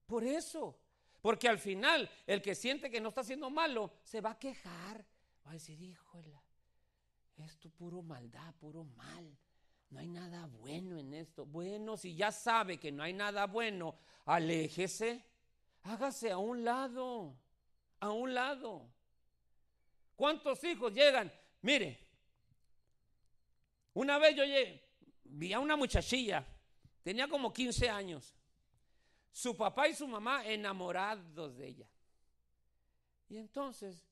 Por 0.06 0.24
eso. 0.24 0.78
Porque 1.20 1.48
al 1.48 1.58
final, 1.58 2.08
el 2.26 2.40
que 2.40 2.54
siente 2.54 2.90
que 2.90 3.00
no 3.00 3.08
está 3.08 3.22
haciendo 3.22 3.50
malo, 3.50 3.92
se 4.04 4.20
va 4.20 4.32
a 4.32 4.38
quejar. 4.38 5.04
Va 5.44 5.50
a 5.50 5.54
decir, 5.54 5.80
híjole, 5.80 6.40
esto 7.36 7.68
puro 7.70 8.02
maldad, 8.02 8.54
puro 8.54 8.84
mal. 8.84 9.36
No 9.90 10.00
hay 10.00 10.08
nada 10.08 10.46
bueno 10.46 10.98
en 10.98 11.14
esto. 11.14 11.44
Bueno, 11.44 11.96
si 11.96 12.14
ya 12.14 12.32
sabe 12.32 12.78
que 12.78 12.92
no 12.92 13.02
hay 13.02 13.12
nada 13.12 13.46
bueno, 13.46 13.96
aléjese. 14.24 15.24
Hágase 15.82 16.30
a 16.30 16.38
un 16.38 16.64
lado 16.64 17.36
a 18.00 18.10
un 18.10 18.34
lado. 18.34 18.88
¿Cuántos 20.14 20.62
hijos 20.64 20.92
llegan? 20.92 21.32
Mire, 21.62 21.98
una 23.94 24.18
vez 24.18 24.36
yo 24.36 24.44
vi 25.24 25.52
a 25.52 25.60
una 25.60 25.76
muchachilla, 25.76 26.46
tenía 27.02 27.28
como 27.28 27.52
15 27.52 27.88
años, 27.88 28.34
su 29.32 29.56
papá 29.56 29.88
y 29.88 29.94
su 29.94 30.06
mamá 30.06 30.46
enamorados 30.46 31.56
de 31.56 31.68
ella. 31.68 31.88
Y 33.28 33.38
entonces 33.38 34.06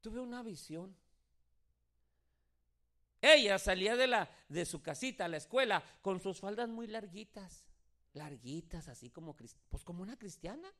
tuve 0.00 0.20
una 0.20 0.42
visión. 0.42 0.96
Ella 3.20 3.58
salía 3.58 3.96
de, 3.96 4.06
la, 4.06 4.30
de 4.48 4.64
su 4.64 4.80
casita 4.80 5.24
a 5.24 5.28
la 5.28 5.36
escuela 5.36 5.82
con 6.02 6.20
sus 6.20 6.38
faldas 6.40 6.68
muy 6.68 6.86
larguitas, 6.86 7.64
larguitas, 8.12 8.88
así 8.88 9.10
como, 9.10 9.34
pues 9.34 9.84
como 9.84 10.02
una 10.02 10.16
cristiana. 10.16 10.72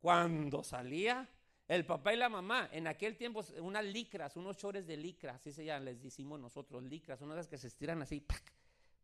Cuando 0.00 0.62
salía 0.62 1.28
el 1.66 1.84
papá 1.84 2.14
y 2.14 2.16
la 2.16 2.28
mamá, 2.28 2.68
en 2.72 2.86
aquel 2.86 3.16
tiempo 3.16 3.44
unas 3.60 3.84
licras, 3.84 4.36
unos 4.36 4.56
chores 4.56 4.86
de 4.86 4.96
licra, 4.96 5.34
así 5.34 5.52
se 5.52 5.64
llaman, 5.64 5.84
les 5.86 6.02
decimos 6.02 6.40
nosotros, 6.40 6.82
licras, 6.82 7.20
unas 7.20 7.46
que 7.46 7.58
se 7.58 7.66
estiran 7.66 8.00
así, 8.00 8.20
plac, 8.20 8.42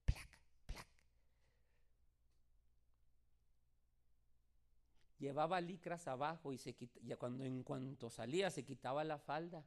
plac, 0.07 0.29
plac. 0.67 0.87
Llevaba 5.19 5.61
licras 5.61 6.09
abajo 6.09 6.53
y 6.53 6.59
se 6.59 6.75
ya 7.03 7.17
cuando 7.17 7.45
en 7.45 7.63
cuanto 7.63 8.09
salía 8.09 8.51
se 8.51 8.65
quitaba 8.65 9.05
la 9.05 9.19
falda 9.19 9.65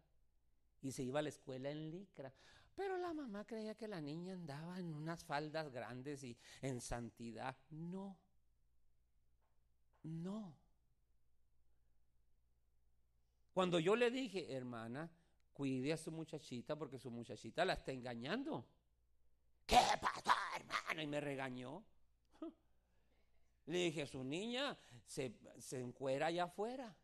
y 0.81 0.91
se 0.91 1.03
iba 1.03 1.19
a 1.19 1.23
la 1.23 1.29
escuela 1.29 1.69
en 1.69 1.91
licra. 1.91 2.33
Pero 2.75 2.97
la 2.97 3.13
mamá 3.13 3.45
creía 3.45 3.75
que 3.75 3.87
la 3.87 4.01
niña 4.01 4.33
andaba 4.33 4.79
en 4.79 4.93
unas 4.93 5.23
faldas 5.23 5.69
grandes 5.71 6.23
y 6.23 6.37
en 6.61 6.79
santidad. 6.79 7.57
No. 7.69 8.17
No. 10.03 10.66
Cuando 13.57 13.79
yo 13.79 13.95
le 13.95 14.11
dije, 14.11 14.53
hermana, 14.53 15.09
cuide 15.51 15.91
a 15.91 15.97
su 15.97 16.11
muchachita 16.11 16.75
porque 16.75 16.99
su 16.99 17.09
muchachita 17.09 17.65
la 17.65 17.73
está 17.73 17.91
engañando. 17.91 18.63
¿Qué 19.65 19.79
pasó, 19.99 20.31
hermano? 20.55 21.01
Y 21.01 21.07
me 21.07 21.19
regañó. 21.19 21.83
Le 23.65 23.77
dije, 23.85 24.05
su 24.05 24.23
niña 24.23 24.77
se, 25.07 25.33
se 25.57 25.79
encuera 25.79 26.27
allá 26.27 26.43
afuera. 26.43 26.95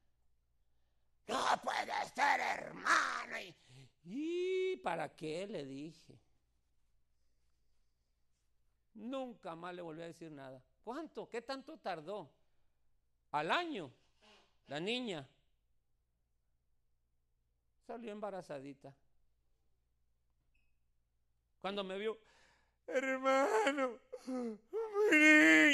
No 1.28 1.44
puede 1.64 1.92
ser, 2.14 2.40
hermano. 2.40 3.40
Y, 3.40 3.56
¿Y 4.04 4.78
para 4.78 5.10
qué? 5.10 5.48
Le 5.48 5.66
dije. 5.66 6.20
Nunca 8.94 9.56
más 9.56 9.74
le 9.74 9.82
volví 9.82 10.04
a 10.04 10.06
decir 10.06 10.32
nada. 10.32 10.64
¿Cuánto? 10.84 11.28
¿Qué 11.28 11.42
tanto 11.42 11.80
tardó? 11.80 12.32
Al 13.32 13.50
año, 13.50 13.92
la 14.68 14.80
niña 14.80 15.28
salió 17.86 18.12
embarazadita. 18.12 18.94
Cuando 21.62 21.84
me 21.84 21.98
vio, 21.98 22.18
hermano, 22.88 24.00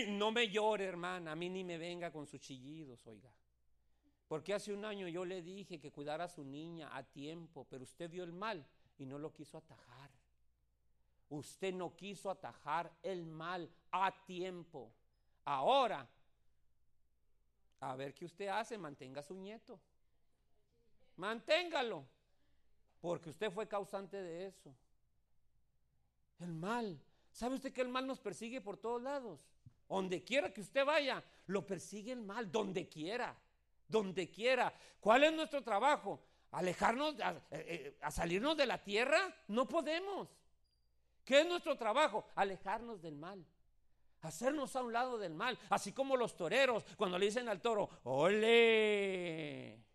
no 0.10 0.32
me 0.32 0.50
llore, 0.50 0.86
hermana, 0.86 1.32
a 1.32 1.36
mí 1.36 1.50
ni 1.50 1.64
me 1.64 1.78
venga 1.78 2.12
con 2.12 2.28
sus 2.28 2.40
chillidos, 2.40 3.06
oiga. 3.08 3.32
Porque 4.28 4.54
hace 4.54 4.72
un 4.72 4.86
año 4.86 5.08
yo 5.08 5.26
le 5.26 5.42
dije 5.42 5.80
que 5.80 5.92
cuidara 5.92 6.26
a 6.26 6.30
su 6.30 6.44
niña 6.44 6.96
a 6.96 7.04
tiempo, 7.04 7.66
pero 7.68 7.84
usted 7.84 8.10
vio 8.10 8.24
el 8.24 8.32
mal 8.32 8.64
y 8.98 9.06
no 9.06 9.18
lo 9.18 9.34
quiso 9.34 9.58
atajar. 9.58 10.12
Usted 11.30 11.74
no 11.74 11.96
quiso 11.96 12.30
atajar 12.30 12.92
el 13.02 13.26
mal 13.26 13.72
a 13.92 14.12
tiempo. 14.26 14.92
Ahora, 15.46 16.08
a 17.80 17.96
ver 17.96 18.14
qué 18.14 18.26
usted 18.26 18.48
hace, 18.48 18.78
mantenga 18.78 19.22
a 19.22 19.24
su 19.24 19.34
nieto. 19.34 19.80
Manténgalo, 21.20 22.06
porque 23.02 23.30
usted 23.30 23.52
fue 23.52 23.68
causante 23.68 24.16
de 24.16 24.46
eso. 24.46 24.74
El 26.40 26.54
mal. 26.54 26.98
¿Sabe 27.34 27.56
usted 27.56 27.74
que 27.74 27.82
el 27.82 27.90
mal 27.90 28.08
nos 28.08 28.22
persigue 28.22 28.62
por 28.62 28.78
todos 28.78 29.02
lados? 29.02 29.42
Donde 29.90 30.24
quiera 30.24 30.54
que 30.54 30.62
usted 30.62 30.86
vaya, 30.86 31.22
lo 31.48 31.68
persigue 31.68 32.14
el 32.14 32.22
mal, 32.22 32.50
donde 32.50 32.88
quiera, 32.88 33.38
donde 33.86 34.32
quiera. 34.32 34.74
¿Cuál 35.02 35.26
es 35.26 35.34
nuestro 35.34 35.62
trabajo? 35.62 36.22
¿Alejarnos, 36.52 37.20
a, 37.20 37.32
eh, 37.32 37.42
eh, 37.52 37.98
a 38.00 38.12
salirnos 38.12 38.56
de 38.56 38.66
la 38.66 38.82
tierra? 38.82 39.36
No 39.50 39.68
podemos. 39.68 40.30
¿Qué 41.26 41.42
es 41.42 41.48
nuestro 41.50 41.78
trabajo? 41.78 42.30
Alejarnos 42.36 43.02
del 43.02 43.18
mal. 43.18 43.46
Hacernos 44.22 44.74
a 44.78 44.84
un 44.84 44.94
lado 44.94 45.18
del 45.18 45.34
mal. 45.34 45.60
Así 45.70 45.92
como 45.92 46.16
los 46.16 46.38
toreros, 46.38 46.86
cuando 46.96 47.18
le 47.18 47.26
dicen 47.26 47.50
al 47.50 47.62
toro, 47.62 47.90
ole. 48.06 49.89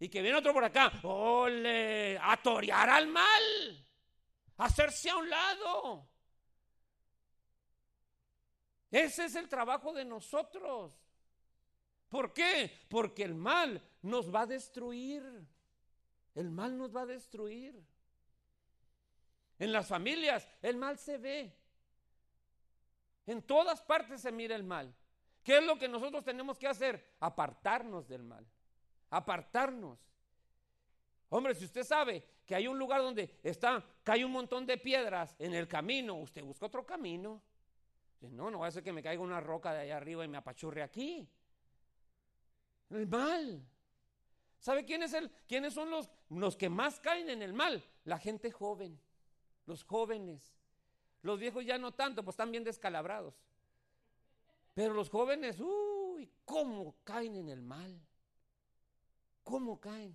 Y 0.00 0.08
que 0.08 0.22
viene 0.22 0.38
otro 0.38 0.54
por 0.54 0.64
acá, 0.64 0.90
ole. 1.02 2.18
A 2.18 2.36
torear 2.42 2.88
al 2.88 3.06
mal. 3.06 3.86
Hacerse 4.56 5.10
a 5.10 5.16
un 5.16 5.28
lado. 5.28 6.08
Ese 8.90 9.26
es 9.26 9.34
el 9.36 9.48
trabajo 9.48 9.92
de 9.92 10.06
nosotros. 10.06 10.92
¿Por 12.08 12.32
qué? 12.32 12.72
Porque 12.88 13.22
el 13.22 13.34
mal 13.34 13.80
nos 14.02 14.34
va 14.34 14.40
a 14.40 14.46
destruir. 14.46 15.22
El 16.34 16.50
mal 16.50 16.76
nos 16.76 16.96
va 16.96 17.02
a 17.02 17.06
destruir. 17.06 17.80
En 19.58 19.70
las 19.70 19.86
familias 19.86 20.48
el 20.62 20.76
mal 20.76 20.98
se 20.98 21.18
ve. 21.18 21.54
En 23.26 23.42
todas 23.42 23.82
partes 23.82 24.22
se 24.22 24.32
mira 24.32 24.56
el 24.56 24.64
mal. 24.64 24.94
¿Qué 25.44 25.58
es 25.58 25.64
lo 25.64 25.78
que 25.78 25.88
nosotros 25.88 26.24
tenemos 26.24 26.58
que 26.58 26.66
hacer? 26.66 27.16
Apartarnos 27.20 28.08
del 28.08 28.22
mal. 28.22 28.46
Apartarnos. 29.10 29.98
Hombre, 31.28 31.54
si 31.54 31.64
usted 31.64 31.84
sabe 31.84 32.24
que 32.44 32.54
hay 32.54 32.66
un 32.66 32.78
lugar 32.78 33.00
donde 33.00 33.38
está, 33.42 33.84
cae 34.02 34.24
un 34.24 34.32
montón 34.32 34.66
de 34.66 34.76
piedras 34.76 35.36
en 35.38 35.54
el 35.54 35.68
camino, 35.68 36.16
usted 36.16 36.42
busca 36.42 36.66
otro 36.66 36.84
camino. 36.84 37.40
No, 38.22 38.50
no 38.50 38.58
va 38.58 38.66
a 38.66 38.70
ser 38.70 38.82
que 38.82 38.92
me 38.92 39.02
caiga 39.02 39.22
una 39.22 39.40
roca 39.40 39.72
de 39.72 39.80
allá 39.80 39.96
arriba 39.96 40.24
y 40.24 40.28
me 40.28 40.36
apachurre 40.36 40.82
aquí. 40.82 41.28
El 42.90 43.06
mal. 43.06 43.64
¿Sabe 44.58 44.84
quién 44.84 45.02
es 45.02 45.14
el, 45.14 45.30
quiénes 45.48 45.72
son 45.72 45.90
los, 45.90 46.10
los 46.28 46.56
que 46.56 46.68
más 46.68 47.00
caen 47.00 47.30
en 47.30 47.40
el 47.40 47.54
mal? 47.54 47.82
La 48.04 48.18
gente 48.18 48.50
joven, 48.50 49.00
los 49.66 49.84
jóvenes. 49.84 50.52
Los 51.22 51.38
viejos 51.38 51.64
ya 51.64 51.78
no 51.78 51.92
tanto, 51.92 52.22
pues 52.22 52.34
están 52.34 52.50
bien 52.50 52.64
descalabrados. 52.64 53.34
Pero 54.74 54.92
los 54.92 55.08
jóvenes, 55.08 55.58
uy, 55.60 56.30
¿cómo 56.44 56.96
caen 57.04 57.36
en 57.36 57.48
el 57.48 57.62
mal? 57.62 58.00
¿Cómo 59.50 59.80
caen? 59.80 60.14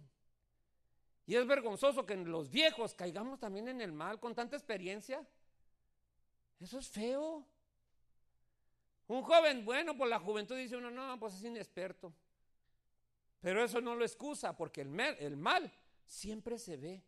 Y 1.27 1.35
es 1.35 1.45
vergonzoso 1.45 2.05
que 2.05 2.15
los 2.15 2.49
viejos 2.49 2.93
caigamos 2.93 3.39
también 3.39 3.67
en 3.67 3.81
el 3.81 3.91
mal 3.91 4.19
con 4.19 4.33
tanta 4.33 4.55
experiencia. 4.55 5.25
Eso 6.59 6.79
es 6.79 6.87
feo. 6.87 7.45
Un 9.07 9.21
joven, 9.23 9.65
bueno, 9.65 9.97
por 9.97 10.07
la 10.07 10.19
juventud 10.19 10.55
dice 10.55 10.77
uno, 10.77 10.89
no, 10.89 11.19
pues 11.19 11.33
es 11.35 11.43
inexperto. 11.43 12.13
Pero 13.41 13.63
eso 13.63 13.81
no 13.81 13.95
lo 13.95 14.05
excusa, 14.05 14.55
porque 14.55 14.81
el 14.81 14.89
mal, 14.89 15.17
el 15.19 15.35
mal 15.35 15.71
siempre 16.05 16.57
se 16.57 16.77
ve. 16.77 17.03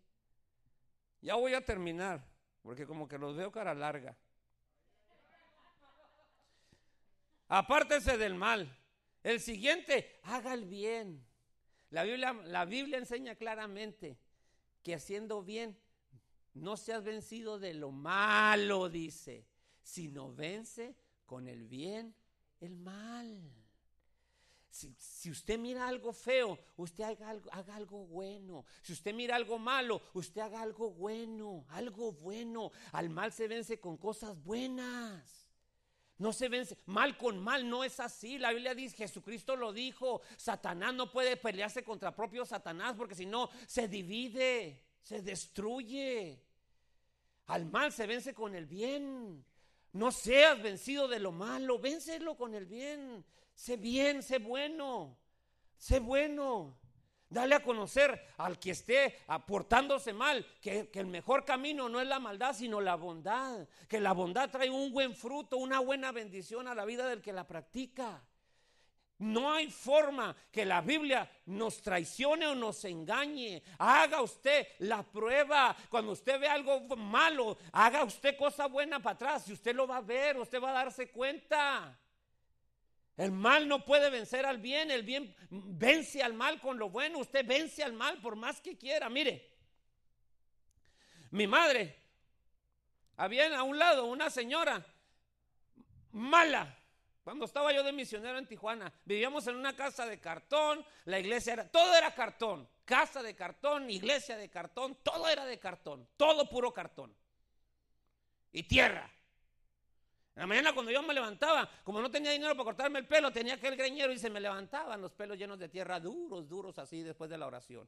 Ya 1.22 1.36
voy 1.36 1.54
a 1.54 1.64
terminar, 1.64 2.24
porque 2.62 2.86
como 2.86 3.08
que 3.08 3.18
los 3.18 3.36
veo 3.36 3.52
cara 3.52 3.74
larga. 3.74 4.16
Apártese 7.48 8.18
del 8.18 8.36
mal. 8.36 8.78
El 9.24 9.40
siguiente, 9.40 10.20
haga 10.24 10.54
el 10.54 10.66
bien. 10.66 11.27
La 11.90 12.04
Biblia, 12.04 12.34
la 12.34 12.66
Biblia 12.66 12.98
enseña 12.98 13.36
claramente 13.36 14.18
que 14.84 14.94
haciendo 14.94 15.44
bien 15.44 15.78
no 16.54 16.78
seas 16.78 17.04
vencido 17.04 17.60
de 17.60 17.74
lo 17.74 17.92
malo, 17.92 18.90
dice, 18.90 19.46
sino 19.84 20.34
vence 20.34 20.96
con 21.26 21.48
el 21.48 21.66
bien 21.66 22.16
el 22.60 22.76
mal. 22.76 23.54
Si, 24.70 25.32
usted 25.32 25.58
mira 25.58 25.88
algo 25.88 26.14
feo, 26.14 26.60
usted 26.76 27.04
haga 27.04 27.30
algo, 27.30 27.52
haga 27.52 27.76
algo 27.76 28.06
bueno. 28.06 28.64
Si 28.84 28.94
usted 28.94 29.14
mira 29.14 29.36
algo 29.36 29.58
malo, 29.58 30.02
usted 30.14 30.42
haga 30.42 30.62
algo 30.62 30.92
bueno, 30.92 31.66
algo 31.70 32.12
bueno. 32.12 32.72
Al 32.92 33.10
mal 33.10 33.32
se 33.32 33.48
vence 33.48 33.80
con 33.80 33.98
cosas 33.98 34.40
buenas. 34.44 35.37
No 36.20 36.34
se 36.34 36.50
vence 36.50 36.78
mal 36.88 37.16
con 37.18 37.38
mal, 37.38 37.70
no 37.70 37.84
es 37.84 38.00
así. 38.00 38.40
La 38.40 38.52
Biblia 38.52 38.74
dice, 38.74 38.98
Jesucristo 38.98 39.56
lo 39.56 39.72
dijo, 39.72 40.22
Satanás 40.36 40.94
no 40.94 41.12
puede 41.12 41.38
pelearse 41.38 41.84
contra 41.84 42.16
propio 42.16 42.46
Satanás 42.46 42.96
porque 42.98 43.16
si 43.16 43.26
no 43.26 43.50
se 43.68 43.88
divide, 43.88 44.84
se 45.02 45.22
destruye. 45.22 46.42
Al 47.48 47.66
mal 47.66 47.92
se 47.92 48.08
vence 48.08 48.34
con 48.34 48.56
el 48.56 48.66
bien. 48.66 49.46
No 49.94 50.12
seas 50.12 50.62
vencido 50.62 51.08
de 51.08 51.20
lo 51.20 51.32
malo, 51.32 51.80
véncelo 51.80 52.36
con 52.36 52.56
el 52.56 52.66
bien. 52.66 53.24
Sé 53.54 53.78
bien, 53.78 54.22
sé 54.22 54.40
bueno, 54.40 55.18
sé 55.78 56.00
bueno. 56.00 56.78
Dale 57.30 57.56
a 57.56 57.64
conocer 57.64 58.34
al 58.38 58.58
que 58.58 58.72
esté 58.72 59.20
aportándose 59.28 60.14
mal 60.14 60.46
que, 60.62 60.90
que, 60.90 61.00
el 61.00 61.08
mejor 61.08 61.44
camino 61.44 61.90
no 61.90 62.00
es 62.00 62.08
la 62.08 62.20
maldad, 62.20 62.56
sino 62.56 62.80
la 62.80 62.96
bondad. 62.96 63.68
Que 63.90 64.00
la 64.00 64.14
bondad 64.14 64.50
trae 64.50 64.70
un 64.70 64.94
buen 64.94 65.14
fruto, 65.14 65.58
una 65.58 65.80
buena 65.80 66.12
bendición 66.12 66.68
a 66.68 66.76
la 66.76 66.86
vida 66.86 67.08
del 67.08 67.22
que 67.22 67.34
la 67.34 67.46
practica. 67.46 68.24
No 69.20 69.52
hay 69.52 69.72
forma 69.72 70.36
que 70.52 70.64
la 70.64 70.82
Biblia 70.82 71.30
nos 71.48 71.82
traicione 71.82 72.46
o 72.48 72.54
nos 72.54 72.86
engañe. 72.86 73.64
Haga 73.80 74.22
usted 74.22 74.68
la 74.80 75.02
prueba. 75.02 75.76
Cuando 75.90 76.12
usted 76.12 76.40
ve 76.40 76.48
algo 76.48 76.96
malo, 76.96 77.58
haga 77.72 78.04
usted 78.04 78.38
cosa 78.38 78.68
buena 78.68 79.00
para 79.00 79.16
atrás. 79.16 79.50
Y 79.50 79.54
usted 79.54 79.76
lo 79.76 79.88
va 79.88 79.98
a 79.98 80.02
ver, 80.02 80.38
usted 80.38 80.62
va 80.62 80.70
a 80.70 80.84
darse 80.84 81.10
cuenta. 81.10 81.98
El 83.18 83.32
mal 83.32 83.68
no 83.68 83.84
puede 83.84 84.12
vencer 84.12 84.46
al 84.46 84.60
bien, 84.60 84.92
el 84.92 85.02
bien 85.04 85.36
vence 85.50 86.22
al 86.22 86.34
mal 86.34 86.62
con 86.62 86.78
lo 86.78 86.90
bueno. 86.90 87.18
Usted 87.18 87.46
vence 87.46 87.84
al 87.84 87.94
mal 87.94 88.22
por 88.22 88.36
más 88.36 88.62
que 88.62 88.78
quiera. 88.78 89.10
Mire, 89.10 89.50
mi 91.32 91.48
madre, 91.48 91.96
había 93.18 93.58
a 93.58 93.64
un 93.64 93.80
lado 93.80 94.06
una 94.06 94.30
señora 94.30 94.86
mala 96.12 96.78
cuando 97.28 97.44
estaba 97.44 97.74
yo 97.74 97.84
de 97.84 97.92
misionero 97.92 98.38
en 98.38 98.48
Tijuana, 98.48 98.94
vivíamos 99.04 99.46
en 99.48 99.58
una 99.58 99.76
casa 99.76 100.06
de 100.06 100.18
cartón, 100.18 100.86
la 101.04 101.20
iglesia 101.20 101.52
era, 101.52 101.70
todo 101.70 101.94
era 101.94 102.16
cartón, 102.16 102.70
casa 102.86 103.22
de 103.22 103.36
cartón, 103.36 103.90
iglesia 103.90 104.38
de 104.38 104.50
cartón, 104.50 104.98
todo 105.04 105.28
era 105.28 105.44
de 105.44 105.60
cartón, 105.60 106.08
todo 106.16 106.50
puro 106.50 106.74
cartón. 106.74 107.14
Y 108.54 108.64
tierra. 108.64 109.12
La 110.38 110.48
mañana 110.48 110.74
cuando 110.74 110.92
yo 110.92 111.04
me 111.04 111.14
levantaba, 111.14 111.70
como 111.84 112.02
no 112.02 112.10
tenía 112.10 112.32
dinero 112.32 112.54
para 112.54 112.64
cortarme 112.64 113.00
el 113.00 113.08
pelo, 113.08 113.32
tenía 113.32 113.56
aquel 113.56 113.76
greñero 113.76 114.14
y 114.14 114.18
se 114.20 114.30
me 114.30 114.40
levantaban 114.40 115.02
los 115.02 115.12
pelos 115.12 115.38
llenos 115.38 115.60
de 115.60 115.68
tierra, 115.68 116.00
duros, 116.00 116.48
duros 116.48 116.80
así 116.80 117.04
después 117.04 117.30
de 117.30 117.38
la 117.38 117.48
oración. 117.48 117.88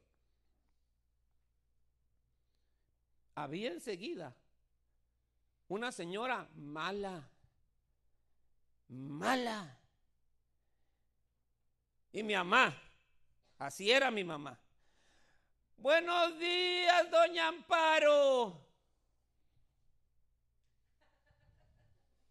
Había 3.36 3.70
enseguida 3.70 4.34
una 5.68 5.90
señora 5.92 6.48
mala 6.56 7.26
mala. 8.88 9.78
Y 12.12 12.22
mi 12.22 12.34
mamá, 12.34 12.76
Así 13.60 13.90
era 13.90 14.10
mi 14.10 14.24
mamá. 14.24 14.58
Buenos 15.76 16.38
días, 16.38 17.10
doña 17.10 17.48
Amparo. 17.48 18.69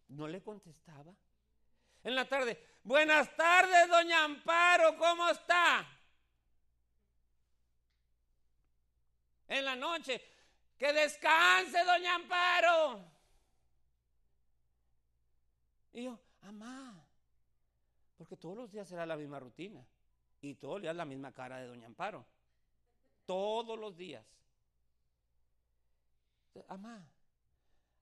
No 0.10 0.28
le 0.28 0.42
contestaba. 0.42 1.14
En 2.04 2.16
la 2.16 2.28
tarde, 2.28 2.80
buenas 2.84 3.36
tardes, 3.36 3.90
doña 3.90 4.24
Amparo, 4.24 4.98
¿cómo 4.98 5.30
está? 5.30 5.88
En 9.48 9.66
la 9.66 9.76
noche, 9.76 10.22
que 10.78 10.94
descanse, 10.94 11.84
doña 11.84 12.16
Amparo. 12.16 13.06
Y 15.94 16.04
yo, 16.04 16.20
mamá, 16.42 17.04
porque 18.18 18.38
todos 18.38 18.56
los 18.56 18.72
días 18.72 18.92
era 18.92 19.06
la 19.06 19.18
misma 19.18 19.40
rutina 19.40 19.86
y 20.42 20.56
todos 20.56 20.76
los 20.76 20.82
días 20.84 20.96
la 20.96 21.06
misma 21.06 21.32
cara 21.34 21.58
de 21.58 21.68
doña 21.68 21.88
Amparo. 21.88 22.26
Todos 23.26 23.78
los 23.78 23.96
días. 23.96 24.26
Amá, 26.68 27.06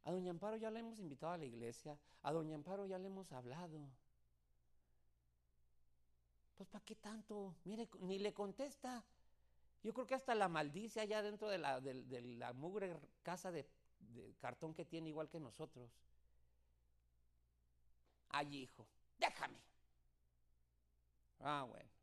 a 0.07 0.11
doña 0.11 0.31
Amparo 0.31 0.55
ya 0.55 0.71
le 0.71 0.79
hemos 0.79 0.99
invitado 0.99 1.33
a 1.33 1.37
la 1.37 1.43
iglesia, 1.43 1.99
a 2.23 2.31
doña 2.31 2.55
Amparo 2.55 2.85
ya 2.85 2.97
le 2.97 3.07
hemos 3.07 3.29
hablado. 3.33 3.89
Pues 6.55 6.69
¿para 6.69 6.85
qué 6.85 6.95
tanto? 6.95 7.53
Mire, 7.65 7.89
ni 7.99 8.17
le 8.17 8.33
contesta. 8.33 9.03
Yo 9.83 9.93
creo 9.93 10.07
que 10.07 10.15
hasta 10.15 10.33
la 10.33 10.47
maldice 10.47 11.01
allá 11.01 11.21
dentro 11.21 11.49
de 11.49 11.57
la, 11.57 11.81
de, 11.81 12.21
la 12.37 12.53
mugre 12.53 12.97
casa 13.21 13.51
de, 13.51 13.67
de 13.99 14.33
cartón 14.39 14.73
que 14.73 14.85
tiene 14.85 15.09
igual 15.09 15.27
que 15.27 15.41
nosotros. 15.41 15.91
Ay, 18.29 18.55
hijo, 18.63 18.87
déjame. 19.19 19.59
Ah, 21.41 21.65
bueno. 21.67 21.96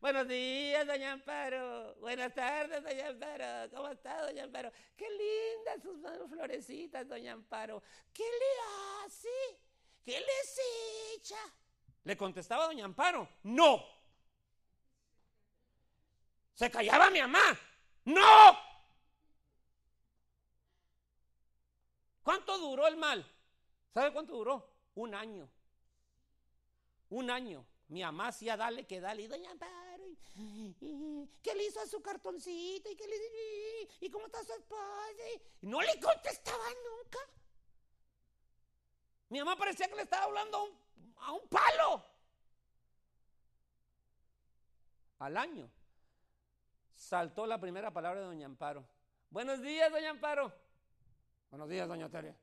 Buenos 0.00 0.28
días, 0.28 0.86
doña 0.86 1.12
Amparo. 1.12 1.96
Buenas 1.96 2.32
tardes, 2.32 2.84
doña 2.84 3.08
Amparo. 3.08 3.70
¿Cómo 3.74 3.88
está, 3.88 4.24
doña 4.24 4.44
Amparo? 4.44 4.72
Qué 4.96 5.08
lindas 5.10 5.82
sus 5.82 6.30
florecitas, 6.30 7.08
doña 7.08 7.32
Amparo. 7.32 7.82
¿Qué 8.12 8.22
le 8.22 9.04
hace? 9.04 9.28
¿Qué 10.04 10.20
les 10.20 10.60
echa? 11.16 11.36
Le 12.04 12.16
contestaba 12.16 12.66
doña 12.66 12.84
Amparo. 12.84 13.28
No. 13.42 13.84
Se 16.54 16.70
callaba 16.70 17.10
mi 17.10 17.20
mamá. 17.20 17.58
No. 18.04 18.56
¿Cuánto 22.22 22.56
duró 22.58 22.86
el 22.86 22.96
mal? 22.96 23.26
¿Sabe 23.92 24.12
cuánto 24.12 24.34
duró? 24.34 24.70
Un 24.94 25.16
año. 25.16 25.50
Un 27.08 27.30
año. 27.30 27.66
Mi 27.88 28.02
mamá 28.02 28.28
hacía 28.28 28.56
dale 28.56 28.86
que 28.86 29.00
dale. 29.00 29.26
Doña 29.26 29.50
Amparo 29.50 29.87
¿Qué 31.42 31.54
le 31.54 31.64
hizo 31.66 31.80
a 31.80 31.86
su 31.86 32.00
cartoncito? 32.00 32.90
¿Y, 32.90 32.96
qué 32.96 33.06
le, 33.06 33.16
¿Y 34.00 34.10
cómo 34.10 34.26
está 34.26 34.42
su 34.44 34.52
esposa? 34.52 34.82
Y 35.60 35.66
no 35.66 35.80
le 35.80 35.98
contestaba 36.00 36.64
nunca. 36.68 37.18
Mi 39.30 39.38
mamá 39.40 39.56
parecía 39.56 39.88
que 39.88 39.96
le 39.96 40.02
estaba 40.02 40.24
hablando 40.24 40.56
a 40.56 40.62
un, 40.62 41.14
a 41.18 41.32
un 41.32 41.48
palo. 41.48 42.04
Al 45.18 45.36
año 45.36 45.68
saltó 46.94 47.46
la 47.46 47.60
primera 47.60 47.92
palabra 47.92 48.20
de 48.20 48.26
Doña 48.26 48.46
Amparo. 48.46 48.84
Buenos 49.30 49.60
días, 49.60 49.90
Doña 49.90 50.10
Amparo. 50.10 50.52
Buenos 51.50 51.68
días, 51.68 51.88
Doña 51.88 52.08
Teria. 52.08 52.36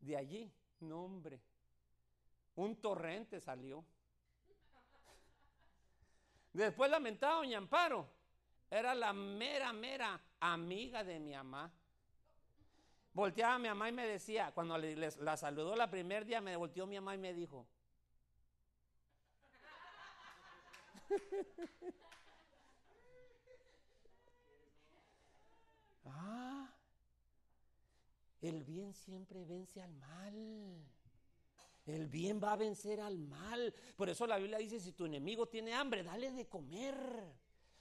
De 0.00 0.16
allí, 0.16 0.52
no 0.80 1.04
hombre, 1.04 1.40
un 2.56 2.76
torrente 2.76 3.40
salió. 3.40 3.84
Después 6.52 6.90
lamentaba 6.90 7.36
doña 7.36 7.58
Amparo. 7.58 8.08
Era 8.70 8.94
la 8.94 9.12
mera, 9.12 9.72
mera 9.72 10.20
amiga 10.40 11.04
de 11.04 11.18
mi 11.20 11.32
mamá. 11.32 11.72
Volteaba 13.12 13.56
a 13.56 13.58
mi 13.58 13.68
mamá 13.68 13.88
y 13.88 13.92
me 13.92 14.06
decía, 14.06 14.52
cuando 14.54 14.78
la 14.78 15.36
saludó 15.36 15.74
la 15.74 15.90
primer 15.90 16.24
día, 16.24 16.40
me 16.40 16.56
volteó 16.56 16.86
mi 16.86 16.94
mamá 16.96 17.16
y 17.16 17.18
me 17.18 17.34
dijo. 17.34 17.66
ah, 26.06 26.72
el 28.42 28.62
bien 28.62 28.94
siempre 28.94 29.44
vence 29.44 29.82
al 29.82 29.92
mal. 29.94 30.84
El 31.94 32.06
bien 32.06 32.40
va 32.42 32.52
a 32.52 32.56
vencer 32.56 33.00
al 33.00 33.18
mal. 33.18 33.74
Por 33.96 34.08
eso 34.08 34.26
la 34.26 34.38
Biblia 34.38 34.58
dice, 34.58 34.80
si 34.80 34.92
tu 34.92 35.06
enemigo 35.06 35.46
tiene 35.46 35.74
hambre, 35.74 36.02
dale 36.02 36.30
de 36.30 36.48
comer. 36.48 36.96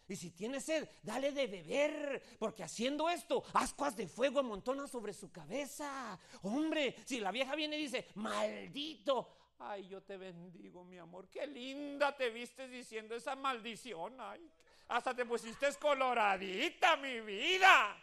Y 0.09 0.15
si 0.15 0.31
tiene 0.31 0.59
sed, 0.59 0.89
dale 1.03 1.31
de 1.31 1.45
beber, 1.45 2.23
porque 2.39 2.63
haciendo 2.63 3.07
esto, 3.09 3.43
ascuas 3.53 3.95
de 3.95 4.07
fuego 4.07 4.39
amontonan 4.39 4.87
sobre 4.87 5.13
su 5.13 5.31
cabeza. 5.31 6.19
Hombre, 6.41 6.95
si 7.05 7.19
la 7.19 7.31
vieja 7.31 7.55
viene 7.55 7.77
y 7.77 7.83
dice, 7.83 8.07
maldito, 8.15 9.29
ay, 9.59 9.87
yo 9.87 10.01
te 10.01 10.17
bendigo, 10.17 10.83
mi 10.83 10.97
amor, 10.97 11.29
qué 11.29 11.45
linda 11.45 12.17
te 12.17 12.31
vistes 12.31 12.71
diciendo 12.71 13.13
esa 13.13 13.35
maldición, 13.35 14.19
ay, 14.19 14.49
hasta 14.87 15.13
te 15.13 15.25
pusiste 15.25 15.67
coloradita, 15.79 16.97
mi 16.97 17.21
vida. 17.21 17.95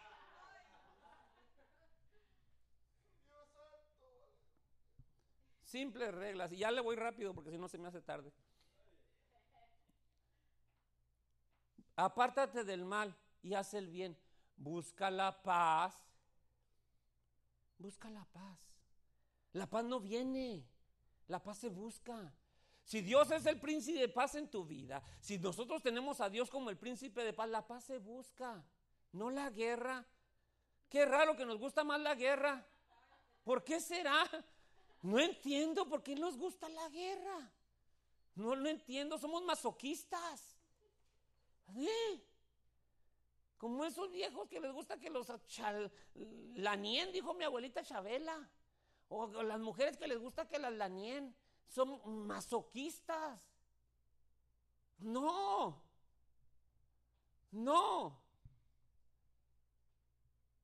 Simples 5.67 6.15
reglas. 6.15 6.53
Y 6.53 6.59
ya 6.59 6.71
le 6.71 6.81
voy 6.81 6.95
rápido 6.95 7.35
porque 7.35 7.51
si 7.51 7.59
no 7.59 7.69
se 7.69 7.77
me 7.77 7.89
hace 7.89 8.01
tarde. 8.01 8.33
Apártate 11.97 12.63
del 12.63 12.85
mal 12.85 13.17
y 13.43 13.55
haz 13.55 13.75
el 13.75 13.89
bien. 13.89 14.17
Busca 14.57 15.11
la 15.11 15.43
paz. 15.43 16.01
Busca 17.79 18.09
la 18.11 18.25
paz. 18.27 18.61
La 19.55 19.69
paz 19.69 19.85
no 19.85 19.99
viene. 19.99 20.65
La 21.27 21.43
paz 21.43 21.59
se 21.59 21.69
busca. 21.69 22.33
Si 22.85 23.01
Dios 23.01 23.29
es 23.33 23.45
el 23.47 23.59
príncipe 23.59 23.99
de 23.99 24.09
paz 24.09 24.37
en 24.37 24.49
tu 24.49 24.65
vida, 24.65 25.03
si 25.19 25.37
nosotros 25.39 25.83
tenemos 25.83 26.21
a 26.21 26.31
Dios 26.31 26.49
como 26.49 26.71
el 26.71 26.77
príncipe 26.77 27.25
de 27.25 27.33
paz, 27.33 27.49
la 27.49 27.67
paz 27.67 27.83
se 27.83 27.99
busca, 27.99 28.65
no 29.11 29.31
la 29.31 29.51
guerra. 29.51 30.07
Qué 30.89 31.05
raro 31.05 31.37
que 31.37 31.45
nos 31.45 31.59
gusta 31.59 31.83
más 31.83 32.01
la 32.01 32.15
guerra. 32.15 32.65
¿Por 33.43 33.65
qué 33.65 33.81
será? 33.81 34.25
No 35.07 35.21
entiendo 35.21 35.89
por 35.89 36.03
qué 36.03 36.17
nos 36.17 36.37
gusta 36.37 36.69
la 36.69 36.89
guerra. 36.89 37.49
No 38.35 38.57
lo 38.57 38.69
entiendo, 38.69 39.17
somos 39.19 39.41
masoquistas. 39.45 40.57
¿Eh? 41.77 42.21
Como 43.57 43.85
esos 43.85 44.11
viejos 44.11 44.49
que 44.49 44.59
les 44.59 44.73
gusta 44.73 44.99
que 44.99 45.09
los 45.09 45.29
lanien, 46.57 47.13
dijo 47.13 47.35
mi 47.35 47.45
abuelita 47.45 47.85
Chabela. 47.85 48.51
O 49.09 49.29
las 49.45 49.61
mujeres 49.61 49.97
que 49.97 50.09
les 50.09 50.19
gusta 50.19 50.49
que 50.49 50.59
las 50.59 50.73
lanien. 50.73 51.37
Son 51.69 52.27
masoquistas. 52.27 53.41
No. 54.99 55.85
No. 57.53 58.21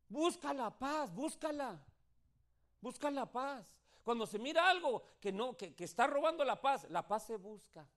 Busca 0.09 0.53
la 0.53 0.77
paz, 0.77 1.15
búscala. 1.15 1.81
Busca 2.81 3.09
la 3.09 3.31
paz. 3.31 3.82
Cuando 4.03 4.27
se 4.27 4.39
mira 4.39 4.69
algo 4.69 5.03
que 5.21 5.33
no, 5.33 5.57
que, 5.57 5.75
está 5.79 6.07
robando 6.07 6.45
la 6.45 6.61
paz, 6.61 6.87
la 6.91 7.07
paz 7.07 7.25
se 7.27 7.37
busca. 7.37 7.89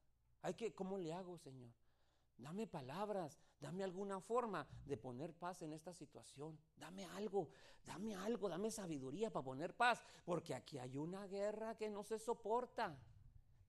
Hay 0.41 0.53
que, 0.53 0.73
¿cómo 0.73 0.97
le 0.97 1.13
hago, 1.13 1.37
Señor? 1.37 1.71
Dame 2.37 2.67
palabras, 2.67 3.39
dame 3.59 3.83
alguna 3.83 4.19
forma 4.19 4.67
de 4.85 4.97
poner 4.97 5.33
paz 5.33 5.61
en 5.61 5.73
esta 5.73 5.93
situación. 5.93 6.59
Dame 6.75 7.05
algo, 7.05 7.49
dame 7.83 8.15
algo, 8.15 8.49
dame 8.49 8.69
sabiduría 8.69 9.31
para 9.31 9.45
poner 9.45 9.75
paz, 9.75 10.03
porque 10.25 10.53
aquí 10.53 10.77
hay 10.77 10.97
una 10.97 11.25
guerra 11.27 11.75
que 11.75 11.89
no 11.89 12.03
se 12.03 12.19
soporta. 12.19 12.97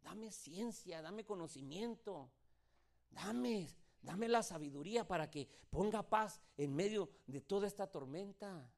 Dame 0.03 0.31
ciencia, 0.31 1.01
dame 1.01 1.25
conocimiento. 1.25 2.31
Dame, 3.11 3.71
dame 4.03 4.29
la 4.29 4.43
sabiduría 4.43 5.07
para 5.07 5.31
que 5.31 5.49
ponga 5.71 6.03
paz 6.03 6.41
en 6.57 6.75
medio 6.75 7.09
de 7.27 7.41
toda 7.41 7.67
esta 7.67 7.87
tormenta. 7.87 8.71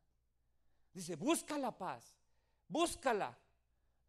Dice, 0.92 1.16
busca 1.16 1.58
la 1.58 1.76
paz, 1.76 2.14
búscala. 2.68 3.36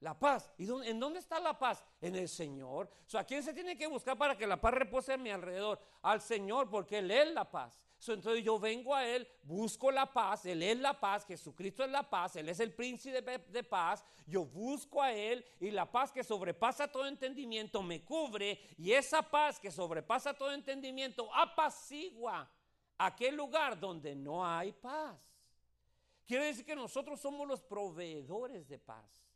La 0.02 0.18
paz. 0.18 0.50
¿Y 0.58 0.64
en 0.88 1.00
dónde 1.00 1.20
está 1.20 1.40
la 1.40 1.58
paz? 1.58 1.84
En 2.00 2.16
el 2.16 2.30
Señor. 2.30 2.90
O 3.14 3.18
¿a 3.18 3.24
quién 3.26 3.44
se 3.44 3.54
tiene 3.54 3.78
que 3.78 3.88
buscar 3.88 4.18
para 4.18 4.38
que 4.38 4.48
la 4.48 4.60
paz 4.60 4.74
repose 4.74 5.14
a 5.14 5.18
mi 5.18 5.30
alrededor? 5.30 5.80
Al 6.02 6.22
Señor, 6.22 6.70
porque 6.70 7.00
Él 7.00 7.12
es 7.12 7.34
la 7.34 7.50
paz. 7.50 7.78
entonces 8.08 8.44
yo 8.44 8.58
vengo 8.58 8.96
a 8.96 9.06
Él, 9.06 9.28
busco 9.44 9.92
la 9.92 10.06
paz, 10.06 10.46
Él 10.46 10.64
es 10.64 10.78
la 10.78 10.98
paz, 10.98 11.26
Jesucristo 11.26 11.84
es 11.84 11.92
la 11.92 12.10
paz, 12.10 12.38
Él 12.38 12.48
es 12.48 12.62
el 12.62 12.74
príncipe 12.74 13.22
de 13.22 13.64
paz. 13.64 14.06
Yo 14.26 14.46
busco 14.46 15.02
a 15.02 15.12
Él 15.12 15.46
y 15.60 15.70
la 15.70 15.92
paz 15.92 16.14
que 16.14 16.24
sobrepasa 16.24 16.90
todo 16.90 17.06
entendimiento 17.06 17.84
me 17.84 18.02
cubre 18.06 18.58
y 18.78 18.94
esa 18.94 19.22
paz 19.22 19.60
que 19.60 19.70
sobrepasa 19.70 20.34
todo 20.34 20.54
entendimiento 20.54 21.30
apacigua 21.36 22.50
aquel 22.98 23.36
lugar 23.36 23.78
donde 23.78 24.16
no 24.16 24.46
hay 24.46 24.72
paz. 24.72 25.20
Quiere 26.26 26.46
decir 26.46 26.64
que 26.64 26.76
nosotros 26.76 27.20
somos 27.20 27.46
los 27.46 27.62
proveedores 27.62 28.68
de 28.70 28.78
paz. 28.78 29.29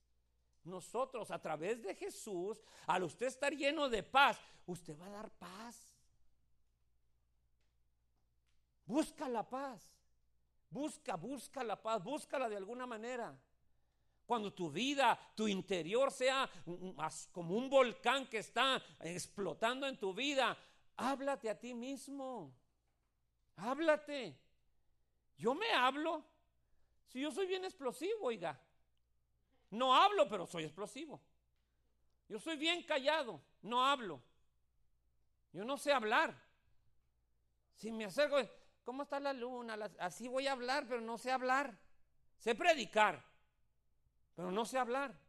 Nosotros 0.63 1.31
a 1.31 1.41
través 1.41 1.81
de 1.81 1.95
Jesús, 1.95 2.61
al 2.87 3.03
usted 3.03 3.27
estar 3.27 3.53
lleno 3.53 3.89
de 3.89 4.03
paz, 4.03 4.39
usted 4.65 4.97
va 4.99 5.07
a 5.07 5.11
dar 5.11 5.29
paz. 5.31 5.93
Busca 8.85 9.27
la 9.29 9.47
paz. 9.47 9.89
Busca, 10.69 11.15
busca 11.15 11.63
la 11.63 11.81
paz, 11.81 12.03
búscala 12.03 12.49
de 12.49 12.57
alguna 12.57 12.87
manera. 12.87 13.37
Cuando 14.25 14.51
tu 14.53 14.71
vida, 14.71 15.19
tu 15.35 15.47
interior 15.47 16.11
sea 16.11 16.49
como 17.31 17.55
un 17.55 17.69
volcán 17.69 18.25
que 18.27 18.39
está 18.39 18.81
explotando 19.01 19.85
en 19.85 19.97
tu 19.97 20.13
vida, 20.13 20.57
háblate 20.95 21.49
a 21.49 21.59
ti 21.59 21.73
mismo. 21.73 22.53
Háblate. 23.57 24.35
Yo 25.37 25.53
me 25.53 25.71
hablo. 25.73 26.23
Si 27.07 27.19
yo 27.19 27.31
soy 27.31 27.45
bien 27.45 27.65
explosivo, 27.65 28.25
oiga. 28.25 28.59
No 29.73 29.95
hablo, 29.95 30.29
pero 30.29 30.45
soy 30.45 30.65
explosivo. 30.65 31.19
Yo 32.29 32.39
soy 32.39 32.57
bien 32.57 32.83
callado, 32.83 33.41
no 33.63 33.83
hablo. 33.83 34.21
Yo 35.51 35.63
no 35.65 35.77
sé 35.77 35.91
hablar. 35.91 36.39
Si 37.73 37.91
me 37.91 38.05
acerco, 38.05 38.37
¿cómo 38.83 39.01
está 39.01 39.19
la 39.19 39.33
luna? 39.33 39.73
Así 39.99 40.27
voy 40.27 40.45
a 40.45 40.51
hablar, 40.51 40.85
pero 40.87 41.01
no 41.01 41.17
sé 41.17 41.31
hablar. 41.31 41.75
Sé 42.37 42.53
predicar, 42.53 43.25
pero 44.35 44.51
no 44.51 44.63
sé 44.63 44.77
hablar. 44.77 45.19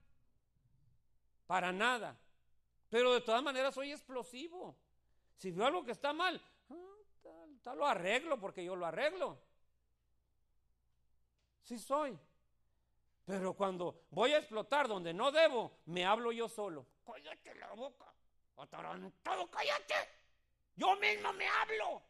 Para 1.47 1.73
nada. 1.73 2.15
Pero 2.91 3.15
de 3.15 3.23
todas 3.23 3.43
maneras 3.43 3.75
soy 3.75 3.93
explosivo. 3.93 4.77
Si 5.39 5.53
veo 5.53 5.67
algo 5.67 5.85
que 5.87 5.93
está 5.93 6.13
mal, 6.13 6.39
ah, 6.69 7.75
lo 7.75 7.87
arreglo 7.87 8.39
porque 8.39 8.63
yo 8.63 8.77
lo 8.77 8.85
arreglo. 8.85 9.39
Sí 11.63 11.79
soy. 11.79 12.19
Pero 13.25 13.55
cuando 13.55 14.05
voy 14.11 14.33
a 14.33 14.39
explotar 14.39 14.87
donde 14.87 15.15
no 15.15 15.33
debo, 15.33 15.79
me 15.87 16.05
hablo 16.05 16.31
yo 16.31 16.49
solo. 16.49 16.87
Cállate 17.07 17.55
la 17.55 17.73
boca. 17.73 18.13
Atarantado, 18.57 19.51
cállate. 19.51 19.95
Yo 20.77 20.97
mismo 20.97 21.33
me 21.33 21.47
hablo. 21.49 22.03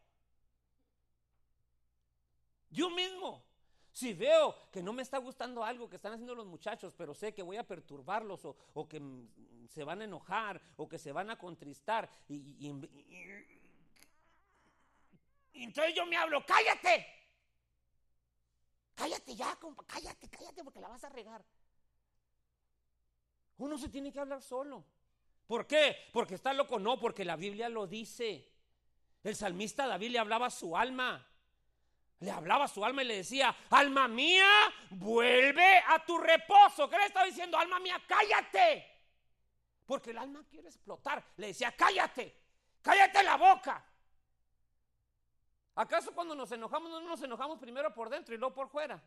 Yo 2.70 2.90
mismo. 2.90 3.44
Si 3.92 4.12
veo 4.12 4.56
que 4.72 4.82
no 4.82 4.92
me 4.92 5.02
está 5.02 5.18
gustando 5.18 5.62
algo 5.62 5.88
que 5.88 5.96
están 5.96 6.14
haciendo 6.14 6.34
los 6.34 6.46
muchachos, 6.46 6.92
pero 6.96 7.14
sé 7.14 7.32
que 7.32 7.44
voy 7.44 7.58
a 7.58 7.62
perturbarlos 7.62 8.44
o, 8.44 8.88
que 8.88 9.00
se 9.68 9.84
van 9.84 10.00
a 10.00 10.04
enojar 10.04 10.60
o 10.76 10.88
que 10.88 10.98
se 10.98 11.12
van 11.12 11.30
a 11.30 11.38
contristar, 11.38 12.10
y, 12.28 12.68
entonces 15.52 15.94
yo 15.94 16.04
me 16.06 16.16
hablo, 16.16 16.44
cállate. 16.44 17.06
Cállate 18.94 19.34
ya, 19.34 19.56
compa, 19.56 19.84
cállate, 19.86 20.28
cállate 20.28 20.62
porque 20.62 20.80
la 20.80 20.88
vas 20.88 21.04
a 21.04 21.08
regar. 21.08 21.44
Uno 23.58 23.78
se 23.78 23.88
tiene 23.88 24.12
que 24.12 24.20
hablar 24.20 24.42
solo. 24.42 24.84
¿Por 25.46 25.66
qué? 25.66 25.96
Porque 26.12 26.34
está 26.34 26.52
loco, 26.52 26.78
no, 26.78 26.98
porque 26.98 27.24
la 27.24 27.36
Biblia 27.36 27.68
lo 27.68 27.86
dice. 27.86 28.50
El 29.22 29.36
salmista 29.36 29.86
David 29.86 30.10
le 30.10 30.18
hablaba 30.18 30.46
a 30.46 30.50
su 30.50 30.76
alma. 30.76 31.26
Le 32.20 32.30
hablaba 32.30 32.64
a 32.64 32.68
su 32.68 32.84
alma 32.84 33.02
y 33.02 33.06
le 33.06 33.16
decía, 33.16 33.54
alma 33.70 34.08
mía, 34.08 34.48
vuelve 34.90 35.78
a 35.88 36.04
tu 36.04 36.18
reposo. 36.18 36.88
¿Qué 36.88 36.96
le 36.96 37.06
estaba 37.06 37.26
diciendo? 37.26 37.58
Alma 37.58 37.78
mía, 37.80 38.00
cállate. 38.06 38.86
Porque 39.84 40.10
el 40.10 40.18
alma 40.18 40.44
quiere 40.48 40.68
explotar. 40.68 41.22
Le 41.36 41.48
decía, 41.48 41.72
cállate, 41.72 42.34
cállate 42.80 43.22
la 43.22 43.36
boca. 43.36 43.84
¿Acaso 45.74 46.14
cuando 46.14 46.34
nos 46.34 46.52
enojamos 46.52 46.90
no 46.90 47.00
nos 47.00 47.22
enojamos 47.22 47.58
primero 47.58 47.92
por 47.92 48.08
dentro 48.08 48.34
y 48.34 48.38
luego 48.38 48.54
por 48.54 48.68
fuera? 48.68 49.02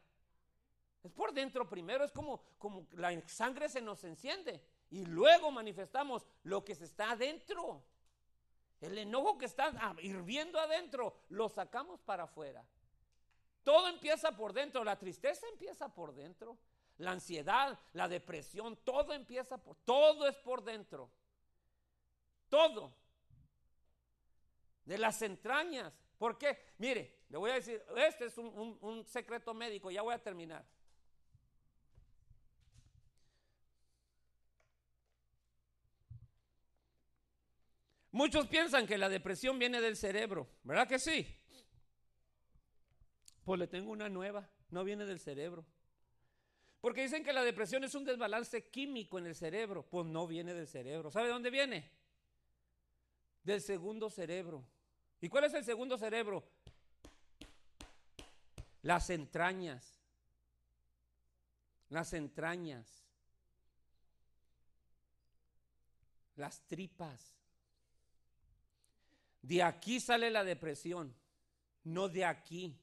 Es 1.04 1.12
por 1.12 1.34
dentro 1.34 1.70
primero, 1.70 2.04
es 2.04 2.12
como, 2.12 2.42
como 2.58 2.88
la 2.94 3.26
sangre 3.28 3.70
se 3.70 3.82
nos 3.82 4.04
enciende 4.04 4.62
y 4.90 5.06
luego 5.06 5.52
manifestamos 5.52 6.26
lo 6.44 6.66
que 6.66 6.76
se 6.76 6.86
está 6.86 7.12
adentro. 7.12 7.84
El 8.82 8.98
enojo 8.98 9.38
que 9.38 9.46
está 9.46 9.96
hirviendo 10.02 10.60
adentro 10.60 11.16
lo 11.30 11.50
sacamos 11.50 12.02
para 12.02 12.24
afuera. 12.24 12.66
Todo 13.64 13.88
empieza 13.88 14.36
por 14.36 14.54
dentro, 14.54 14.84
la 14.84 14.98
tristeza 14.98 15.46
empieza 15.52 15.94
por 15.94 16.14
dentro, 16.14 16.58
la 16.98 17.12
ansiedad, 17.12 17.80
la 17.94 18.08
depresión, 18.08 18.78
todo 18.78 19.14
empieza 19.14 19.58
por, 19.58 19.76
todo 19.78 20.28
es 20.28 20.36
por 20.38 20.64
dentro. 20.64 21.10
Todo. 22.50 22.94
De 24.86 24.98
las 24.98 25.22
entrañas. 25.22 25.94
¿Por 26.18 26.38
qué? 26.38 26.58
Mire, 26.78 27.22
le 27.30 27.38
voy 27.38 27.52
a 27.52 27.56
decir, 27.56 27.82
este 27.96 28.26
es 28.26 28.38
un, 28.38 28.78
un 28.82 29.06
secreto 29.06 29.54
médico, 29.54 29.92
ya 29.92 30.02
voy 30.02 30.14
a 30.14 30.22
terminar. 30.22 30.66
Muchos 38.12 38.48
piensan 38.48 38.88
que 38.88 38.98
la 38.98 39.10
depresión 39.10 39.60
viene 39.60 39.80
del 39.80 39.96
cerebro, 39.96 40.48
¿verdad 40.64 40.88
que 40.88 40.98
sí? 40.98 41.28
Pues 43.46 43.60
le 43.60 43.68
tengo 43.68 43.92
una 43.92 44.10
nueva, 44.10 44.50
no 44.72 44.84
viene 44.84 45.06
del 45.06 45.20
cerebro. 45.20 45.66
Porque 46.82 47.02
dicen 47.02 47.24
que 47.24 47.34
la 47.34 47.44
depresión 47.44 47.84
es 47.84 47.96
un 47.96 48.06
desbalance 48.06 48.70
químico 48.70 49.18
en 49.18 49.26
el 49.26 49.36
cerebro. 49.36 49.84
Pues 49.84 50.06
no 50.06 50.28
viene 50.28 50.54
del 50.54 50.68
cerebro. 50.68 51.12
¿Sabe 51.12 51.28
dónde 51.28 51.50
viene? 51.50 51.92
Del 53.44 53.62
segundo 53.62 54.10
cerebro. 54.10 54.64
¿Y 55.20 55.30
cuál 55.30 55.46
es 55.46 55.54
el 55.54 55.64
segundo 55.64 55.98
cerebro? 55.98 56.44
Las 58.84 59.10
entrañas. 59.10 60.00
Las 61.90 62.14
entrañas. 62.14 63.04
Las 66.36 66.62
tripas. 66.68 67.38
De 69.42 69.64
aquí 69.64 70.00
sale 70.00 70.30
la 70.30 70.44
depresión, 70.44 71.16
no 71.86 72.10
de 72.10 72.26
aquí. 72.26 72.78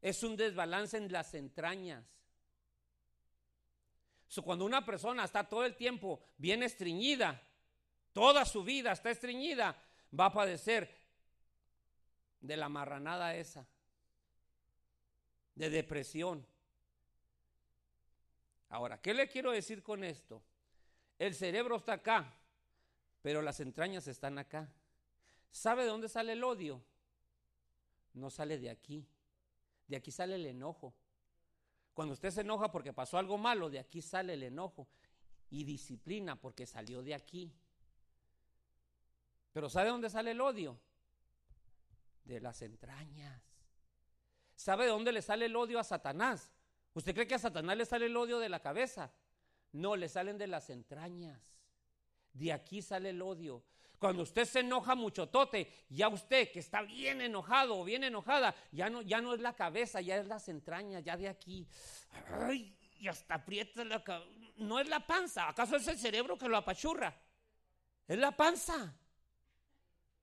Es 0.00 0.22
un 0.22 0.36
desbalance 0.36 0.96
en 0.96 1.10
las 1.10 1.34
entrañas. 1.34 2.04
cuando 4.44 4.64
una 4.64 4.84
persona 4.84 5.24
está 5.24 5.46
todo 5.46 5.64
el 5.64 5.76
tiempo 5.76 6.22
bien 6.38 6.62
estreñida, 6.62 7.42
toda 8.12 8.44
su 8.44 8.64
vida 8.64 8.92
está 8.92 9.10
estreñida, 9.10 9.76
va 10.18 10.26
a 10.26 10.32
padecer 10.32 11.01
de 12.42 12.56
la 12.56 12.68
marranada 12.68 13.34
esa, 13.36 13.66
de 15.54 15.70
depresión. 15.70 16.44
Ahora, 18.68 19.00
¿qué 19.00 19.14
le 19.14 19.28
quiero 19.28 19.52
decir 19.52 19.82
con 19.82 20.04
esto? 20.04 20.42
El 21.18 21.34
cerebro 21.34 21.76
está 21.76 21.94
acá, 21.94 22.34
pero 23.22 23.42
las 23.42 23.60
entrañas 23.60 24.08
están 24.08 24.38
acá. 24.38 24.68
¿Sabe 25.50 25.84
de 25.84 25.88
dónde 25.88 26.08
sale 26.08 26.32
el 26.32 26.42
odio? 26.42 26.82
No 28.14 28.28
sale 28.28 28.58
de 28.58 28.70
aquí. 28.70 29.06
De 29.86 29.96
aquí 29.96 30.10
sale 30.10 30.34
el 30.34 30.46
enojo. 30.46 30.94
Cuando 31.94 32.14
usted 32.14 32.30
se 32.30 32.40
enoja 32.40 32.72
porque 32.72 32.92
pasó 32.92 33.18
algo 33.18 33.38
malo, 33.38 33.70
de 33.70 33.78
aquí 33.78 34.02
sale 34.02 34.34
el 34.34 34.42
enojo. 34.42 34.88
Y 35.50 35.64
disciplina 35.64 36.40
porque 36.40 36.66
salió 36.66 37.02
de 37.02 37.14
aquí. 37.14 37.52
Pero 39.52 39.68
¿sabe 39.68 39.90
dónde 39.90 40.08
sale 40.08 40.30
el 40.30 40.40
odio? 40.40 40.80
De 42.24 42.40
las 42.40 42.62
entrañas. 42.62 43.42
¿Sabe 44.54 44.84
de 44.84 44.90
dónde 44.90 45.12
le 45.12 45.22
sale 45.22 45.46
el 45.46 45.56
odio 45.56 45.78
a 45.78 45.84
Satanás? 45.84 46.50
¿Usted 46.94 47.14
cree 47.14 47.26
que 47.26 47.34
a 47.34 47.38
Satanás 47.38 47.76
le 47.76 47.86
sale 47.86 48.06
el 48.06 48.16
odio 48.16 48.38
de 48.38 48.48
la 48.48 48.60
cabeza? 48.60 49.12
No, 49.72 49.96
le 49.96 50.08
salen 50.08 50.38
de 50.38 50.46
las 50.46 50.70
entrañas. 50.70 51.40
De 52.32 52.52
aquí 52.52 52.82
sale 52.82 53.10
el 53.10 53.22
odio. 53.22 53.64
Cuando 53.98 54.24
usted 54.24 54.44
se 54.44 54.60
enoja 54.60 54.94
mucho, 54.94 55.28
tote, 55.28 55.72
ya 55.88 56.08
usted 56.08 56.50
que 56.50 56.58
está 56.58 56.82
bien 56.82 57.20
enojado 57.20 57.78
o 57.78 57.84
bien 57.84 58.02
enojada, 58.02 58.54
ya 58.72 58.90
no, 58.90 59.00
ya 59.02 59.20
no 59.20 59.32
es 59.32 59.40
la 59.40 59.54
cabeza, 59.54 60.00
ya 60.00 60.16
es 60.16 60.26
las 60.26 60.48
entrañas, 60.48 61.04
ya 61.04 61.16
de 61.16 61.28
aquí. 61.28 61.68
Y 62.98 63.06
hasta 63.06 63.36
aprieta 63.36 63.84
la 63.84 64.02
No 64.56 64.80
es 64.80 64.88
la 64.88 65.06
panza, 65.06 65.48
¿acaso 65.48 65.76
es 65.76 65.86
el 65.86 65.98
cerebro 65.98 66.36
que 66.36 66.48
lo 66.48 66.56
apachurra? 66.56 67.16
Es 68.08 68.18
la 68.18 68.32
panza. 68.32 68.92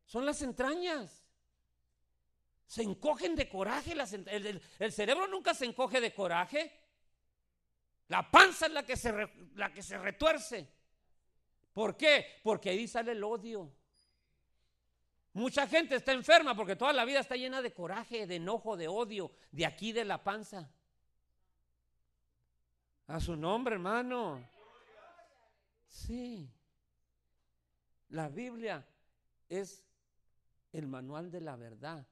Son 0.05 0.25
las 0.25 0.41
entrañas. 0.41 1.18
Se 2.69 2.83
encogen 2.83 3.35
de 3.35 3.49
coraje. 3.49 3.93
el, 3.93 4.61
el, 4.77 4.91
cerebro 4.91 5.27
nunca 5.27 5.55
se 5.55 5.65
encoge 5.65 5.99
de 5.99 6.13
coraje. 6.13 6.71
La 8.09 8.29
panza 8.29 8.67
es 8.67 8.71
la 8.73 8.85
que 8.85 8.95
se, 8.95 9.11
la 9.55 9.73
que 9.73 9.81
se 9.81 9.97
retuerce. 9.97 10.71
¿Por 11.73 11.97
qué? 11.97 12.39
Porque 12.43 12.69
ahí 12.69 12.87
sale 12.87 13.13
el 13.13 13.23
odio. 13.23 13.73
Mucha 15.33 15.65
gente 15.65 15.95
está 15.95 16.11
enferma 16.11 16.55
porque 16.55 16.75
toda 16.75 16.93
la 16.93 17.05
vida 17.05 17.21
está 17.21 17.35
llena 17.35 17.63
de 17.63 17.73
coraje, 17.73 18.27
de 18.27 18.35
enojo, 18.35 18.77
de 18.77 18.87
odio, 18.87 19.31
de 19.51 19.65
aquí 19.65 19.91
de 19.91 20.05
la 20.05 20.23
panza. 20.23 20.71
A 23.07 23.19
su 23.19 23.35
nombre, 23.35 23.73
hermano. 23.73 24.47
Sí. 25.87 26.47
La 28.09 28.29
Biblia 28.29 28.85
es 29.47 29.83
el 30.71 30.85
manual 30.85 31.31
de 31.31 31.41
la 31.41 31.55
verdad. 31.55 32.05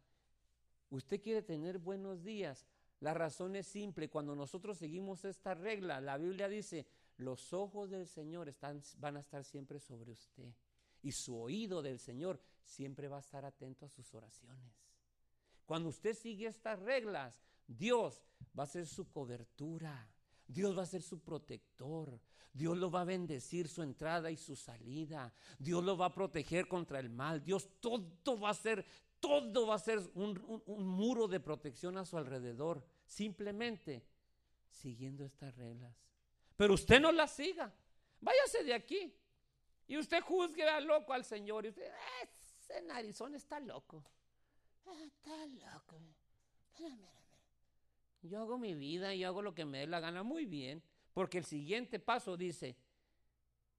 Usted 0.89 1.21
quiere 1.21 1.41
tener 1.41 1.79
buenos 1.79 2.23
días. 2.23 2.65
La 2.99 3.13
razón 3.13 3.55
es 3.55 3.67
simple. 3.67 4.09
Cuando 4.09 4.35
nosotros 4.35 4.77
seguimos 4.77 5.25
esta 5.25 5.53
regla, 5.53 6.01
la 6.01 6.17
Biblia 6.17 6.47
dice, 6.47 6.87
los 7.17 7.53
ojos 7.53 7.89
del 7.89 8.07
Señor 8.07 8.53
van 8.97 9.17
a 9.17 9.19
estar 9.19 9.43
siempre 9.43 9.79
sobre 9.79 10.11
usted 10.11 10.53
y 11.01 11.11
su 11.11 11.37
oído 11.37 11.81
del 11.81 11.99
Señor 11.99 12.39
siempre 12.63 13.07
va 13.07 13.17
a 13.17 13.21
estar 13.21 13.45
atento 13.45 13.85
a 13.85 13.89
sus 13.89 14.13
oraciones. 14.13 14.73
Cuando 15.65 15.89
usted 15.89 16.15
sigue 16.15 16.47
estas 16.47 16.79
reglas, 16.79 17.41
Dios 17.67 18.23
va 18.57 18.63
a 18.63 18.67
ser 18.67 18.87
su 18.87 19.09
cobertura, 19.09 20.09
Dios 20.47 20.77
va 20.77 20.83
a 20.83 20.87
ser 20.87 21.01
su 21.01 21.19
protector, 21.19 22.19
Dios 22.53 22.77
lo 22.77 22.89
va 22.89 23.01
a 23.01 23.05
bendecir 23.05 23.67
su 23.67 23.83
entrada 23.83 24.31
y 24.31 24.37
su 24.37 24.55
salida, 24.55 25.33
Dios 25.59 25.83
lo 25.83 25.97
va 25.97 26.07
a 26.07 26.13
proteger 26.13 26.67
contra 26.67 26.99
el 26.99 27.09
mal, 27.09 27.43
Dios 27.43 27.69
todo 27.79 28.39
va 28.39 28.49
a 28.49 28.53
ser, 28.53 28.85
todo 29.19 29.67
va 29.67 29.75
a 29.75 29.79
ser 29.79 29.99
un, 30.15 30.63
muro 30.65 31.27
de 31.27 31.39
protección 31.39 31.97
a 31.97 32.05
su 32.05 32.17
alrededor, 32.17 32.85
simplemente 33.05 34.05
siguiendo 34.69 35.25
estas 35.25 35.55
reglas. 35.55 35.95
Pero 36.55 36.73
usted 36.73 36.99
no 36.99 37.11
las 37.11 37.35
siga, 37.35 37.73
váyase 38.19 38.63
de 38.63 38.73
aquí. 38.73 39.13
Y 39.87 39.97
usted 39.97 40.21
juzgue 40.21 40.67
a 40.67 40.81
loco 40.81 41.13
al 41.13 41.23
Señor. 41.23 41.65
Y 41.65 41.69
usted, 41.69 41.89
ese 42.59 42.81
narizón 42.81 43.35
está 43.35 43.59
loco. 43.59 44.03
Ah, 44.85 45.03
está 45.05 45.45
loco. 45.45 46.01
Yo 48.21 48.41
hago 48.41 48.57
mi 48.57 48.73
vida 48.75 49.13
y 49.13 49.23
hago 49.23 49.41
lo 49.41 49.55
que 49.55 49.63
me 49.63 49.79
dé 49.79 49.87
la 49.87 49.99
gana 49.99 50.23
muy 50.23 50.45
bien. 50.45 50.83
Porque 51.13 51.37
el 51.37 51.45
siguiente 51.45 51.99
paso 51.99 52.35
dice, 52.35 52.75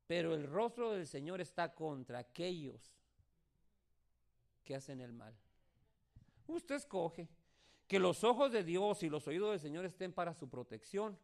pero 0.06 0.35
el 0.35 0.44
rostro 0.47 0.93
del 0.93 1.06
Señor 1.06 1.40
está 1.40 1.74
contra 1.74 2.20
aquellos 2.20 2.90
que 4.68 4.74
hacen 4.74 5.00
el 5.00 5.14
mal. 5.14 5.34
Usted 6.46 6.74
escoge 6.74 7.26
que 7.86 7.98
los 7.98 8.22
ojos 8.22 8.52
de 8.52 8.62
Dios 8.62 9.02
y 9.02 9.08
los 9.08 9.26
oídos 9.26 9.52
del 9.52 9.60
Señor 9.60 9.86
estén 9.86 10.12
para 10.12 10.34
su 10.34 10.46
protección 10.50 11.18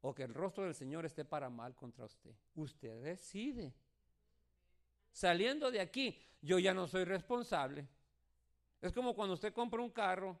o 0.00 0.14
que 0.14 0.22
el 0.22 0.32
rostro 0.32 0.62
del 0.62 0.76
Señor 0.76 1.04
esté 1.04 1.24
para 1.24 1.50
mal 1.50 1.74
contra 1.74 2.04
usted. 2.04 2.32
Usted 2.54 3.02
decide. 3.02 3.74
Saliendo 5.10 5.72
de 5.72 5.80
aquí, 5.80 6.16
yo 6.40 6.60
ya 6.60 6.72
no 6.72 6.86
soy 6.86 7.02
responsable. 7.02 7.88
Es 8.80 8.92
como 8.92 9.12
cuando 9.12 9.34
usted 9.34 9.52
compra 9.52 9.80
un 9.80 9.90
carro 9.90 10.38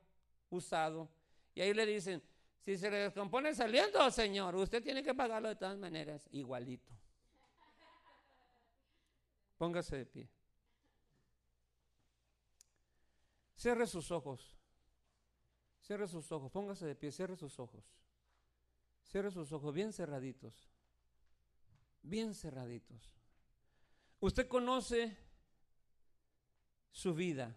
usado 0.48 1.08
y 1.56 1.60
ahí 1.60 1.74
le 1.74 1.84
dicen, 1.84 2.22
si 2.60 2.78
se 2.78 2.88
le 2.88 2.98
descompone 2.98 3.52
saliendo, 3.52 4.08
señor, 4.12 4.54
usted 4.54 4.80
tiene 4.80 5.02
que 5.02 5.12
pagarlo 5.12 5.48
de 5.48 5.56
todas 5.56 5.76
maneras, 5.76 6.28
igualito. 6.30 6.92
Póngase 9.58 9.96
de 9.96 10.06
pie. 10.06 10.43
Cierre 13.64 13.86
sus 13.86 14.10
ojos. 14.10 14.54
Cierre 15.80 16.06
sus 16.06 16.30
ojos. 16.30 16.52
Póngase 16.52 16.84
de 16.84 16.94
pie. 16.94 17.10
Cierre 17.10 17.34
sus 17.34 17.58
ojos. 17.58 17.82
Cierre 19.04 19.30
sus 19.30 19.50
ojos 19.52 19.72
bien 19.72 19.90
cerraditos. 19.90 20.68
Bien 22.02 22.34
cerraditos. 22.34 23.10
Usted 24.20 24.46
conoce 24.48 25.16
su 26.90 27.14
vida. 27.14 27.56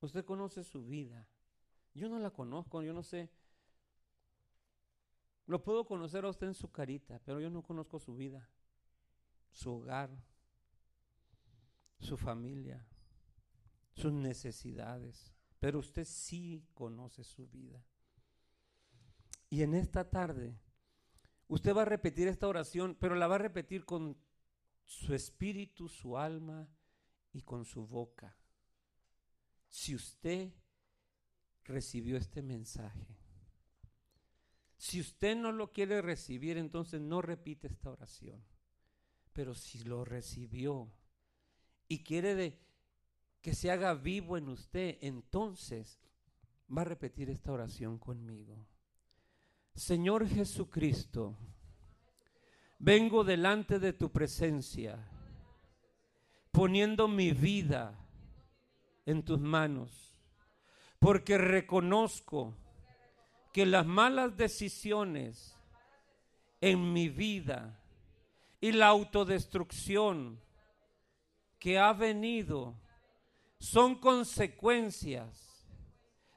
Usted 0.00 0.24
conoce 0.24 0.64
su 0.64 0.84
vida. 0.84 1.28
Yo 1.94 2.08
no 2.08 2.18
la 2.18 2.32
conozco, 2.32 2.82
yo 2.82 2.92
no 2.92 3.04
sé. 3.04 3.30
Lo 5.46 5.62
puedo 5.62 5.86
conocer 5.86 6.24
a 6.24 6.30
usted 6.30 6.48
en 6.48 6.54
su 6.54 6.72
carita, 6.72 7.20
pero 7.24 7.38
yo 7.38 7.50
no 7.50 7.62
conozco 7.62 8.00
su 8.00 8.16
vida, 8.16 8.50
su 9.52 9.74
hogar, 9.74 10.10
su 12.00 12.16
familia, 12.16 12.84
sus 13.96 14.12
necesidades. 14.12 15.32
Pero 15.58 15.80
usted 15.80 16.04
sí 16.04 16.64
conoce 16.74 17.24
su 17.24 17.48
vida. 17.48 17.82
Y 19.50 19.62
en 19.62 19.74
esta 19.74 20.08
tarde 20.08 20.56
Usted 21.48 21.74
va 21.74 21.82
a 21.82 21.86
repetir 21.86 22.26
esta 22.28 22.48
oración, 22.48 22.96
pero 22.98 23.14
la 23.14 23.28
va 23.28 23.36
a 23.36 23.38
repetir 23.38 23.84
con 23.84 24.16
su 24.84 25.14
espíritu, 25.14 25.88
su 25.88 26.18
alma 26.18 26.68
y 27.32 27.42
con 27.42 27.64
su 27.64 27.86
boca. 27.86 28.36
Si 29.68 29.94
usted 29.94 30.52
recibió 31.64 32.16
este 32.16 32.42
mensaje. 32.42 33.06
Si 34.76 35.00
usted 35.00 35.36
no 35.36 35.52
lo 35.52 35.72
quiere 35.72 36.02
recibir, 36.02 36.58
entonces 36.58 37.00
no 37.00 37.22
repite 37.22 37.68
esta 37.68 37.90
oración. 37.90 38.44
Pero 39.32 39.54
si 39.54 39.80
lo 39.80 40.04
recibió 40.04 40.92
y 41.88 42.02
quiere 42.02 42.34
de, 42.34 42.58
que 43.46 43.54
se 43.54 43.70
haga 43.70 43.94
vivo 43.94 44.36
en 44.36 44.48
usted, 44.48 44.98
entonces 45.02 46.00
va 46.68 46.82
a 46.82 46.84
repetir 46.84 47.30
esta 47.30 47.52
oración 47.52 47.96
conmigo. 47.96 48.66
Señor 49.72 50.26
Jesucristo, 50.26 51.38
vengo 52.80 53.22
delante 53.22 53.78
de 53.78 53.92
tu 53.92 54.10
presencia, 54.10 54.98
poniendo 56.50 57.06
mi 57.06 57.30
vida 57.30 57.96
en 59.04 59.24
tus 59.24 59.38
manos, 59.38 60.18
porque 60.98 61.38
reconozco 61.38 62.52
que 63.52 63.64
las 63.64 63.86
malas 63.86 64.36
decisiones 64.36 65.56
en 66.60 66.92
mi 66.92 67.08
vida 67.08 67.80
y 68.60 68.72
la 68.72 68.88
autodestrucción 68.88 70.40
que 71.60 71.78
ha 71.78 71.92
venido 71.92 72.84
son 73.58 73.94
consecuencias 73.96 75.66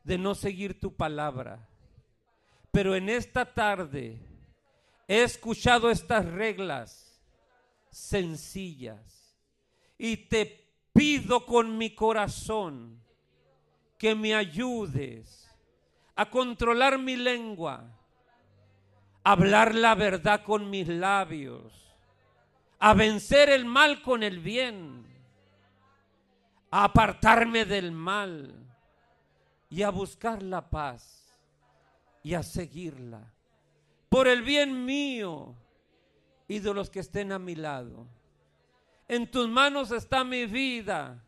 de 0.04 0.18
no 0.18 0.36
seguir 0.36 0.80
tu 0.80 0.96
palabra. 0.96 1.68
Pero 2.72 2.96
en 2.96 3.10
esta 3.10 3.54
tarde 3.54 4.20
he 5.08 5.24
escuchado 5.24 5.90
estas 5.90 6.26
reglas 6.26 7.22
sencillas 7.92 9.36
y 9.98 10.18
te 10.18 10.68
pido 10.94 11.46
con 11.46 11.78
mi 11.78 11.96
corazón 11.96 13.02
que 13.98 14.16
me 14.16 14.34
ayudes 14.34 15.50
a 16.16 16.30
controlar 16.30 17.00
mi 17.00 17.16
lengua, 17.16 17.98
a 19.24 19.32
hablar 19.32 19.74
la 19.74 19.96
verdad 19.96 20.44
con 20.44 20.70
mis 20.70 20.88
labios, 20.88 21.96
a 22.80 22.94
vencer 22.94 23.50
el 23.50 23.66
mal 23.66 24.02
con 24.02 24.24
el 24.24 24.40
bien, 24.40 25.09
a 26.72 26.86
apartarme 26.86 27.66
del 27.66 27.92
mal 27.92 28.54
y 29.70 29.84
a 29.84 29.90
buscar 29.90 30.42
la 30.44 30.70
paz 30.70 31.38
y 32.24 32.34
a 32.34 32.44
seguirla. 32.44 33.34
Por 34.10 34.28
el 34.28 34.42
bien 34.42 34.86
mío 34.86 35.56
y 36.48 36.60
de 36.60 36.74
los 36.74 36.90
que 36.90 37.00
estén 37.00 37.32
a 37.32 37.40
mi 37.40 37.56
lado. 37.56 38.08
En 39.08 39.30
tus 39.30 39.48
manos 39.48 39.92
está 39.92 40.24
mi 40.24 40.46
vida. 40.46 41.24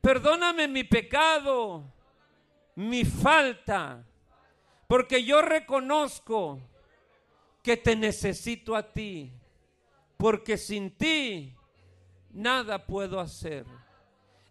Perdóname 0.00 0.66
mi 0.66 0.84
pecado, 0.84 1.84
mi 2.74 3.04
falta, 3.04 4.04
porque 4.86 5.22
yo 5.22 5.42
reconozco 5.42 6.58
que 7.62 7.76
te 7.76 7.94
necesito 7.94 8.74
a 8.74 8.92
ti, 8.92 9.30
porque 10.16 10.56
sin 10.56 10.90
ti 10.96 11.54
nada 12.30 12.86
puedo 12.86 13.20
hacer. 13.20 13.66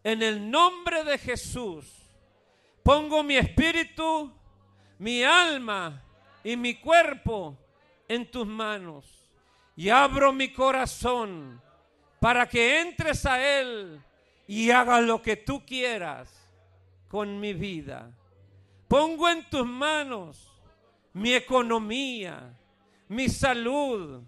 En 0.04 0.24
el 0.24 0.50
nombre 0.50 1.04
de 1.04 1.18
Jesús, 1.18 1.86
pongo 2.84 3.24
mi 3.24 3.36
espíritu 3.38 4.34
mi 5.00 5.24
alma 5.24 6.04
y 6.44 6.56
mi 6.56 6.76
cuerpo 6.76 7.58
en 8.08 8.30
tus 8.30 8.46
manos. 8.46 9.06
Y 9.76 9.90
abro 9.90 10.34
mi 10.34 10.52
corazón 10.52 11.62
para 12.20 12.48
que 12.48 12.82
entres 12.82 13.26
a 13.26 13.42
Él 13.42 14.02
y 14.46 14.70
haga 14.70 15.00
lo 15.00 15.22
que 15.22 15.38
tú 15.38 15.66
quieras 15.66 16.30
con 17.08 17.40
mi 17.40 17.54
vida. 17.54 18.12
Pongo 18.90 19.30
en 19.30 19.50
tus 19.50 19.66
manos 19.66 20.52
mi 21.14 21.34
economía, 21.34 22.54
mi 23.08 23.30
salud 23.30 24.22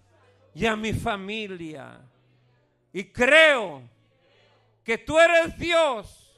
y 0.56 0.66
a 0.66 0.76
mi 0.78 0.94
familia. 0.94 2.00
Y 2.94 3.06
creo 3.06 3.84
que 4.84 4.98
tú 4.98 5.20
eres 5.20 5.58
Dios 5.58 6.32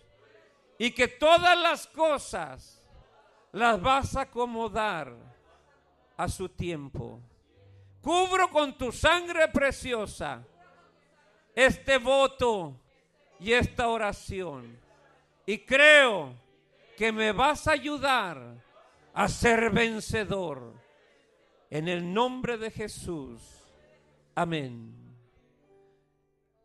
y 0.78 0.92
que 0.92 1.08
todas 1.08 1.58
las 1.58 1.88
cosas 1.88 2.82
las 3.52 3.82
vas 3.82 4.16
a 4.16 4.22
acomodar 4.22 5.14
a 6.18 6.28
su 6.28 6.50
tiempo. 6.50 7.22
Cubro 8.02 8.50
con 8.50 8.78
tu 8.78 8.92
sangre 8.92 9.48
preciosa 9.48 10.44
este 11.56 11.98
voto 11.98 12.76
y 13.40 13.54
esta 13.54 13.88
oración. 13.88 14.78
Y 15.46 15.60
creo 15.60 16.34
que 16.98 17.12
me 17.12 17.32
vas 17.32 17.68
a 17.68 17.72
ayudar 17.72 18.56
a 19.14 19.28
ser 19.28 19.70
vencedor. 19.70 20.74
En 21.70 21.88
el 21.88 22.14
nombre 22.14 22.58
de 22.58 22.70
Jesús. 22.70 23.42
Amén. 24.36 25.03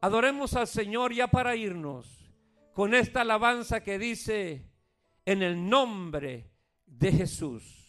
Adoremos 0.01 0.55
al 0.55 0.67
Señor 0.67 1.13
ya 1.13 1.27
para 1.27 1.57
irnos 1.57 2.33
con 2.73 2.95
esta 2.95 3.23
alabanza 3.23 3.83
que 3.83 3.99
dice, 3.99 4.71
en 5.25 5.43
el 5.43 5.69
nombre 5.69 6.53
de 6.87 7.13
Jesús. 7.13 7.88